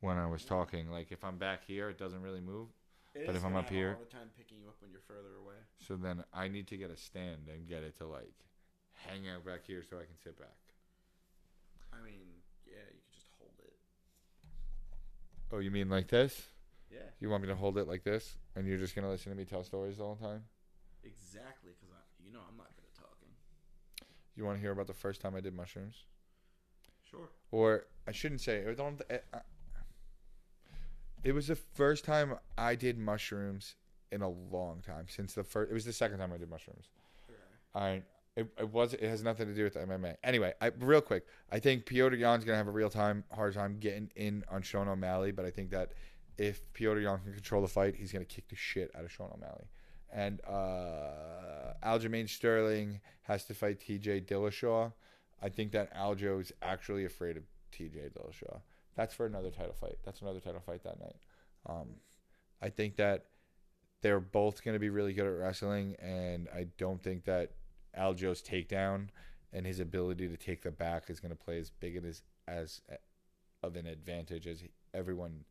when 0.00 0.16
I 0.18 0.26
was 0.26 0.44
talking. 0.44 0.90
Like 0.90 1.12
if 1.12 1.22
I'm 1.24 1.36
back 1.38 1.64
here, 1.66 1.88
it 1.88 1.98
doesn't 1.98 2.22
really 2.22 2.40
move. 2.40 2.68
It 3.14 3.26
But 3.26 3.36
if 3.36 3.44
I'm 3.44 3.54
up 3.56 3.70
here- 3.70 3.92
a 3.92 3.94
harder 3.94 4.10
time 4.10 4.30
picking 4.36 4.58
you 4.58 4.68
up 4.68 4.76
when 4.80 4.90
you're 4.90 5.00
further 5.00 5.36
away. 5.40 5.56
So 5.78 5.96
then 5.96 6.24
I 6.34 6.48
need 6.48 6.66
to 6.68 6.76
get 6.76 6.90
a 6.90 6.96
stand 6.96 7.48
and 7.48 7.68
get 7.68 7.82
it 7.82 7.96
to 7.98 8.06
like 8.06 8.34
hang 8.92 9.28
out 9.28 9.44
back 9.44 9.64
here 9.66 9.82
so 9.88 9.96
I 9.96 10.04
can 10.04 10.18
sit 10.22 10.38
back. 10.38 10.58
I 11.92 12.02
mean, 12.04 12.26
yeah, 12.66 12.84
you 12.92 13.00
could 13.00 13.14
just 13.14 13.30
hold 13.38 13.52
it. 13.64 13.72
Oh, 15.52 15.58
you 15.58 15.70
mean 15.70 15.88
like 15.88 16.08
this? 16.08 16.48
Yeah, 16.90 16.98
You 17.20 17.28
want 17.30 17.42
me 17.42 17.48
to 17.48 17.54
hold 17.56 17.78
it 17.78 17.88
like 17.88 18.04
this, 18.04 18.36
and 18.54 18.66
you're 18.66 18.78
just 18.78 18.94
gonna 18.94 19.10
listen 19.10 19.30
to 19.32 19.36
me 19.38 19.44
tell 19.44 19.64
stories 19.64 19.98
all 20.00 20.14
the 20.14 20.20
whole 20.22 20.30
time? 20.32 20.44
exactly. 21.04 21.70
Because 21.78 21.94
you 22.24 22.32
know 22.32 22.40
I'm 22.48 22.56
not 22.56 22.68
good 22.76 22.84
at 22.84 22.94
talking. 22.94 23.28
You 24.34 24.44
want 24.44 24.56
to 24.58 24.60
hear 24.60 24.72
about 24.72 24.86
the 24.86 24.92
first 24.94 25.20
time 25.20 25.34
I 25.36 25.40
did 25.40 25.54
mushrooms? 25.54 26.04
Sure. 27.08 27.28
or 27.52 27.86
I 28.08 28.12
shouldn't 28.12 28.40
say 28.40 28.56
it. 28.58 28.76
Don't. 28.76 29.00
It, 29.08 29.24
uh, 29.32 29.38
it 31.22 31.32
was 31.32 31.46
the 31.48 31.54
first 31.56 32.04
time 32.04 32.36
I 32.58 32.74
did 32.74 32.98
mushrooms 32.98 33.76
in 34.12 34.22
a 34.22 34.28
long 34.28 34.80
time. 34.84 35.06
Since 35.08 35.34
the 35.34 35.44
first, 35.44 35.70
it 35.70 35.74
was 35.74 35.84
the 35.84 35.92
second 35.92 36.18
time 36.18 36.32
I 36.32 36.36
did 36.38 36.50
mushrooms. 36.50 36.88
I. 37.74 38.02
It, 38.36 38.48
it 38.58 38.68
was. 38.70 38.92
It 38.94 39.02
has 39.02 39.22
nothing 39.22 39.46
to 39.46 39.54
do 39.54 39.64
with 39.64 39.74
MMA. 39.74 40.16
Anyway, 40.22 40.52
I, 40.60 40.70
real 40.78 41.00
quick, 41.00 41.26
I 41.50 41.58
think 41.58 41.86
Petr 41.86 42.18
Yan's 42.18 42.44
gonna 42.44 42.58
have 42.58 42.68
a 42.68 42.72
real 42.72 42.90
time, 42.90 43.24
hard 43.32 43.54
time 43.54 43.78
getting 43.78 44.10
in 44.14 44.44
on 44.50 44.62
Sean 44.62 44.88
O'Malley. 44.88 45.32
But 45.32 45.46
I 45.46 45.50
think 45.50 45.70
that 45.70 45.92
if 46.36 46.60
Petr 46.74 47.02
Yan 47.02 47.18
can 47.24 47.32
control 47.32 47.62
the 47.62 47.68
fight, 47.68 47.96
he's 47.96 48.12
gonna 48.12 48.24
kick 48.26 48.48
the 48.48 48.56
shit 48.56 48.90
out 48.94 49.04
of 49.04 49.10
Sean 49.10 49.30
O'Malley. 49.34 49.68
And 50.12 50.40
uh, 50.46 51.74
Aljamain 51.84 52.28
Sterling 52.28 53.00
has 53.22 53.44
to 53.46 53.54
fight 53.54 53.80
T.J. 53.80 54.22
Dillashaw. 54.22 54.92
I 55.42 55.48
think 55.48 55.72
that 55.72 55.94
Aljo 55.94 56.40
is 56.40 56.52
actually 56.62 57.04
afraid 57.04 57.36
of 57.36 57.42
TJ 57.72 58.12
Dillashaw. 58.12 58.60
That's 58.96 59.14
for 59.14 59.26
another 59.26 59.50
title 59.50 59.74
fight. 59.78 59.98
That's 60.04 60.22
another 60.22 60.40
title 60.40 60.60
fight 60.60 60.82
that 60.84 60.98
night. 60.98 61.16
Um, 61.66 61.88
I 62.62 62.70
think 62.70 62.96
that 62.96 63.26
they're 64.00 64.20
both 64.20 64.64
going 64.64 64.74
to 64.74 64.78
be 64.80 64.88
really 64.88 65.12
good 65.12 65.26
at 65.26 65.38
wrestling, 65.38 65.96
and 66.00 66.48
I 66.54 66.68
don't 66.78 67.02
think 67.02 67.24
that 67.24 67.52
Aljo's 67.98 68.42
takedown 68.42 69.08
and 69.52 69.66
his 69.66 69.80
ability 69.80 70.28
to 70.28 70.36
take 70.36 70.62
the 70.62 70.70
back 70.70 71.08
is 71.08 71.20
going 71.20 71.30
to 71.30 71.36
play 71.36 71.58
as 71.58 71.70
big 71.70 71.96
as 71.96 72.22
as 72.46 72.80
of 73.62 73.76
an 73.76 73.86
advantage 73.86 74.46
as 74.46 74.62
everyone 74.94 75.44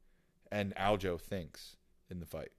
and 0.51 0.73
Aljo 0.75 1.19
thinks 1.19 1.75
in 2.09 2.19
the 2.19 2.25
fight. 2.25 2.51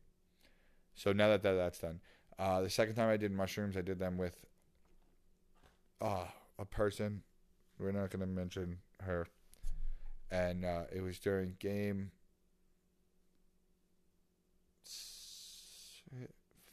So 0.95 1.13
now 1.13 1.29
that, 1.29 1.43
that 1.43 1.53
that's 1.53 1.79
done, 1.79 2.01
uh, 2.39 2.61
the 2.61 2.71
second 2.71 2.95
time 2.95 3.09
I 3.09 3.17
did 3.17 3.33
mushrooms, 3.33 3.77
I 3.77 3.83
did 3.83 3.99
them 3.99 4.19
with 4.19 4.47
uh, 6.01 6.27
a 6.59 6.65
person. 6.65 7.23
We're 7.79 7.93
not 7.93 8.11
going 8.11 8.21
to 8.21 8.27
mention 8.27 8.79
her. 9.03 9.27
And 10.31 10.65
uh, 10.65 10.83
it 10.93 11.03
was 11.03 11.19
during 11.19 11.57
game 11.61 12.11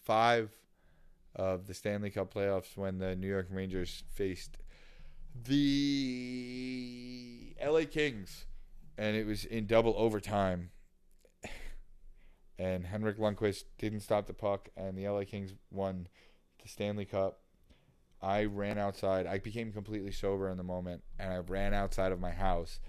five 0.04 0.50
of 1.36 1.68
the 1.68 1.74
Stanley 1.74 2.10
Cup 2.10 2.34
playoffs 2.34 2.78
when 2.78 3.00
the 3.00 3.16
New 3.16 3.28
York 3.28 3.48
Rangers 3.50 4.04
faced 4.14 4.58
the 5.36 7.56
LA 7.64 7.82
Kings. 7.90 8.46
And 8.98 9.16
it 9.16 9.26
was 9.26 9.46
in 9.46 9.66
double 9.66 9.96
overtime. 9.98 10.70
And 12.60 12.86
Henrik 12.86 13.18
Lundqvist 13.18 13.64
didn't 13.80 14.02
stop 14.02 14.28
the 14.28 14.34
puck, 14.34 14.70
and 14.78 14.96
the 14.96 15.10
LA 15.10 15.24
Kings 15.24 15.56
won 15.72 16.08
the 16.62 16.70
Stanley 16.70 17.06
Cup. 17.06 17.40
I 18.22 18.46
ran 18.46 18.78
outside. 18.78 19.26
I 19.26 19.40
became 19.40 19.74
completely 19.74 20.12
sober 20.12 20.50
in 20.50 20.58
the 20.58 20.64
moment, 20.64 21.02
and 21.20 21.34
I 21.34 21.38
ran 21.38 21.74
outside 21.74 22.12
of 22.12 22.20
my 22.20 22.32
house. 22.32 22.80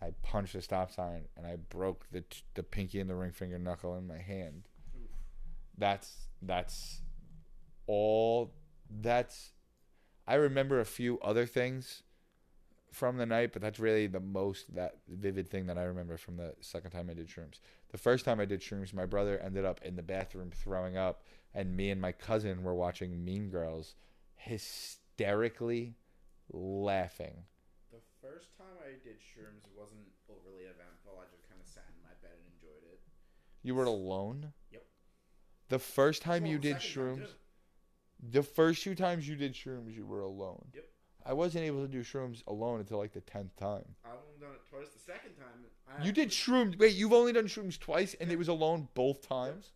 I 0.00 0.10
punched 0.22 0.52
the 0.52 0.60
stop 0.60 0.92
sign, 0.92 1.24
and 1.36 1.46
I 1.46 1.56
broke 1.56 2.06
the 2.12 2.22
the 2.54 2.62
pinky 2.62 3.00
and 3.00 3.08
the 3.08 3.14
ring 3.14 3.32
finger 3.32 3.58
knuckle 3.58 3.96
in 3.96 4.06
my 4.06 4.18
hand. 4.18 4.68
That's 5.76 6.28
that's 6.42 7.00
all. 7.86 8.52
That's. 8.90 9.52
I 10.26 10.34
remember 10.34 10.80
a 10.80 10.86
few 10.86 11.18
other 11.20 11.44
things 11.44 12.02
from 12.94 13.16
the 13.16 13.26
night, 13.26 13.52
but 13.52 13.60
that's 13.60 13.78
really 13.80 14.06
the 14.06 14.20
most 14.20 14.74
that 14.74 14.98
vivid 15.08 15.48
thing 15.48 15.66
that 15.66 15.76
I 15.76 15.82
remember 15.82 16.16
from 16.16 16.36
the 16.36 16.54
second 16.60 16.92
time 16.92 17.10
I 17.10 17.14
did 17.14 17.28
shrooms. 17.28 17.58
The 17.90 17.98
first 17.98 18.24
time 18.24 18.40
I 18.40 18.44
did 18.44 18.60
shrooms, 18.60 18.94
my 18.94 19.04
brother 19.04 19.38
ended 19.38 19.64
up 19.64 19.80
in 19.82 19.96
the 19.96 20.02
bathroom 20.02 20.50
throwing 20.54 20.96
up, 20.96 21.24
and 21.52 21.76
me 21.76 21.90
and 21.90 22.00
my 22.00 22.12
cousin 22.12 22.62
were 22.62 22.74
watching 22.74 23.24
Mean 23.24 23.50
Girls 23.50 23.96
hysterically 24.36 25.96
laughing. 26.52 27.34
The 27.92 28.00
first 28.22 28.56
time 28.56 28.76
I 28.80 28.92
did 29.04 29.18
shrooms 29.18 29.66
wasn't 29.76 30.06
overly 30.28 30.64
eventful. 30.64 31.18
I 31.20 31.26
just 31.30 31.48
kind 31.48 31.60
of 31.60 31.66
sat 31.66 31.84
in 31.88 32.02
my 32.02 32.14
bed 32.22 32.36
and 32.38 32.54
enjoyed 32.54 32.92
it. 32.92 33.00
You 33.62 33.74
were 33.74 33.84
alone? 33.84 34.52
Yep. 34.72 34.84
The 35.68 35.78
first 35.78 36.22
time 36.22 36.42
Well, 36.42 36.52
you 36.52 36.58
did 36.58 36.76
shrooms. 36.76 37.28
The 38.30 38.42
first 38.42 38.82
two 38.82 38.94
times 38.94 39.28
you 39.28 39.36
did 39.36 39.54
shrooms, 39.54 39.94
you 39.94 40.06
were 40.06 40.20
alone. 40.20 40.64
Yep. 40.74 40.84
I 41.26 41.32
wasn't 41.32 41.64
able 41.64 41.82
to 41.82 41.88
do 41.88 42.02
shrooms 42.02 42.42
alone 42.46 42.80
until 42.80 42.98
like 42.98 43.12
the 43.12 43.20
10th 43.22 43.56
time. 43.56 43.84
I've 44.04 44.12
only 44.12 44.38
done 44.40 44.50
it 44.52 44.60
twice. 44.68 44.88
The 44.92 44.98
second 44.98 45.34
time, 45.36 45.64
I 45.98 46.04
You 46.04 46.12
did 46.12 46.28
shrooms. 46.30 46.78
Wait, 46.78 46.94
you've 46.94 47.12
only 47.12 47.32
done 47.32 47.46
shrooms 47.46 47.78
twice 47.78 48.14
and 48.20 48.28
Yeah. 48.28 48.34
it 48.34 48.38
was 48.38 48.48
alone 48.48 48.88
both 48.94 49.26
times? 49.26 49.72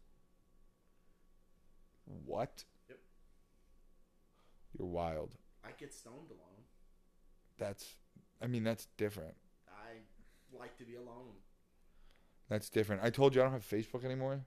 What? 2.24 2.64
Yep. 2.88 2.98
You're 4.78 4.88
wild. 4.88 5.34
I 5.64 5.72
get 5.78 5.92
stoned 5.92 6.30
alone. 6.30 6.64
That's, 7.58 7.96
I 8.40 8.46
mean, 8.46 8.64
that's 8.64 8.86
different. 8.96 9.34
I 9.68 10.00
like 10.58 10.76
to 10.78 10.84
be 10.84 10.94
alone. 10.96 11.34
That's 12.48 12.70
different. 12.70 13.02
I 13.02 13.10
told 13.10 13.34
you 13.34 13.40
I 13.42 13.44
don't 13.44 13.52
have 13.52 13.68
Facebook 13.68 14.04
anymore. 14.04 14.40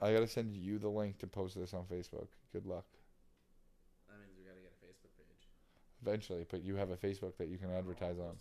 I 0.00 0.06
think 0.06 0.06
think 0.06 0.06
so. 0.06 0.06
I 0.06 0.12
gotta 0.14 0.32
send 0.32 0.56
you 0.56 0.78
the 0.78 0.88
link 0.88 1.18
to 1.18 1.26
post 1.26 1.58
this 1.58 1.74
on 1.74 1.84
Facebook. 1.84 2.28
Good 2.52 2.66
luck. 2.66 2.84
that 4.08 4.18
means 4.18 4.32
we 4.36 4.44
gotta 4.44 4.60
get 4.60 4.72
a 4.72 4.86
Facebook 4.86 5.16
page. 5.16 5.48
Eventually, 6.02 6.46
but 6.50 6.62
you 6.62 6.76
have 6.76 6.90
a 6.90 6.96
Facebook 6.96 7.36
that 7.38 7.48
you 7.48 7.58
can 7.58 7.70
advertise 7.70 8.18
on. 8.18 8.26
on. 8.26 8.36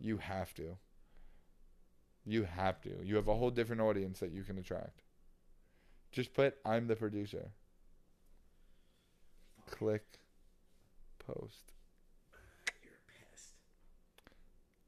You 0.00 0.18
have 0.18 0.54
to. 0.54 0.76
You 2.24 2.44
have 2.44 2.80
to. 2.82 2.90
You 3.02 3.16
have 3.16 3.28
a 3.28 3.34
whole 3.34 3.50
different 3.50 3.82
audience 3.82 4.20
that 4.20 4.32
you 4.32 4.42
can 4.42 4.58
attract. 4.58 5.02
Just 6.12 6.34
put 6.34 6.56
I'm 6.64 6.86
the 6.86 6.96
producer. 6.96 7.50
Click 9.70 10.04
post. 11.26 11.72
You're 12.82 12.92
pissed. 13.06 13.54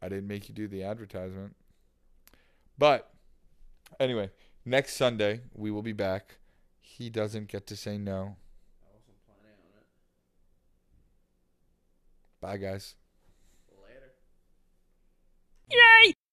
I 0.03 0.09
didn't 0.09 0.29
make 0.29 0.49
you 0.49 0.55
do 0.55 0.69
the 0.69 0.83
advertisement. 0.83 1.57
But 2.77 3.11
anyway, 3.99 4.31
next 4.65 4.95
Sunday 4.95 5.43
we 5.55 5.71
will 5.71 5.83
be 5.83 5.93
back. 5.93 6.37
He 6.81 7.11
doesn't 7.11 7.49
get 7.49 7.67
to 7.69 7.77
say 7.77 7.99
no. 7.99 8.37
I 8.83 8.89
wasn't 8.95 9.19
planning 9.27 9.59
on 9.75 9.81
it. 9.81 9.87
Bye 12.41 12.57
guys. 12.59 12.95